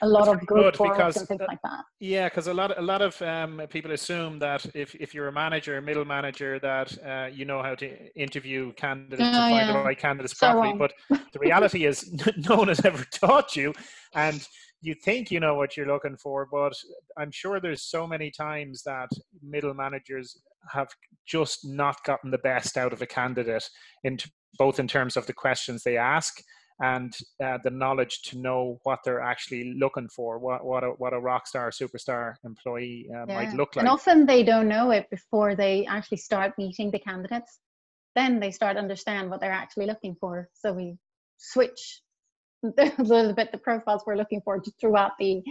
a 0.01 0.07
lot 0.07 0.27
of 0.27 0.45
good, 0.45 0.73
good 0.77 0.91
because, 0.91 1.17
and 1.17 1.27
things 1.27 1.41
like 1.47 1.61
that. 1.63 1.83
Yeah, 1.99 2.29
because 2.29 2.47
a 2.47 2.53
lot, 2.53 2.77
a 2.77 2.81
lot 2.81 3.01
of 3.01 3.21
um, 3.21 3.61
people 3.69 3.91
assume 3.91 4.39
that 4.39 4.65
if, 4.73 4.95
if 4.95 5.13
you're 5.13 5.27
a 5.27 5.31
manager, 5.31 5.77
a 5.77 5.81
middle 5.81 6.05
manager, 6.05 6.59
that 6.59 6.97
uh, 7.05 7.27
you 7.31 7.45
know 7.45 7.61
how 7.61 7.75
to 7.75 8.13
interview 8.15 8.73
candidates 8.73 9.21
oh, 9.21 9.25
and 9.25 9.35
find 9.35 9.67
yeah. 9.67 9.73
the 9.73 9.79
right 9.79 9.97
candidates 9.97 10.37
so 10.37 10.51
properly. 10.51 10.69
Wrong. 10.69 10.77
But 10.77 10.93
the 11.33 11.39
reality 11.39 11.85
is, 11.85 12.11
no 12.49 12.55
one 12.55 12.67
has 12.67 12.83
ever 12.85 13.03
taught 13.11 13.55
you, 13.55 13.73
and 14.13 14.47
you 14.87 14.95
think 14.95 15.29
you 15.31 15.39
know 15.41 15.55
what 15.55 15.75
you're 15.75 15.93
looking 15.93 16.15
for, 16.15 16.47
but 16.49 16.73
I'm 17.17 17.31
sure 17.31 17.59
there's 17.59 17.83
so 17.83 18.07
many 18.07 18.31
times 18.31 18.83
that 18.83 19.09
middle 19.43 19.73
managers 19.73 20.39
have 20.71 20.87
just 21.27 21.67
not 21.67 22.03
gotten 22.05 22.31
the 22.31 22.37
best 22.37 22.77
out 22.77 22.93
of 22.93 23.01
a 23.01 23.05
candidate 23.05 23.69
in 24.05 24.17
both 24.57 24.79
in 24.79 24.87
terms 24.87 25.17
of 25.17 25.27
the 25.27 25.33
questions 25.33 25.83
they 25.83 25.97
ask 25.97 26.41
and 26.79 27.13
uh, 27.43 27.57
the 27.65 27.69
knowledge 27.69 28.21
to 28.21 28.37
know 28.37 28.79
what 28.83 28.99
they're 29.03 29.21
actually 29.21 29.73
looking 29.77 30.07
for, 30.07 30.39
what 30.39 30.63
what 30.63 30.83
a, 30.85 30.89
what 31.01 31.11
a 31.11 31.19
rock 31.19 31.47
star, 31.47 31.69
superstar 31.69 32.35
employee 32.45 33.09
uh, 33.13 33.25
yeah. 33.27 33.35
might 33.35 33.53
look 33.53 33.75
like. 33.75 33.83
And 33.83 33.89
often 33.89 34.25
they 34.25 34.43
don't 34.43 34.69
know 34.69 34.91
it 34.91 35.09
before 35.09 35.53
they 35.53 35.85
actually 35.87 36.19
start 36.19 36.53
meeting 36.57 36.91
the 36.91 36.99
candidates. 36.99 37.59
Then 38.15 38.39
they 38.39 38.51
start 38.51 38.77
understand 38.77 39.29
what 39.29 39.41
they're 39.41 39.51
actually 39.51 39.87
looking 39.87 40.15
for. 40.21 40.49
So 40.53 40.71
we 40.71 40.97
switch 41.37 42.01
a 42.77 43.03
little 43.03 43.33
bit 43.33 43.51
the 43.51 43.57
profiles 43.57 44.03
we're 44.05 44.15
looking 44.15 44.41
for 44.41 44.61
throughout 44.79 45.11
the 45.19 45.41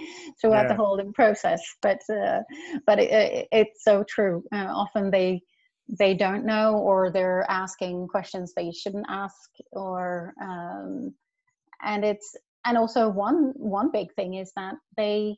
throughout 0.40 0.62
yeah. 0.62 0.68
the 0.68 0.74
whole 0.74 1.00
process. 1.14 1.60
But 1.82 2.00
uh, 2.10 2.40
but 2.86 2.98
it, 2.98 3.10
it, 3.10 3.48
it's 3.52 3.84
so 3.84 4.04
true. 4.08 4.42
Uh, 4.52 4.66
often 4.68 5.10
they 5.10 5.42
they 5.88 6.14
don't 6.14 6.44
know 6.44 6.78
or 6.78 7.10
they're 7.10 7.46
asking 7.48 8.08
questions 8.08 8.52
they 8.54 8.72
shouldn't 8.72 9.06
ask 9.08 9.50
or 9.72 10.34
um, 10.42 11.14
and 11.82 12.04
it's 12.04 12.36
and 12.64 12.76
also 12.76 13.08
one 13.08 13.52
one 13.54 13.90
big 13.92 14.12
thing 14.14 14.34
is 14.34 14.52
that 14.56 14.74
they 14.96 15.36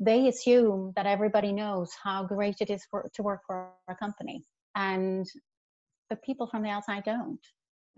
they 0.00 0.28
assume 0.28 0.92
that 0.94 1.06
everybody 1.06 1.52
knows 1.52 1.90
how 2.02 2.24
great 2.24 2.56
it 2.60 2.70
is 2.70 2.84
for, 2.90 3.10
to 3.12 3.22
work 3.22 3.40
for 3.46 3.70
a 3.88 3.94
company 3.96 4.44
and 4.76 5.26
the 6.10 6.16
people 6.16 6.46
from 6.46 6.62
the 6.62 6.68
outside 6.68 7.02
don't 7.04 7.40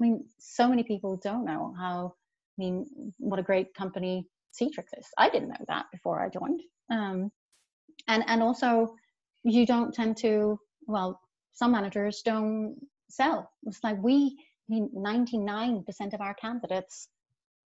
i 0.01 0.03
mean 0.03 0.25
so 0.39 0.67
many 0.69 0.83
people 0.83 1.21
don't 1.23 1.45
know 1.45 1.75
how 1.79 2.15
i 2.59 2.63
mean 2.63 3.13
what 3.19 3.39
a 3.39 3.43
great 3.43 3.75
company 3.75 4.27
Citrix 4.53 4.87
is 4.99 5.07
i 5.19 5.29
didn't 5.29 5.49
know 5.49 5.65
that 5.69 5.87
before 5.93 6.21
i 6.21 6.29
joined 6.29 6.61
um, 6.91 7.31
and 8.09 8.25
and 8.27 8.43
also 8.43 8.95
you 9.45 9.67
don't 9.67 9.95
tend 9.95 10.17
to 10.19 10.59
well 10.87 11.21
some 11.53 11.73
managers 11.73 12.23
don't 12.23 12.77
sell. 13.13 13.51
It's 13.65 13.85
like 13.85 14.03
we, 14.03 14.37
I 14.71 14.75
mean, 14.75 14.91
99% 14.97 16.15
of 16.15 16.21
our 16.21 16.35
candidates 16.35 17.09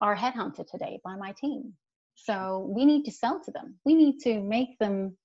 are 0.01 0.15
headhunted 0.15 0.67
today 0.69 0.99
by 1.03 1.15
my 1.15 1.34
team. 1.34 1.74
So 2.15 2.69
we 2.69 2.86
need 2.86 3.03
to 3.05 3.11
sell 3.11 3.41
to 3.43 3.51
them. 3.51 3.76
We 3.86 3.95
need 3.95 4.19
to 4.21 4.39
make 4.41 4.78
them 4.80 5.17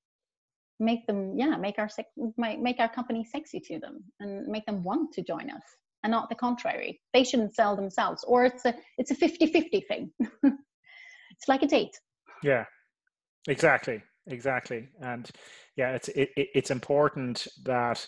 make 0.80 1.04
them 1.08 1.36
yeah 1.36 1.56
make 1.56 1.76
our 1.76 1.90
make 2.36 2.78
our 2.78 2.88
company 2.88 3.24
sexy 3.24 3.58
to 3.58 3.80
them 3.80 4.04
and 4.20 4.46
make 4.46 4.64
them 4.64 4.84
want 4.84 5.12
to 5.12 5.24
join 5.24 5.50
us 5.50 5.64
and 6.02 6.10
not 6.10 6.28
the 6.28 6.34
contrary. 6.34 7.00
They 7.12 7.24
shouldn't 7.24 7.54
sell 7.54 7.76
themselves 7.76 8.24
or 8.24 8.44
it's 8.44 8.64
a 8.64 8.74
it's 8.98 9.10
a 9.10 9.16
50-50 9.16 9.86
thing. 9.86 10.10
It's 11.30 11.46
like 11.46 11.62
a 11.62 11.68
date. 11.68 11.96
Yeah. 12.42 12.64
Exactly. 13.46 14.02
Exactly. 14.26 14.88
And 15.00 15.30
yeah 15.76 15.92
it's 15.92 16.08
it, 16.08 16.30
it's 16.36 16.70
important 16.70 17.46
that 17.64 18.06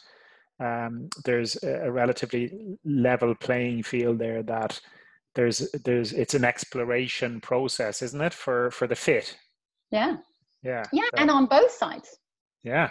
um, 0.59 1.09
there's 1.25 1.57
a 1.63 1.91
relatively 1.91 2.77
level 2.85 3.35
playing 3.35 3.85
field 3.85 4.19
there 4.19 4.43
that 4.43 4.81
there's 5.35 5.71
there's 5.85 6.13
it's 6.13 6.35
an 6.35 6.45
exploration 6.45 7.41
process 7.41 8.03
isn't 8.03 8.21
it 8.21 8.35
for 8.35 8.71
for 8.73 8.87
the 8.87 8.97
fit? 8.97 9.37
Yeah. 9.93 10.17
Yeah. 10.63 10.83
Yeah 10.93 11.05
so, 11.05 11.23
and 11.23 11.31
on 11.31 11.47
both 11.47 11.71
sides. 11.71 12.19
Yeah. 12.65 12.91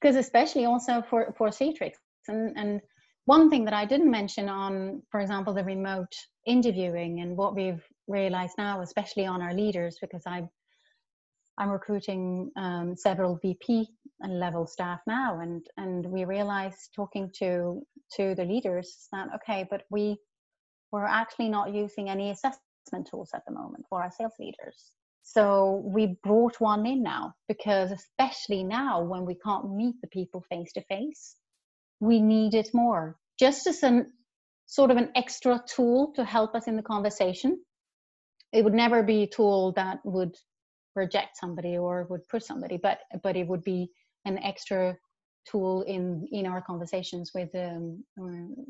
Because 0.00 0.16
especially 0.16 0.64
also 0.64 1.02
for 1.02 1.34
for 1.36 1.48
Citrix 1.48 1.92
and 2.26 2.56
and 2.56 2.80
one 3.26 3.48
thing 3.48 3.64
that 3.64 3.74
I 3.74 3.84
didn't 3.84 4.10
mention 4.10 4.48
on 4.48 5.02
for 5.10 5.20
example 5.20 5.54
the 5.54 5.64
remote 5.64 6.14
interviewing 6.46 7.20
and 7.20 7.36
what 7.36 7.54
we've 7.54 7.82
realized 8.06 8.54
now 8.58 8.82
especially 8.82 9.26
on 9.26 9.40
our 9.42 9.54
leaders 9.54 9.98
because 10.00 10.22
I 10.26 10.48
I'm 11.58 11.70
recruiting 11.70 12.50
um, 12.56 12.96
several 12.96 13.36
VP 13.36 13.88
and 14.20 14.40
level 14.40 14.66
staff 14.66 15.00
now, 15.06 15.40
and 15.40 15.64
and 15.76 16.04
we 16.06 16.24
realized 16.24 16.90
talking 16.94 17.30
to 17.38 17.82
to 18.16 18.34
the 18.34 18.44
leaders 18.44 19.08
that 19.12 19.28
okay, 19.36 19.66
but 19.70 19.82
we 19.90 20.16
we're 20.90 21.06
actually 21.06 21.48
not 21.48 21.72
using 21.72 22.08
any 22.08 22.30
assessment 22.30 23.08
tools 23.08 23.30
at 23.34 23.44
the 23.46 23.52
moment 23.52 23.84
for 23.88 24.02
our 24.02 24.10
sales 24.10 24.34
leaders. 24.38 24.92
So 25.22 25.82
we 25.84 26.18
brought 26.22 26.60
one 26.60 26.86
in 26.86 27.02
now 27.02 27.34
because 27.48 27.90
especially 27.90 28.62
now 28.62 29.02
when 29.02 29.24
we 29.24 29.36
can't 29.36 29.74
meet 29.74 29.94
the 30.02 30.08
people 30.08 30.44
face 30.50 30.72
to 30.72 30.82
face, 30.82 31.36
we 32.04 32.20
need 32.20 32.54
it 32.54 32.68
more. 32.72 33.16
Just 33.38 33.66
as 33.66 33.82
an 33.82 34.12
sort 34.66 34.90
of 34.90 34.96
an 34.96 35.10
extra 35.14 35.62
tool 35.66 36.12
to 36.16 36.24
help 36.24 36.54
us 36.54 36.66
in 36.66 36.76
the 36.76 36.82
conversation. 36.82 37.62
It 38.52 38.64
would 38.64 38.74
never 38.74 39.02
be 39.02 39.24
a 39.24 39.26
tool 39.26 39.72
that 39.72 39.98
would 40.04 40.34
reject 40.94 41.36
somebody 41.36 41.76
or 41.76 42.06
would 42.08 42.26
push 42.28 42.44
somebody, 42.44 42.76
but 42.76 43.00
but 43.22 43.36
it 43.36 43.46
would 43.46 43.64
be 43.64 43.90
an 44.24 44.38
extra 44.38 44.96
tool 45.50 45.82
in 45.82 46.26
in 46.30 46.46
our 46.46 46.62
conversations 46.62 47.32
with 47.34 47.54
um, 47.54 48.04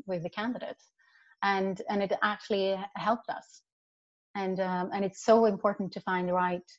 with 0.05 0.23
the 0.23 0.29
candidates, 0.29 0.91
and 1.43 1.81
and 1.89 2.01
it 2.03 2.11
actually 2.23 2.75
helped 2.95 3.29
us, 3.29 3.61
and 4.35 4.59
um, 4.59 4.89
and 4.93 5.05
it's 5.05 5.23
so 5.23 5.45
important 5.45 5.91
to 5.93 6.01
find 6.01 6.27
the 6.27 6.33
right 6.33 6.69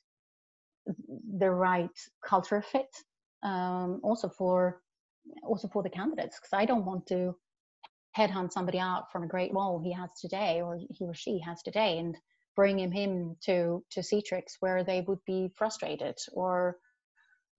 the 1.38 1.50
right 1.50 1.96
culture 2.24 2.62
fit, 2.62 2.92
um, 3.42 4.00
also 4.02 4.28
for 4.28 4.80
also 5.43 5.68
for 5.68 5.83
the 5.83 5.91
candidates, 5.91 6.39
because 6.39 6.53
I 6.53 6.64
don't 6.64 6.85
want 6.85 7.07
to 7.09 7.37
headhunt 8.16 8.53
somebody 8.53 8.79
out 8.79 9.12
from 9.12 9.22
a 9.22 9.29
great 9.29 9.53
role 9.53 9.79
he 9.79 9.93
has 9.93 10.11
today 10.20 10.62
or 10.62 10.79
he 10.79 11.05
or 11.05 11.14
she 11.14 11.39
has 11.41 11.62
today 11.62 11.99
and 11.99 12.16
bring 12.55 12.79
him 12.79 12.93
in 12.93 13.37
to 13.45 13.85
to 13.91 14.01
Citrix 14.01 14.55
where 14.61 14.83
they 14.83 15.03
would 15.03 15.18
be 15.27 15.51
frustrated 15.55 16.16
or 16.33 16.79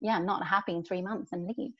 yeah 0.01 0.17
not 0.17 0.45
happy 0.45 0.73
in 0.75 0.83
three 0.83 1.01
months 1.01 1.31
and 1.31 1.47
leave. 1.47 1.73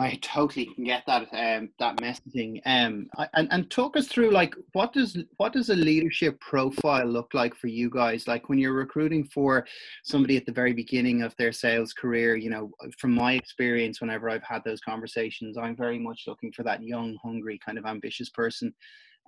I 0.00 0.18
totally 0.22 0.66
can 0.66 0.84
get 0.84 1.04
that 1.06 1.28
um, 1.32 1.68
that 1.78 1.96
messaging. 1.98 2.60
Um, 2.64 3.10
and 3.34 3.48
and 3.50 3.70
talk 3.70 3.96
us 3.96 4.08
through 4.08 4.30
like 4.30 4.54
what 4.72 4.94
does 4.94 5.18
what 5.36 5.52
does 5.52 5.68
a 5.68 5.74
leadership 5.74 6.40
profile 6.40 7.04
look 7.04 7.34
like 7.34 7.54
for 7.54 7.66
you 7.66 7.90
guys? 7.90 8.26
Like 8.26 8.48
when 8.48 8.58
you're 8.58 8.72
recruiting 8.72 9.24
for 9.24 9.66
somebody 10.04 10.38
at 10.38 10.46
the 10.46 10.52
very 10.52 10.72
beginning 10.72 11.22
of 11.22 11.36
their 11.36 11.52
sales 11.52 11.92
career, 11.92 12.34
you 12.34 12.48
know, 12.48 12.70
from 12.98 13.14
my 13.14 13.34
experience, 13.34 14.00
whenever 14.00 14.30
I've 14.30 14.42
had 14.42 14.64
those 14.64 14.80
conversations, 14.80 15.58
I'm 15.58 15.76
very 15.76 15.98
much 15.98 16.24
looking 16.26 16.50
for 16.52 16.62
that 16.62 16.82
young, 16.82 17.18
hungry, 17.22 17.60
kind 17.64 17.76
of 17.76 17.84
ambitious 17.84 18.30
person 18.30 18.72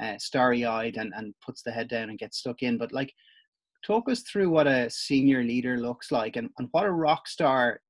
uh, 0.03 0.17
starry 0.19 0.65
eyed 0.65 0.97
and, 0.97 1.13
and 1.17 1.35
puts 1.45 1.63
the 1.63 1.71
head 1.71 1.89
down 1.89 2.09
and 2.09 2.19
gets 2.19 2.39
stuck 2.39 2.63
in. 2.63 2.79
But 2.79 2.93
like, 2.93 3.13
talk 3.85 4.09
us 4.09 4.23
through 4.23 4.49
what 4.49 4.67
a 4.67 4.89
senior 4.89 5.43
leader 5.43 5.77
looks 5.77 6.11
like 6.11 6.37
and, 6.37 6.49
and 6.59 6.69
what 6.71 6.87
a 6.87 6.91
rock 6.91 7.29
star 7.29 7.81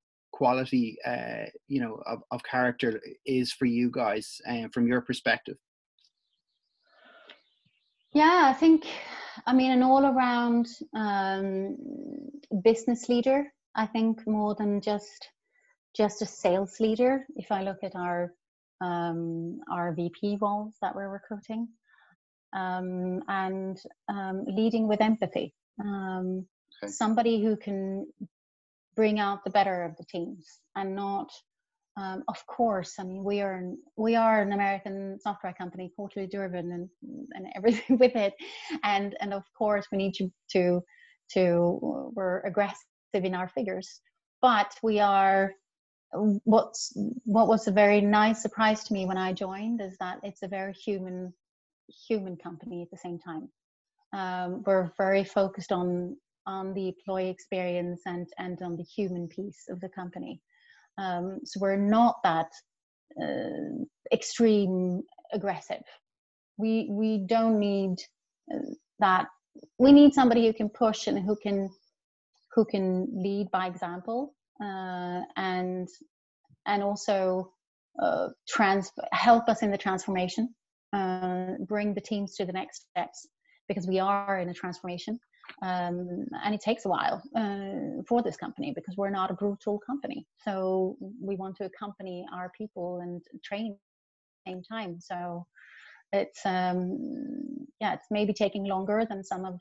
quality, 0.43 0.97
uh, 1.07 1.47
you 1.69 1.81
know, 1.81 2.03
of, 2.05 2.19
of 2.33 2.43
character 2.43 3.01
is 3.25 3.53
for 3.53 3.67
you 3.67 3.89
guys 3.93 4.41
uh, 4.51 4.67
from 4.75 4.89
your 4.89 5.01
perspective. 5.01 5.57
Yeah, 8.13 8.51
I 8.53 8.53
think, 8.53 8.87
I 9.47 9.53
mean, 9.53 9.71
an 9.71 9.85
all 9.85 10.05
around 10.05 10.67
um, 10.97 11.77
business 12.65 13.09
leader, 13.09 13.53
I 13.77 13.87
think 13.87 14.27
more 14.27 14.57
than 14.57 14.81
just 14.81 15.21
just 15.97 16.23
a 16.23 16.27
sales 16.27 16.81
leader. 16.81 17.25
If 17.37 17.53
I 17.53 17.63
look 17.63 17.81
at 17.85 17.95
our 17.95 18.35
um, 18.81 19.61
our 19.71 19.95
VP 19.95 20.39
roles 20.41 20.75
that 20.83 20.95
we're 20.97 21.09
recruiting, 21.21 21.69
um, 22.53 23.23
and 23.29 23.79
um, 24.09 24.45
leading 24.59 24.89
with 24.89 25.01
empathy. 25.01 25.55
Um, 25.79 26.47
okay. 26.83 26.91
Somebody 26.91 27.35
who 27.45 27.57
can 27.57 28.07
bring 28.95 29.19
out 29.19 29.45
the 29.45 29.51
better 29.51 29.83
of 29.85 29.97
the 29.97 30.05
teams 30.05 30.61
and 30.77 30.95
not. 30.95 31.31
Um, 31.99 32.25
of 32.29 32.47
course, 32.47 32.95
I 32.99 33.05
mean 33.05 33.23
we 33.23 33.43
are 33.43 33.53
an, 33.53 33.79
we 33.97 34.17
are 34.17 34.41
an 34.41 34.53
American 34.53 35.19
software 35.21 35.53
company, 35.53 35.93
quarterly 35.95 36.27
driven, 36.27 36.73
and 36.73 36.89
and 37.33 37.47
everything 37.55 37.99
with 38.03 38.17
it, 38.17 38.35
and 38.83 39.15
and 39.21 39.35
of 39.35 39.45
course 39.57 39.87
we 39.93 39.99
need 39.99 40.15
to 40.15 40.33
to 40.53 40.83
to 41.35 41.79
we're 42.15 42.41
aggressive 42.41 42.77
in 43.15 43.35
our 43.35 43.49
figures, 43.49 44.01
but 44.41 44.75
we 44.83 45.01
are 45.01 45.53
what's 46.45 46.93
what 47.25 47.49
was 47.49 47.67
a 47.69 47.73
very 47.73 48.01
nice 48.01 48.43
surprise 48.43 48.85
to 48.85 48.93
me 48.93 49.07
when 49.07 49.17
I 49.17 49.33
joined 49.33 49.81
is 49.81 49.97
that 49.99 50.19
it's 50.23 50.43
a 50.43 50.49
very 50.49 50.73
human 50.73 51.33
human 52.09 52.37
company 52.37 52.83
at 52.83 52.91
the 52.91 52.97
same 52.97 53.19
time. 53.19 53.49
Um, 54.13 54.63
we're 54.67 54.93
very 54.99 55.25
focused 55.25 55.73
on 55.73 56.17
on 56.47 56.75
the 56.75 56.89
employee 56.89 57.31
experience 57.31 58.03
and 58.07 58.27
and 58.39 58.61
on 58.63 58.77
the 58.77 58.83
human 58.83 59.29
piece 59.29 59.65
of 59.69 59.81
the 59.81 59.89
company. 59.89 60.41
Um, 60.99 61.41
so 61.45 61.61
we're 61.61 61.77
not 61.77 62.17
that 62.23 62.51
uh, 63.21 63.85
extreme 64.13 65.03
aggressive. 65.33 65.83
We 66.59 66.89
we 66.91 67.19
don't 67.27 67.59
need 67.59 67.97
uh, 68.53 68.59
that. 68.99 69.27
We 69.79 69.93
need 69.93 70.15
somebody 70.15 70.47
who 70.47 70.53
can 70.53 70.69
push 70.69 71.07
and 71.07 71.19
who 71.19 71.37
can 71.37 71.71
who 72.55 72.65
can 72.65 73.09
lead 73.13 73.51
by 73.51 73.67
example 73.67 74.35
uh, 74.61 75.23
and 75.37 75.89
and 76.67 76.83
also 76.83 77.53
uh, 78.01 78.29
trans 78.49 78.93
help 79.13 79.49
us 79.49 79.63
in 79.63 79.71
the 79.71 79.79
transformation 79.79 80.55
uh, 80.93 81.53
bring 81.67 81.95
the 81.95 82.01
teams 82.01 82.35
to 82.37 82.45
the 82.45 82.53
next 82.53 82.87
steps 82.91 83.27
because 83.69 83.87
we 83.87 83.99
are 83.99 84.39
in 84.39 84.49
a 84.49 84.55
transformation 84.55 85.19
um, 85.63 86.27
and 86.45 86.55
it 86.55 86.61
takes 86.61 86.85
a 86.85 86.89
while 86.89 87.23
uh, 87.37 88.03
for 88.09 88.23
this 88.23 88.37
company 88.37 88.73
because 88.75 88.97
we're 88.97 89.11
not 89.11 89.31
a 89.31 89.35
brutal 89.35 89.79
company. 89.79 90.27
So 90.45 90.97
we 91.21 91.37
want 91.37 91.57
to 91.57 91.65
accompany 91.65 92.25
our 92.33 92.51
people 92.57 93.01
and 93.01 93.23
train 93.45 93.73
at 93.73 93.77
the 94.45 94.53
same 94.53 94.63
time. 94.63 95.01
So 95.01 95.47
it's 96.13 96.41
um, 96.45 97.67
yeah 97.81 97.95
it's 97.95 98.07
maybe 98.11 98.33
taking 98.33 98.65
longer 98.65 99.07
than 99.09 99.25
some 99.25 99.45
of 99.45 99.59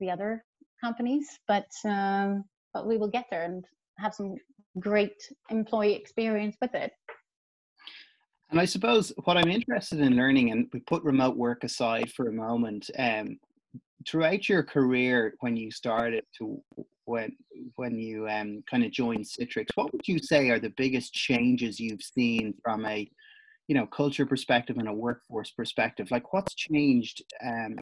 the 0.00 0.10
other 0.10 0.44
companies 0.82 1.38
but 1.46 1.68
um, 1.84 2.44
but 2.74 2.86
we 2.88 2.96
will 2.96 3.08
get 3.08 3.26
there 3.30 3.44
and 3.44 3.64
have 3.98 4.14
some 4.14 4.34
great 4.78 5.22
employee 5.50 5.94
experience 5.94 6.56
with 6.60 6.74
it. 6.74 6.92
And 8.50 8.60
I 8.60 8.64
suppose 8.64 9.12
what 9.24 9.36
I'm 9.36 9.48
interested 9.48 10.00
in 10.00 10.16
learning, 10.16 10.50
and 10.50 10.68
we 10.72 10.80
put 10.80 11.02
remote 11.04 11.36
work 11.36 11.64
aside 11.64 12.12
for 12.12 12.28
a 12.28 12.32
moment, 12.32 12.90
um, 12.98 13.38
throughout 14.06 14.48
your 14.48 14.62
career 14.62 15.34
when 15.40 15.56
you 15.56 15.70
started 15.70 16.24
to 16.38 16.62
when 17.04 17.36
when 17.76 17.98
you 17.98 18.28
um, 18.28 18.62
kind 18.70 18.84
of 18.84 18.90
joined 18.90 19.24
Citrix, 19.24 19.66
what 19.74 19.92
would 19.92 20.06
you 20.06 20.18
say 20.18 20.50
are 20.50 20.60
the 20.60 20.72
biggest 20.76 21.12
changes 21.12 21.80
you've 21.80 22.02
seen 22.02 22.54
from 22.62 22.86
a 22.86 23.08
you 23.68 23.74
know 23.74 23.86
culture 23.86 24.26
perspective 24.26 24.78
and 24.78 24.88
a 24.88 24.92
workforce 24.92 25.50
perspective? 25.50 26.10
Like 26.10 26.32
what's 26.32 26.54
changed 26.54 27.22
um, 27.44 27.76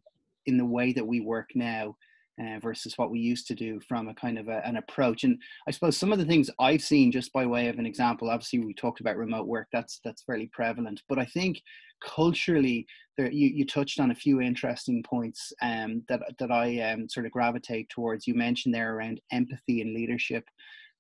in 0.47 0.57
the 0.57 0.65
way 0.65 0.93
that 0.93 1.07
we 1.07 1.21
work 1.21 1.51
now 1.55 1.97
uh, 2.41 2.59
versus 2.61 2.97
what 2.97 3.11
we 3.11 3.19
used 3.19 3.47
to 3.47 3.55
do 3.55 3.81
from 3.89 4.09
a 4.09 4.15
kind 4.15 4.39
of 4.39 4.49
a, 4.49 4.65
an 4.67 4.77
approach. 4.77 5.25
And 5.25 5.39
I 5.69 5.71
suppose 5.71 5.97
some 5.97 6.13
of 6.13 6.19
the 6.19 6.25
things 6.25 6.51
I've 6.59 6.81
seen, 6.83 7.13
just 7.13 7.33
by 7.33 7.45
way 7.45 7.69
of 7.69 7.79
an 7.79 7.87
example, 7.87 8.31
obviously 8.31 8.61
we 8.61 8.75
talked 8.75 9.01
about 9.01 9.17
remote 9.17 9.47
work. 9.47 9.69
That's 9.73 10.01
that's 10.05 10.23
fairly 10.23 10.49
prevalent. 10.53 11.03
But 11.09 11.19
I 11.19 11.25
think 11.27 11.61
culturally, 12.03 12.87
there 13.17 13.31
you, 13.31 13.49
you 13.49 13.67
touched 13.67 14.01
on 14.01 14.11
a 14.11 14.15
few 14.15 14.41
interesting 14.41 15.03
points 15.03 15.53
um, 15.63 16.03
that 16.09 16.23
that 16.39 16.51
I 16.51 16.81
um, 16.81 17.09
sort 17.09 17.27
of 17.27 17.33
gravitate 17.33 17.89
towards. 17.91 18.27
You 18.27 18.35
mentioned 18.35 18.75
there 18.75 18.95
around 18.95 19.21
empathy 19.33 19.83
and 19.83 19.95
leadership. 19.95 20.45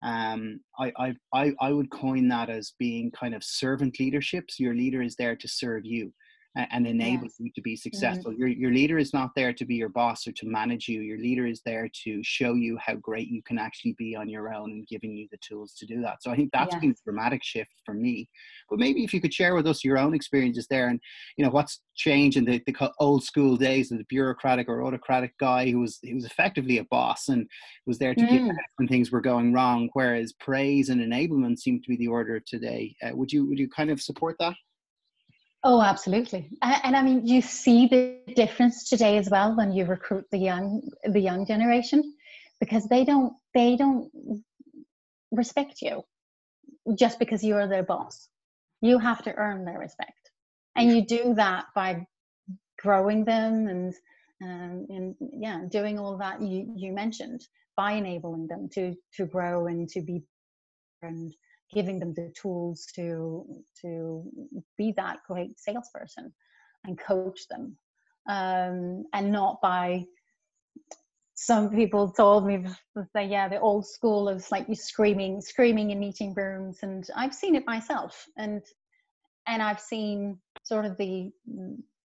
Um, 0.03 0.61
I, 0.78 0.93
I 0.99 1.14
I 1.32 1.53
I 1.61 1.72
would 1.72 1.91
coin 1.91 2.28
that 2.28 2.51
as 2.51 2.74
being 2.78 3.11
kind 3.12 3.34
of 3.34 3.45
servant 3.45 3.99
leadership. 3.99 4.51
So 4.51 4.64
your 4.64 4.74
leader 4.74 5.03
is 5.03 5.16
there 5.16 5.36
to 5.36 5.49
serve 5.49 5.84
you 5.84 6.12
and 6.57 6.86
enable 6.86 7.24
yes. 7.24 7.36
you 7.38 7.51
to 7.55 7.61
be 7.61 7.74
mm-hmm. 7.74 7.78
successful. 7.78 8.32
Mm-hmm. 8.32 8.40
Your, 8.40 8.48
your 8.48 8.72
leader 8.72 8.98
is 8.98 9.14
not 9.14 9.30
there 9.36 9.53
to 9.53 9.64
be 9.64 9.76
your 9.76 9.88
boss 9.88 10.26
or 10.26 10.32
to 10.32 10.46
manage 10.46 10.88
you. 10.88 11.01
Your 11.01 11.18
leader 11.18 11.46
is 11.46 11.62
there 11.64 11.88
to 12.05 12.20
show 12.24 12.55
you 12.55 12.76
how 12.78 12.96
great 12.96 13.28
you 13.28 13.42
can 13.42 13.59
actually 13.59 13.94
be 13.98 14.16
on 14.16 14.28
your 14.28 14.53
own 14.53 14.70
and 14.72 14.86
giving 14.88 15.14
you 15.14 15.28
the 15.30 15.38
tools 15.38 15.74
to 15.74 15.86
do 15.86 16.03
that. 16.03 16.22
So 16.22 16.30
I 16.30 16.36
think 16.36 16.51
that's 16.53 16.74
yes. 16.74 16.80
been 16.80 16.90
a 16.90 17.05
dramatic 17.05 17.44
shift 17.44 17.70
for 17.86 17.94
me. 17.94 18.28
But 18.68 18.80
maybe 18.80 19.05
if 19.05 19.14
you 19.14 19.20
could 19.20 19.32
share 19.32 19.55
with 19.55 19.66
us 19.66 19.84
your 19.84 19.98
own 19.98 20.12
experiences 20.12 20.66
there 20.68 20.88
and, 20.88 21.01
you 21.36 21.44
know, 21.44 21.51
what's 21.51 21.80
changed 21.94 22.36
in 22.36 22.44
the, 22.44 22.61
the 22.66 22.90
old 22.98 23.22
school 23.22 23.57
days 23.57 23.92
of 23.92 23.98
the 23.98 24.05
bureaucratic 24.09 24.68
or 24.68 24.82
autocratic 24.82 25.38
guy 25.38 25.70
who 25.70 25.80
was, 25.80 25.98
who 26.03 26.14
was 26.16 26.24
effectively 26.24 26.78
a 26.78 26.84
boss 26.84 27.28
and 27.28 27.48
was 27.86 27.98
there 27.98 28.14
to 28.14 28.22
mm. 28.22 28.28
give 28.28 28.57
when 28.76 28.88
things 28.88 29.12
were 29.12 29.20
going 29.20 29.53
wrong, 29.53 29.88
whereas 29.92 30.32
praise 30.40 30.88
and 30.88 31.01
enablement 31.01 31.59
seem 31.59 31.80
to 31.80 31.88
be 31.88 31.96
the 31.96 32.09
order 32.09 32.36
of 32.36 32.44
today. 32.44 32.94
Uh, 33.03 33.14
would 33.14 33.30
you, 33.30 33.46
would 33.46 33.59
you 33.59 33.68
kind 33.68 33.90
of 33.90 34.03
support 34.03 34.36
that? 34.40 34.55
Oh, 35.63 35.83
absolutely. 35.83 36.49
And, 36.63 36.97
I 36.97 37.03
mean, 37.03 37.27
you 37.27 37.43
see 37.43 37.87
the 37.87 38.33
difference 38.35 38.89
today 38.89 39.19
as 39.19 39.29
well 39.29 39.55
when 39.57 39.73
you 39.73 39.85
recruit 39.85 40.25
the 40.31 40.39
young, 40.39 40.83
the 41.05 41.21
young 41.21 41.45
generation, 41.47 42.15
because 42.61 42.87
they 42.89 43.05
don't, 43.05 43.35
they 43.53 43.77
don't 43.77 44.11
respect 45.31 45.83
you 45.83 46.03
just 46.95 47.19
because 47.19 47.45
you're 47.45 47.69
their 47.69 47.83
boss. 47.83 48.29
You 48.81 48.99
have 48.99 49.23
to 49.25 49.35
earn 49.35 49.65
their 49.67 49.79
respect, 49.79 50.31
and 50.75 50.91
you 50.91 51.05
do 51.05 51.35
that 51.35 51.67
by 51.75 52.07
growing 52.79 53.25
them 53.25 53.69
and 53.69 53.95
um, 54.43 54.87
and 54.89 55.15
yeah, 55.39 55.61
doing 55.69 55.99
all 55.99 56.17
that 56.19 56.41
you 56.41 56.73
you 56.75 56.93
mentioned 56.93 57.43
by 57.77 57.93
enabling 57.93 58.47
them 58.47 58.71
to 58.73 58.95
to 59.17 59.27
grow 59.27 59.67
and 59.67 59.89
to 59.91 60.01
be 60.01 60.23
and 61.03 61.35
giving 61.73 61.99
them 61.99 62.14
the 62.14 62.33
tools 62.41 62.87
to 62.95 63.45
to 63.81 64.25
be 64.77 64.93
that 64.97 65.18
great 65.27 65.59
salesperson 65.59 66.33
and 66.85 66.99
coach 66.99 67.47
them. 67.49 67.77
Um, 68.29 69.05
and 69.12 69.33
not 69.33 69.61
by 69.61 70.05
some 71.35 71.71
people 71.71 72.11
told 72.11 72.47
me 72.47 72.64
that 73.14 73.29
yeah 73.29 73.49
the 73.49 73.59
old 73.61 73.87
school 73.87 74.29
of 74.29 74.45
like 74.51 74.68
you 74.68 74.75
screaming 74.75 75.41
screaming 75.41 75.91
in 75.91 75.99
meeting 75.99 76.35
rooms 76.35 76.81
and 76.83 77.09
i've 77.16 77.35
seen 77.35 77.55
it 77.55 77.66
myself. 77.66 78.27
And 78.37 78.62
and 79.47 79.62
i've 79.62 79.81
seen 79.81 80.39
sort 80.64 80.85
of 80.85 80.97
the 80.99 81.31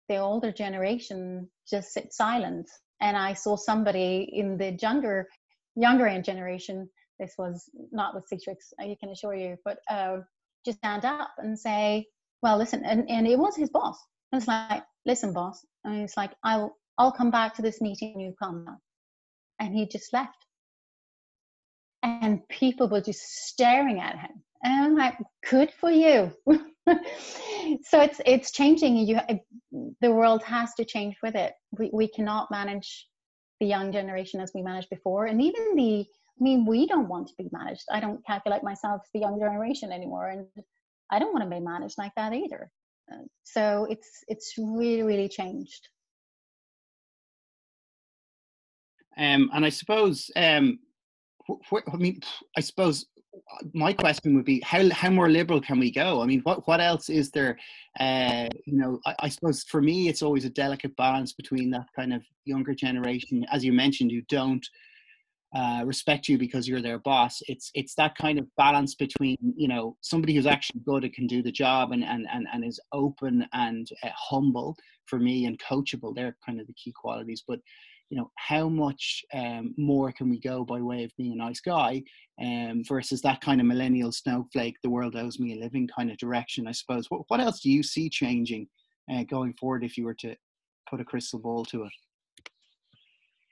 the 0.09 0.17
older 0.19 0.53
generation 0.53 1.49
just 1.69 1.93
sit 1.93 2.13
silent. 2.13 2.69
And 3.01 3.17
i 3.17 3.33
saw 3.33 3.57
somebody 3.57 4.29
in 4.33 4.57
the 4.59 4.73
younger 4.81 5.29
younger 5.77 6.21
generation 6.21 6.89
this 7.23 7.35
was 7.39 7.71
not 7.93 8.15
with 8.15 8.25
Citrix, 8.31 8.73
I 8.81 8.97
can 8.99 9.11
assure 9.11 9.35
you, 9.35 9.57
but 9.65 9.79
uh, 9.89 10.19
just 10.67 10.79
stand 10.79 11.05
up 11.05 11.31
and 11.39 11.59
say, 11.59 12.07
well, 12.43 12.59
listen, 12.59 12.85
and, 12.85 13.09
and 13.09 13.27
it 13.27 13.39
was 13.39 13.57
his 13.57 13.71
boss. 13.71 13.97
And 14.33 14.41
it's 14.41 14.49
like, 14.49 14.83
listen, 15.07 15.33
boss. 15.33 15.65
And 15.85 16.03
it's 16.03 16.17
like, 16.17 16.33
I'll, 16.43 16.77
I'll 16.99 17.13
come 17.13 17.31
back 17.31 17.55
to 17.55 17.63
this 17.63 17.81
meeting 17.81 18.21
you 18.21 18.35
come. 18.43 18.67
And 19.61 19.73
he 19.73 19.87
just 19.87 20.13
left. 20.13 20.37
And 22.03 22.47
people 22.49 22.89
were 22.89 23.01
just 23.01 23.23
staring 23.23 24.01
at 24.01 24.19
him. 24.19 24.43
And 24.65 24.85
I'm 24.85 24.97
like, 24.97 25.17
good 25.49 25.71
for 25.81 25.91
you. 25.91 26.33
so 27.85 28.01
it's 28.01 28.21
it's 28.27 28.51
changing. 28.51 28.97
You, 28.97 29.21
the 30.01 30.11
world 30.11 30.43
has 30.43 30.75
to 30.75 30.85
change 30.85 31.17
with 31.23 31.37
it. 31.37 31.53
We, 31.79 31.91
we 31.93 32.09
cannot 32.09 32.51
manage 32.51 33.07
the 33.61 33.67
young 33.67 33.93
generation 33.93 34.41
as 34.41 34.51
we 34.53 34.63
managed 34.63 34.91
before. 34.91 35.27
And 35.27 35.41
even 35.41 35.77
the 35.77 36.05
I 36.41 36.43
mean, 36.43 36.65
we 36.65 36.87
don't 36.87 37.09
want 37.09 37.29
to 37.29 37.35
be 37.39 37.49
managed. 37.53 37.85
I 37.91 38.01
don't 38.01 38.25
calculate 38.27 38.63
myself 38.63 39.03
the 39.13 39.21
young 39.21 39.39
generation 39.39 39.93
anymore, 39.93 40.29
and 40.29 40.47
I 41.11 41.19
don't 41.19 41.33
want 41.33 41.45
to 41.45 41.51
be 41.51 41.61
managed 41.61 41.99
like 41.99 42.13
that 42.17 42.33
either. 42.33 42.71
Uh, 43.13 43.25
so 43.45 43.87
it's 43.91 44.25
it's 44.29 44.55
really 44.59 45.03
really 45.03 45.29
changed. 45.29 45.89
Um, 49.17 49.51
and 49.53 49.65
I 49.65 49.69
suppose, 49.69 50.31
um, 50.37 50.79
wh- 51.47 51.63
wh- 51.71 51.93
I 51.93 51.97
mean, 51.97 52.21
I 52.57 52.61
suppose 52.61 53.07
my 53.75 53.93
question 53.93 54.35
would 54.35 54.45
be 54.45 54.61
how 54.61 54.89
how 54.91 55.11
more 55.11 55.29
liberal 55.29 55.61
can 55.61 55.79
we 55.79 55.91
go? 55.91 56.23
I 56.23 56.27
mean, 56.27 56.41
what 56.41 56.67
what 56.67 56.81
else 56.81 57.09
is 57.09 57.31
there? 57.31 57.59
Uh, 57.99 58.49
you 58.67 58.79
know, 58.79 59.01
I, 59.07 59.15
I, 59.21 59.29
suppose 59.29 59.65
for 59.65 59.81
me, 59.81 60.09
it's 60.09 60.23
always 60.23 60.45
a 60.45 60.51
delicate 60.51 60.97
balance 60.97 61.33
between 61.33 61.71
that 61.71 61.87
kind 61.95 62.13
of 62.13 62.23
younger 62.45 62.75
generation, 62.75 63.45
as 63.51 63.65
you 63.65 63.73
mentioned, 63.73 64.11
who 64.11 64.23
don't 64.29 64.67
uh, 65.55 65.83
respect 65.85 66.29
you 66.29 66.39
because 66.39 66.67
you're 66.67 66.81
their 66.81 66.99
boss. 66.99 67.43
It's 67.47 67.71
it's 67.75 67.95
that 67.97 68.17
kind 68.17 68.39
of 68.39 68.47
balance 68.57 68.95
between 68.95 69.37
you 69.41 69.69
know 69.69 69.97
somebody 70.01 70.35
who's 70.35 70.47
actually 70.47 70.81
good 70.81 71.05
and 71.05 71.13
can 71.13 71.27
do 71.27 71.43
the 71.43 71.53
job 71.53 71.93
and 71.93 72.05
and 72.05 72.27
and, 72.33 72.47
and 72.53 72.65
is 72.65 72.81
open 72.93 73.47
and 73.53 73.87
uh, 74.03 74.09
humble 74.17 74.77
for 75.07 75.19
me 75.19 75.47
and 75.47 75.61
coachable. 75.61 76.15
They're 76.15 76.37
kind 76.45 76.61
of 76.61 76.67
the 76.67 76.75
key 76.75 76.93
qualities. 76.93 77.43
But 77.47 77.61
you 78.09 78.19
know 78.19 78.31
how 78.37 78.69
much 78.69 79.25
um, 79.35 79.75
more 79.77 80.13
can 80.13 80.31
we 80.31 80.39
go 80.39 80.65
by 80.65 80.81
way 80.81 81.05
of 81.05 81.11
being 81.19 81.33
a 81.33 81.37
nice 81.37 81.61
guy 81.61 82.03
um, 82.43 82.83
versus 82.87 83.21
that 83.23 83.41
kind 83.41 83.61
of 83.61 83.67
millennial 83.67 84.13
snowflake, 84.13 84.77
the 84.83 84.91
world 84.91 85.17
owes 85.17 85.39
me 85.39 85.53
a 85.53 85.61
living 85.61 85.89
kind 85.95 86.11
of 86.11 86.17
direction. 86.17 86.67
I 86.67 86.73
suppose. 86.73 87.11
What 87.11 87.23
what 87.29 87.41
else 87.41 87.61
do 87.61 87.71
you 87.71 87.83
see 87.83 88.09
changing 88.09 88.69
uh, 89.13 89.25
going 89.25 89.53
forward 89.55 89.85
if 89.85 89.99
you 89.99 90.05
were 90.05 90.15
to 90.21 90.35
put 90.89 91.01
a 91.01 91.05
crystal 91.05 91.39
ball 91.39 91.65
to 91.67 91.85
it? 91.85 91.93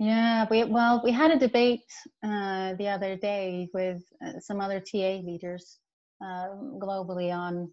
Yeah, 0.01 0.47
we 0.51 0.65
well, 0.65 1.03
we 1.05 1.13
had 1.13 1.31
a 1.31 1.39
debate 1.39 1.85
uh, 2.25 2.73
the 2.77 2.89
other 2.89 3.17
day 3.17 3.69
with 3.75 4.03
uh, 4.27 4.41
some 4.41 4.59
other 4.63 4.81
TA 4.81 5.21
leaders 5.23 5.79
uh, 6.25 6.49
globally 6.81 7.31
on, 7.37 7.71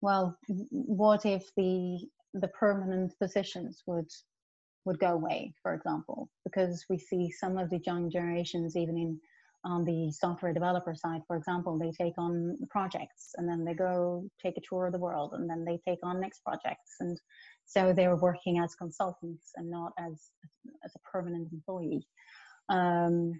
well, 0.00 0.38
what 0.70 1.26
if 1.26 1.44
the 1.56 1.98
the 2.32 2.48
permanent 2.48 3.12
positions 3.20 3.82
would 3.86 4.10
would 4.86 4.98
go 5.00 5.12
away, 5.12 5.52
for 5.62 5.74
example, 5.74 6.30
because 6.44 6.86
we 6.88 6.98
see 6.98 7.30
some 7.30 7.58
of 7.58 7.68
the 7.68 7.82
young 7.86 8.10
generations, 8.10 8.74
even 8.74 8.96
in 8.96 9.20
on 9.66 9.84
the 9.84 10.10
software 10.12 10.52
developer 10.52 10.94
side, 10.94 11.20
for 11.26 11.36
example, 11.36 11.78
they 11.78 11.90
take 11.90 12.14
on 12.16 12.56
projects 12.70 13.32
and 13.36 13.48
then 13.48 13.64
they 13.64 13.74
go 13.74 14.24
take 14.42 14.56
a 14.56 14.62
tour 14.66 14.86
of 14.86 14.92
the 14.92 14.98
world 14.98 15.34
and 15.34 15.50
then 15.50 15.64
they 15.64 15.78
take 15.86 15.98
on 16.02 16.20
next 16.20 16.40
projects 16.44 16.94
and 17.00 17.20
so 17.66 17.92
they're 17.92 18.16
working 18.16 18.58
as 18.58 18.74
consultants 18.76 19.50
and 19.56 19.68
not 19.68 19.92
as 19.98 20.30
as 20.84 20.92
a 20.94 21.10
permanent 21.10 21.52
employee. 21.52 22.06
Um, 22.68 23.32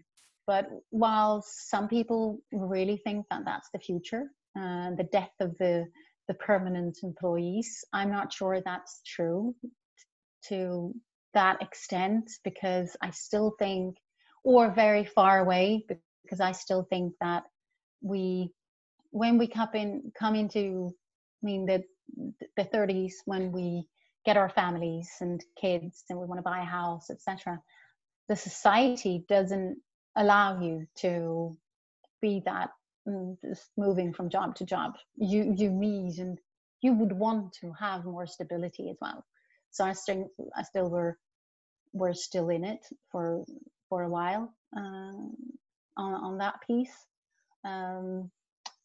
but 0.46 0.68
while 0.90 1.44
some 1.46 1.88
people 1.88 2.40
really 2.52 3.00
think 3.04 3.26
that 3.30 3.44
that's 3.44 3.68
the 3.72 3.80
future, 3.80 4.24
uh, 4.58 4.90
the 4.96 5.08
death 5.12 5.32
of 5.40 5.56
the 5.58 5.86
the 6.28 6.34
permanent 6.34 6.98
employees, 7.04 7.84
I'm 7.92 8.10
not 8.10 8.32
sure 8.32 8.60
that's 8.60 9.00
true 9.06 9.54
to 10.48 10.92
that 11.34 11.62
extent 11.62 12.30
because 12.42 12.96
I 13.00 13.10
still 13.10 13.54
think, 13.60 13.96
or 14.42 14.72
very 14.72 15.04
far 15.04 15.38
away, 15.38 15.84
because 16.26 16.40
I 16.40 16.52
still 16.52 16.86
think 16.90 17.14
that 17.20 17.44
we, 18.02 18.50
when 19.10 19.38
we 19.38 19.46
come 19.46 19.68
in, 19.74 20.12
come 20.18 20.34
into, 20.34 20.90
I 21.42 21.46
mean 21.46 21.66
the 21.66 21.84
the 22.56 22.64
30s 22.64 23.14
when 23.24 23.50
we 23.50 23.88
get 24.24 24.36
our 24.36 24.48
families 24.48 25.08
and 25.20 25.44
kids 25.60 26.04
and 26.08 26.18
we 26.18 26.24
want 26.24 26.38
to 26.38 26.42
buy 26.42 26.60
a 26.60 26.64
house 26.64 27.10
etc 27.10 27.60
the 28.28 28.36
society 28.36 29.24
doesn't 29.28 29.78
allow 30.16 30.60
you 30.60 30.86
to 30.96 31.56
be 32.20 32.42
that 32.44 32.70
mm, 33.08 33.36
just 33.44 33.70
moving 33.76 34.12
from 34.12 34.30
job 34.30 34.56
to 34.56 34.64
job. 34.64 34.94
You 35.16 35.54
you 35.56 35.70
need 35.70 36.18
and 36.18 36.38
you 36.80 36.92
would 36.94 37.12
want 37.12 37.52
to 37.60 37.72
have 37.78 38.04
more 38.04 38.26
stability 38.26 38.90
as 38.90 38.96
well. 39.00 39.24
So 39.70 39.84
i 39.84 39.92
still 39.92 40.28
i 40.56 40.62
still 40.62 40.88
were 40.90 41.18
we're 41.92 42.14
still 42.14 42.48
in 42.50 42.64
it 42.64 42.84
for 43.10 43.44
for 43.88 44.02
a 44.02 44.08
while 44.08 44.52
uh, 44.76 45.28
on 45.96 46.14
on 46.14 46.38
that 46.38 46.54
piece 46.66 46.94
um, 47.64 48.30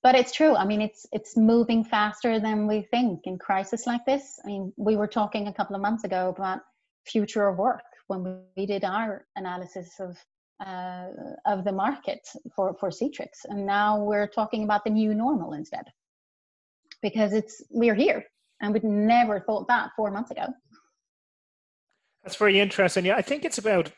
but 0.04 0.16
it's 0.16 0.32
true 0.32 0.56
i 0.56 0.66
mean 0.66 0.82
it's 0.82 1.06
it's 1.12 1.38
moving 1.38 1.84
faster 1.84 2.40
than 2.40 2.68
we 2.68 2.82
think 2.82 3.22
in 3.26 3.38
crisis 3.38 3.86
like 3.86 4.06
this 4.06 4.40
i 4.44 4.48
mean 4.48 4.74
we 4.78 4.96
were 4.96 5.08
talking 5.08 5.48
a 5.48 5.54
couple 5.54 5.76
of 5.76 5.82
months 5.82 6.04
ago 6.04 6.30
about 6.30 6.62
future 7.06 7.48
of 7.48 7.58
work 7.58 7.84
when 8.08 8.42
we 8.58 8.66
did 8.66 8.84
our 8.84 9.26
analysis 9.36 10.00
of 10.00 10.18
uh, 10.66 11.08
of 11.46 11.64
the 11.64 11.72
market 11.72 12.28
for 12.56 12.76
for 12.80 12.90
Citrix, 12.90 13.46
and 13.46 13.66
now 13.66 14.00
we're 14.04 14.28
talking 14.28 14.64
about 14.64 14.84
the 14.84 14.90
new 14.90 15.14
normal 15.14 15.54
instead, 15.54 15.86
because 17.02 17.34
it's 17.34 17.64
we're 17.72 17.96
here, 17.96 18.24
and 18.62 18.74
we'd 18.74 18.84
never 18.84 19.40
thought 19.40 19.68
that 19.68 19.90
four 19.96 20.12
months 20.12 20.32
ago. 20.32 20.46
That's 22.24 22.36
very 22.36 22.60
interesting. 22.60 23.06
Yeah, 23.06 23.16
I 23.16 23.24
think 23.24 23.44
it's 23.44 23.58
about 23.58 23.92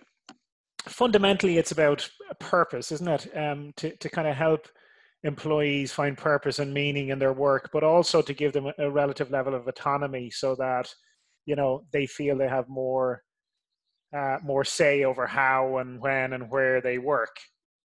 fundamentally 0.88 1.58
it's 1.58 1.72
about 1.72 2.10
purpose, 2.40 2.92
isn't 2.92 3.08
it? 3.08 3.38
Um, 3.38 3.74
to 3.78 3.96
to 3.98 4.10
kind 4.10 4.28
of 4.28 4.36
help 4.36 4.68
employees 5.24 5.94
find 5.94 6.18
purpose 6.18 6.60
and 6.60 6.74
meaning 6.74 7.10
in 7.10 7.20
their 7.20 7.34
work, 7.34 7.70
but 7.72 7.84
also 7.84 8.22
to 8.22 8.34
give 8.34 8.52
them 8.54 8.72
a 8.78 8.90
relative 8.90 9.32
level 9.32 9.56
of 9.56 9.68
autonomy 9.68 10.30
so 10.30 10.56
that 10.56 10.94
you 11.46 11.56
know 11.56 11.84
they 11.92 12.06
feel 12.06 12.38
they 12.38 12.48
have 12.48 12.68
more 12.68 13.24
uh, 14.16 14.38
more 14.44 14.64
say 14.64 15.04
over 15.04 15.26
how 15.26 15.78
and 15.78 16.00
when 16.00 16.34
and 16.34 16.50
where 16.50 16.82
they 16.82 16.98
work. 16.98 17.36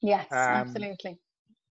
Yes, 0.02 0.26
um, 0.30 0.38
absolutely. 0.38 1.18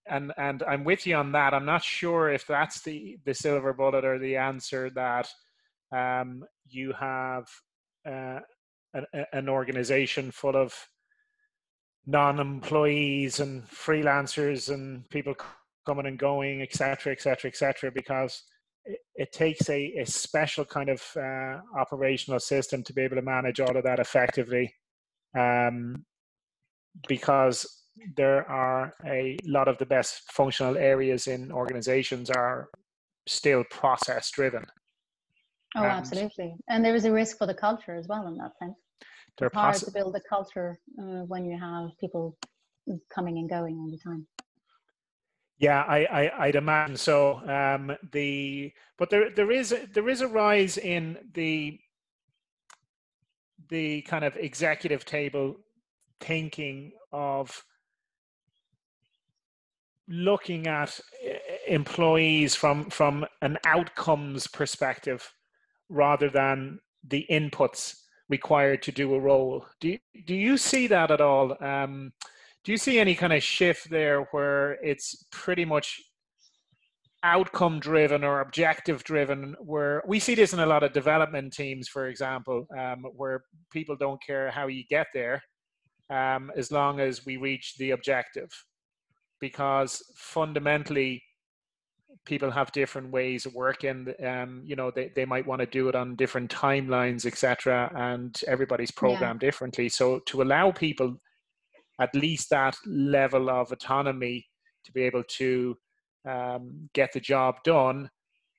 And 0.10 0.32
and 0.38 0.64
I'm 0.64 0.84
with 0.84 1.06
you 1.06 1.16
on 1.16 1.34
that. 1.34 1.54
I'm 1.54 1.66
not 1.66 1.84
sure 1.84 2.30
if 2.30 2.48
that's 2.48 2.82
the 2.82 3.18
the 3.26 3.34
silver 3.34 3.74
bullet 3.74 4.06
or 4.06 4.18
the 4.18 4.38
answer 4.38 4.90
that 4.92 5.28
um, 5.92 6.44
you 6.66 6.94
have 6.94 7.46
uh, 8.08 8.40
an, 8.94 9.06
an 9.34 9.50
organization 9.50 10.32
full 10.32 10.56
of 10.56 10.74
non-employees 12.08 13.42
and 13.42 13.68
freelancers 13.68 14.74
and 14.74 15.08
people 15.10 15.36
coming 15.86 16.08
and 16.08 16.18
going, 16.18 16.62
etc., 16.62 17.12
etc., 17.12 17.50
etc. 17.50 17.92
because 17.94 18.44
it, 18.86 19.00
it, 19.16 19.32
takes 19.34 19.70
a, 19.70 19.94
a 20.00 20.06
special 20.06 20.64
kind 20.64 20.90
of 20.90 21.04
uh, 21.18 21.60
operational 21.78 22.40
system 22.40 22.82
to 22.84 22.94
be 22.94 23.02
able 23.02 23.18
to 23.18 23.22
manage 23.22 23.60
all 23.60 23.76
of 23.76 23.84
that 23.84 24.00
effectively. 24.00 24.74
Um, 25.38 26.06
because 27.08 27.84
there 28.16 28.50
are 28.50 28.94
a 29.06 29.38
lot 29.44 29.68
of 29.68 29.78
the 29.78 29.86
best 29.86 30.32
functional 30.32 30.78
areas 30.78 31.28
in 31.28 31.52
organizations 31.52 32.30
are 32.30 32.70
still 33.28 33.64
process 33.70 34.32
driven. 34.32 34.66
Oh, 35.76 35.84
and 35.84 35.92
absolutely. 35.92 36.56
And 36.70 36.84
there 36.84 36.96
is 36.96 37.06
a 37.06 37.12
risk 37.12 37.38
for 37.38 37.46
the 37.46 37.54
culture 37.54 37.96
as 37.96 38.08
well 38.08 38.28
in 38.28 38.38
that 38.38 38.58
sense. 38.58 38.76
It's 39.40 39.56
hard 39.56 39.76
to 39.76 39.92
build 39.92 40.16
a 40.16 40.22
culture 40.28 40.80
uh, 41.00 41.24
when 41.26 41.46
you 41.46 41.58
have 41.60 41.90
people 42.00 42.38
coming 43.14 43.38
and 43.38 43.50
going 43.50 43.78
all 43.78 43.90
the 43.90 43.98
time. 43.98 44.26
Yeah, 45.60 45.84
I, 45.88 46.06
I 46.06 46.46
I'd 46.46 46.56
imagine 46.56 46.98
so. 46.98 47.38
Um, 47.50 47.96
the 48.12 48.72
but 48.98 49.10
there 49.10 49.32
there 49.32 49.52
is 49.52 49.76
there 49.94 50.10
is 50.10 50.22
a 50.22 50.28
rise 50.28 50.78
in 50.78 51.18
the 51.34 51.80
the 53.70 54.02
kind 54.04 54.24
of 54.24 54.36
executive 54.38 55.04
table 55.04 55.58
thinking 56.20 56.92
of 57.12 57.64
looking 60.08 60.68
at 60.68 61.00
eh, 61.24 61.38
employees 61.68 62.56
from 62.56 62.90
from 62.90 63.26
an 63.42 63.58
outcomes 63.66 64.48
perspective 64.48 65.34
rather 65.90 66.30
than 66.30 66.80
the 67.04 67.26
inputs 67.30 67.96
required 68.30 68.82
to 68.84 68.92
do 68.92 69.14
a 69.14 69.20
role. 69.20 69.66
Do 69.80 69.90
you, 69.90 70.00
do 70.26 70.36
you 70.36 70.58
see 70.58 70.88
that 70.88 71.12
at 71.12 71.22
all? 71.22 71.56
Um, 71.64 72.12
do 72.64 72.72
you 72.72 72.78
see 72.78 73.00
any 73.00 73.16
kind 73.16 73.34
of 73.34 73.42
shift 73.42 73.90
there 73.90 74.28
where 74.32 74.74
it's 74.84 75.26
pretty 75.32 75.64
much 75.64 76.02
outcome 77.24 77.80
driven 77.80 78.24
or 78.24 78.42
objective 78.42 79.04
driven 79.04 79.56
where 79.60 80.04
we 80.06 80.20
see 80.20 80.36
this 80.36 80.54
in 80.54 80.60
a 80.60 80.66
lot 80.66 80.84
of 80.84 80.94
development 80.94 81.52
teams 81.52 81.88
for 81.88 82.08
example 82.08 82.68
um, 82.78 83.04
where 83.16 83.44
people 83.72 83.96
don't 83.96 84.22
care 84.22 84.52
how 84.52 84.68
you 84.68 84.84
get 84.90 85.08
there 85.14 85.42
um, 86.12 86.52
as 86.56 86.72
long 86.72 87.00
as 87.00 87.26
we 87.26 87.38
reach 87.38 87.76
the 87.80 87.92
objective 87.92 88.50
because 89.40 90.02
fundamentally 90.16 91.22
people 92.28 92.52
have 92.52 92.72
different 92.74 93.10
ways 93.10 93.46
of 93.46 93.56
working 93.56 94.14
um, 94.26 94.62
you 94.66 94.76
know 94.76 94.92
they, 94.92 95.12
they 95.16 95.26
might 95.26 95.48
want 95.48 95.62
to 95.62 95.66
do 95.66 95.88
it 95.88 95.96
on 95.96 96.16
different 96.16 96.52
timelines 96.52 97.26
etc 97.26 97.90
and 97.96 98.42
everybody's 98.48 98.92
programmed 98.92 99.42
yeah. 99.42 99.48
differently. 99.48 99.88
So 99.90 100.20
to 100.28 100.42
allow 100.42 100.72
people 100.72 101.16
at 102.00 102.14
least 102.14 102.50
that 102.50 102.76
level 102.86 103.50
of 103.50 103.72
autonomy 103.72 104.46
to 104.86 104.92
be 104.92 105.04
able 105.04 105.24
to 105.40 105.78
um, 106.28 106.90
get 106.94 107.14
the 107.14 107.20
job 107.20 107.56
done 107.64 108.10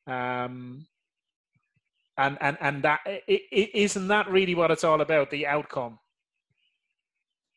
um, 0.07 0.87
and 2.17 2.39
and 2.41 2.57
and 2.61 2.83
that 2.83 3.01
it, 3.07 3.43
it, 3.53 3.71
isn't 3.75 4.09
that 4.09 4.31
really 4.31 4.55
what 4.55 4.71
it's 4.71 4.85
all 4.85 5.03
about 5.03 5.31
the 5.31 5.47
outcome? 5.47 5.99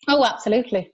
Oh 0.08 0.26
absolutely. 0.26 0.92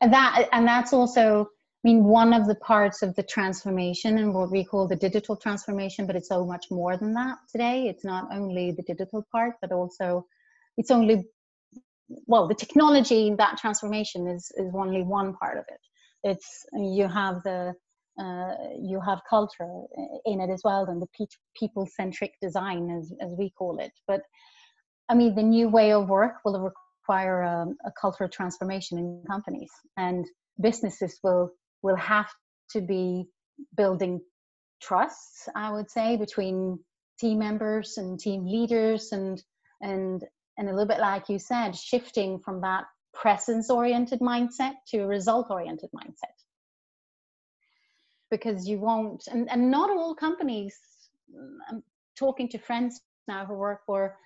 And 0.00 0.12
that 0.12 0.48
and 0.52 0.66
that's 0.66 0.92
also 0.92 1.48
I 1.84 1.88
mean, 1.88 2.04
one 2.04 2.32
of 2.32 2.46
the 2.46 2.56
parts 2.56 3.02
of 3.02 3.14
the 3.14 3.22
transformation 3.22 4.18
and 4.18 4.34
what 4.34 4.50
we 4.50 4.64
call 4.64 4.88
the 4.88 4.96
digital 4.96 5.36
transformation, 5.36 6.06
but 6.06 6.16
it's 6.16 6.28
so 6.28 6.44
much 6.44 6.66
more 6.70 6.96
than 6.96 7.14
that 7.14 7.38
today. 7.50 7.86
It's 7.88 8.04
not 8.04 8.28
only 8.32 8.72
the 8.72 8.82
digital 8.82 9.24
part, 9.30 9.54
but 9.60 9.70
also 9.70 10.26
it's 10.76 10.90
only, 10.90 11.26
well, 12.26 12.48
the 12.48 12.54
technology 12.54 13.28
in 13.28 13.36
that 13.36 13.58
transformation 13.58 14.26
is, 14.26 14.50
is 14.56 14.74
only 14.74 15.02
one 15.02 15.34
part 15.34 15.58
of 15.58 15.64
it. 15.68 15.80
It's, 16.24 16.64
you 16.72 17.06
have 17.06 17.42
the, 17.44 17.74
uh, 18.18 18.54
you 18.80 19.00
have 19.00 19.20
culture 19.28 19.82
in 20.24 20.40
it 20.40 20.50
as 20.50 20.62
well, 20.64 20.86
and 20.86 21.00
the 21.00 21.06
pe- 21.16 21.26
people 21.56 21.86
centric 21.86 22.32
design, 22.42 22.90
as, 22.90 23.12
as 23.20 23.32
we 23.38 23.50
call 23.50 23.78
it. 23.78 23.92
But 24.08 24.22
I 25.08 25.14
mean, 25.14 25.36
the 25.36 25.42
new 25.42 25.68
way 25.68 25.92
of 25.92 26.08
work 26.08 26.36
will 26.44 26.72
require 27.08 27.42
a, 27.42 27.62
um, 27.62 27.76
a 27.84 27.92
cultural 28.00 28.28
transformation 28.28 28.98
in 28.98 29.22
companies, 29.28 29.70
and 29.96 30.26
businesses 30.60 31.20
will 31.22 31.52
will 31.86 31.96
have 31.96 32.30
to 32.70 32.80
be 32.80 33.28
building 33.76 34.20
trusts, 34.82 35.48
I 35.54 35.72
would 35.72 35.90
say, 35.90 36.16
between 36.16 36.78
team 37.18 37.38
members 37.38 37.96
and 37.96 38.20
team 38.20 38.44
leaders 38.44 39.12
and 39.12 39.42
and 39.80 40.22
and 40.58 40.68
a 40.68 40.72
little 40.72 40.86
bit 40.86 41.00
like 41.00 41.28
you 41.28 41.38
said, 41.38 41.76
shifting 41.76 42.38
from 42.44 42.60
that 42.62 42.84
presence 43.14 43.70
oriented 43.70 44.20
mindset 44.20 44.74
to 44.88 44.98
a 44.98 45.06
result 45.06 45.46
oriented 45.50 45.90
mindset. 45.94 46.36
Because 48.30 48.68
you 48.68 48.78
won't 48.78 49.22
and, 49.28 49.50
and 49.50 49.70
not 49.70 49.90
all 49.90 50.14
companies 50.14 50.76
I'm 51.68 51.82
talking 52.16 52.48
to 52.50 52.58
friends 52.58 53.00
now 53.28 53.46
who 53.46 53.54
work 53.54 53.80
for 53.86 54.16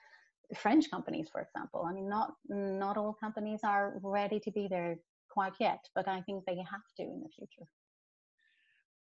French 0.57 0.91
companies, 0.91 1.29
for 1.31 1.41
example. 1.41 1.87
I 1.89 1.93
mean, 1.93 2.09
not 2.09 2.35
not 2.49 2.97
all 2.97 3.15
companies 3.15 3.61
are 3.63 3.99
ready 4.03 4.41
to 4.41 4.51
be 4.51 4.67
there 4.69 4.97
quite 5.31 5.55
yet, 5.61 5.81
but 5.95 6.07
I 6.09 6.21
think 6.23 6.45
they 6.45 6.57
have 6.57 6.89
to 6.97 7.03
in 7.03 7.21
the 7.23 7.29
future. 7.37 7.69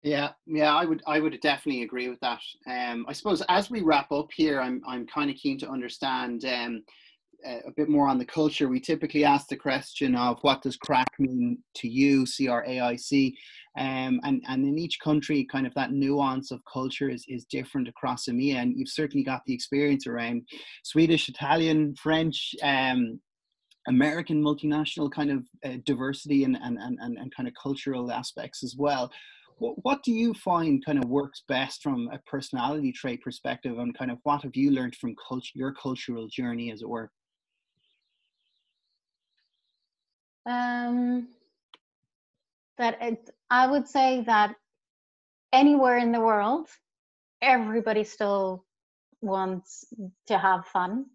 Yeah, 0.03 0.30
yeah, 0.45 0.76
I 0.76 0.86
would, 0.86 1.01
I 1.07 1.20
would 1.20 1.39
definitely 1.41 1.84
agree 1.84 2.09
with 2.09 2.20
that. 2.20 2.41
Um, 2.68 3.05
I 3.07 3.13
suppose 3.13 3.41
as 3.49 3.72
we 3.72 3.82
wrap 3.82 4.11
up 4.11 4.30
here, 4.36 4.61
I'm, 4.61 4.82
I'm 4.88 5.07
kind 5.07 5.30
of 5.32 5.36
keen 5.36 5.57
to 5.59 5.70
understand 5.70 6.45
um, 6.45 6.84
a 7.43 7.72
bit 7.76 7.89
more 7.89 8.07
on 8.07 8.18
the 8.18 8.26
culture. 8.26 8.68
We 8.68 8.80
typically 8.80 9.24
ask 9.24 9.47
the 9.47 9.55
question 9.55 10.16
of 10.16 10.39
what 10.41 10.61
does 10.61 10.78
craic 10.78 11.07
mean 11.20 11.57
to 11.76 11.88
you, 11.88 12.26
C 12.26 12.47
R 12.47 12.63
A 12.68 12.80
I 12.80 12.95
C, 12.95 13.36
um, 13.78 14.20
and 14.24 14.41
and 14.47 14.63
in 14.66 14.80
each 14.80 14.99
country, 14.99 15.45
kind 15.51 15.68
of 15.68 15.74
that 15.74 15.91
nuance 15.91 16.51
of 16.51 16.61
culture 16.72 17.09
is 17.09 17.26
is 17.28 17.45
different 17.45 17.88
across 17.88 18.26
EMEA, 18.26 18.55
and 18.55 18.74
you've 18.76 18.89
certainly 18.89 19.24
got 19.24 19.41
the 19.45 19.53
experience 19.53 20.07
around 20.07 20.47
Swedish, 20.84 21.30
Italian, 21.30 21.95
French, 21.95 22.55
um, 22.63 23.20
American 23.88 24.41
multinational 24.41 25.11
kind 25.11 25.31
of 25.31 25.43
uh, 25.63 25.77
diversity 25.86 26.43
and, 26.43 26.57
and, 26.61 26.77
and, 26.79 26.99
and 26.99 27.36
kind 27.36 27.47
of 27.47 27.53
cultural 27.61 28.11
aspects 28.11 28.63
as 28.63 28.75
well. 28.77 29.11
What, 29.57 29.75
what 29.83 30.03
do 30.03 30.11
you 30.11 30.33
find 30.33 30.83
kind 30.83 30.97
of 30.97 31.09
works 31.09 31.43
best 31.47 31.81
from 31.81 32.09
a 32.11 32.19
personality 32.29 32.91
trait 32.91 33.21
perspective 33.21 33.77
and 33.77 33.97
kind 33.97 34.11
of 34.11 34.17
what 34.23 34.41
have 34.43 34.55
you 34.55 34.71
learned 34.71 34.95
from 34.95 35.15
culture, 35.27 35.51
your 35.53 35.73
cultural 35.73 36.27
journey 36.27 36.71
as 36.71 36.81
it 36.81 36.89
were? 36.89 37.11
Um, 40.47 41.29
that 42.77 42.97
it, 43.01 43.29
I 43.49 43.67
would 43.67 43.88
say 43.88 44.23
that 44.25 44.55
anywhere 45.53 45.97
in 45.97 46.11
the 46.11 46.19
world, 46.19 46.67
everybody 47.41 48.03
still 48.03 48.65
wants 49.21 49.86
to 50.27 50.38
have 50.38 50.67
fun. 50.67 51.05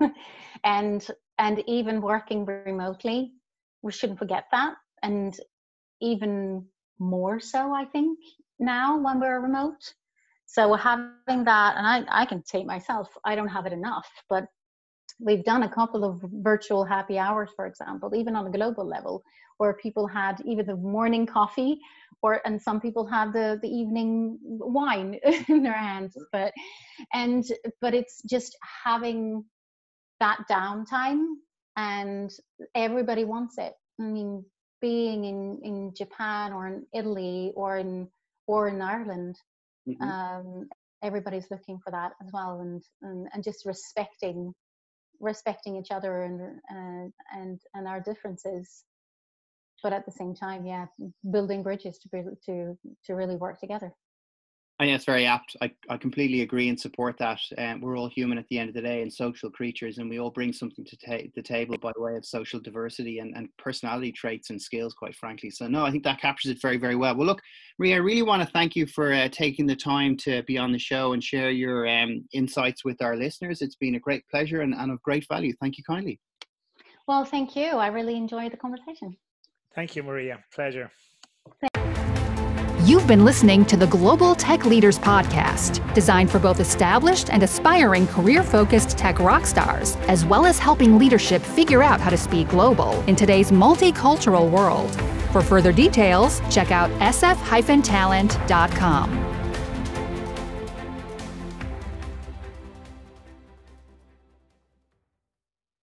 and 0.64 1.06
and 1.38 1.62
even 1.66 2.00
working 2.00 2.44
remotely 2.44 3.32
we 3.82 3.90
shouldn't 3.90 4.18
forget 4.18 4.44
that. 4.52 4.74
And 5.02 5.36
even 6.00 6.64
more 6.98 7.40
so 7.40 7.72
i 7.74 7.84
think 7.84 8.18
now 8.60 8.96
when 8.98 9.18
we're 9.18 9.40
remote. 9.40 9.94
So 10.46 10.74
having 10.74 11.44
that 11.44 11.76
and 11.76 11.86
i, 11.86 12.22
I 12.22 12.26
can 12.26 12.42
take 12.42 12.66
myself 12.66 13.08
i 13.24 13.34
don't 13.34 13.48
have 13.48 13.66
it 13.66 13.72
enough 13.72 14.08
but 14.28 14.44
we've 15.18 15.44
done 15.44 15.62
a 15.62 15.68
couple 15.68 16.04
of 16.04 16.22
virtual 16.50 16.84
happy 16.84 17.18
hours 17.18 17.50
for 17.56 17.66
example 17.66 18.14
even 18.14 18.36
on 18.36 18.46
a 18.46 18.50
global 18.50 18.86
level 18.86 19.22
where 19.58 19.74
people 19.74 20.06
had 20.06 20.42
either 20.44 20.62
the 20.62 20.76
morning 20.76 21.26
coffee 21.26 21.80
or 22.22 22.40
and 22.46 22.60
some 22.60 22.80
people 22.80 23.04
had 23.06 23.32
the 23.32 23.58
the 23.62 23.68
evening 23.68 24.38
wine 24.42 25.18
in 25.48 25.62
their 25.62 25.72
hands. 25.72 26.16
But 26.32 26.52
and 27.12 27.44
but 27.80 27.94
it's 27.94 28.22
just 28.22 28.56
having 28.84 29.44
that 30.22 30.38
downtime 30.50 31.24
and 31.76 32.30
everybody 32.74 33.24
wants 33.24 33.58
it. 33.58 33.72
I 34.00 34.04
mean 34.04 34.44
being 34.80 35.24
in 35.24 35.60
in 35.62 35.94
japan 35.96 36.52
or 36.52 36.66
in 36.66 36.84
italy 36.92 37.52
or 37.54 37.78
in 37.78 38.08
or 38.48 38.66
in 38.66 38.82
ireland 38.82 39.36
mm-hmm. 39.88 40.02
um, 40.02 40.68
everybody's 41.04 41.48
looking 41.52 41.78
for 41.84 41.92
that 41.92 42.10
as 42.20 42.28
well 42.32 42.60
and 42.60 42.82
and, 43.02 43.28
and 43.32 43.44
just 43.44 43.64
respecting 43.64 44.52
respecting 45.22 45.76
each 45.76 45.90
other 45.90 46.24
and 46.24 46.40
uh, 46.70 47.38
and 47.38 47.60
and 47.74 47.88
our 47.88 48.00
differences. 48.00 48.84
But 49.82 49.92
at 49.92 50.04
the 50.04 50.12
same 50.12 50.34
time 50.34 50.66
yeah 50.66 50.86
building 51.30 51.62
bridges 51.62 51.98
to 51.98 52.08
be 52.08 52.22
to 52.46 52.76
to 53.06 53.14
really 53.14 53.36
work 53.36 53.58
together 53.58 53.92
I 54.80 54.84
think 54.84 54.96
it's 54.96 55.04
very 55.04 55.26
apt. 55.26 55.54
I, 55.60 55.70
I 55.88 55.96
completely 55.96 56.40
agree 56.40 56.68
and 56.68 56.80
support 56.80 57.16
that. 57.18 57.38
Um, 57.56 57.80
we're 57.80 57.96
all 57.96 58.08
human 58.08 58.38
at 58.38 58.48
the 58.48 58.58
end 58.58 58.68
of 58.68 58.74
the 58.74 58.82
day 58.82 59.02
and 59.02 59.12
social 59.12 59.50
creatures, 59.50 59.98
and 59.98 60.10
we 60.10 60.18
all 60.18 60.30
bring 60.30 60.52
something 60.52 60.84
to 60.84 60.96
ta- 60.96 61.28
the 61.36 61.42
table 61.42 61.76
by 61.80 61.92
way 61.96 62.16
of 62.16 62.24
social 62.24 62.58
diversity 62.58 63.18
and, 63.20 63.36
and 63.36 63.48
personality 63.58 64.10
traits 64.10 64.50
and 64.50 64.60
skills, 64.60 64.94
quite 64.94 65.14
frankly. 65.14 65.50
So, 65.50 65.68
no, 65.68 65.84
I 65.84 65.90
think 65.90 66.02
that 66.04 66.20
captures 66.20 66.50
it 66.50 66.60
very, 66.60 66.78
very 66.78 66.96
well. 66.96 67.14
Well, 67.14 67.26
look, 67.26 67.42
Meerah, 67.80 67.94
I 67.94 67.98
really 67.98 68.22
want 68.22 68.42
to 68.42 68.48
thank 68.48 68.74
you 68.74 68.86
for 68.86 69.12
uh, 69.12 69.28
taking 69.28 69.66
the 69.66 69.76
time 69.76 70.16
to 70.18 70.42
be 70.44 70.58
on 70.58 70.72
the 70.72 70.78
show 70.78 71.12
and 71.12 71.22
share 71.22 71.50
your 71.50 71.86
um, 71.86 72.24
insights 72.32 72.84
with 72.84 73.00
our 73.02 73.14
listeners. 73.14 73.62
It's 73.62 73.76
been 73.76 73.94
a 73.94 74.00
great 74.00 74.26
pleasure 74.28 74.62
and, 74.62 74.74
and 74.74 74.90
of 74.90 75.00
great 75.02 75.26
value. 75.28 75.52
Thank 75.60 75.78
you 75.78 75.84
kindly. 75.84 76.18
Well, 77.06 77.24
thank 77.24 77.54
you. 77.54 77.66
I 77.66 77.88
really 77.88 78.16
enjoyed 78.16 78.52
the 78.52 78.56
conversation. 78.56 79.16
Thank 79.74 79.96
you, 79.96 80.02
Meerah. 80.02 80.38
Pleasure. 80.52 80.90
You've 82.84 83.06
been 83.06 83.24
listening 83.24 83.64
to 83.66 83.76
the 83.76 83.86
Global 83.86 84.34
Tech 84.34 84.64
Leaders 84.64 84.98
Podcast, 84.98 85.94
designed 85.94 86.32
for 86.32 86.40
both 86.40 86.58
established 86.58 87.30
and 87.30 87.44
aspiring 87.44 88.08
career 88.08 88.42
focused 88.42 88.98
tech 88.98 89.20
rock 89.20 89.46
stars, 89.46 89.94
as 90.08 90.24
well 90.24 90.46
as 90.46 90.58
helping 90.58 90.98
leadership 90.98 91.42
figure 91.42 91.84
out 91.84 92.00
how 92.00 92.10
to 92.10 92.16
speak 92.16 92.48
global 92.48 93.00
in 93.02 93.14
today's 93.14 93.52
multicultural 93.52 94.50
world. 94.50 94.90
For 95.30 95.42
further 95.42 95.70
details, 95.70 96.40
check 96.50 96.72
out 96.72 96.90
sf 96.98 97.84
talent.com. 97.84 99.31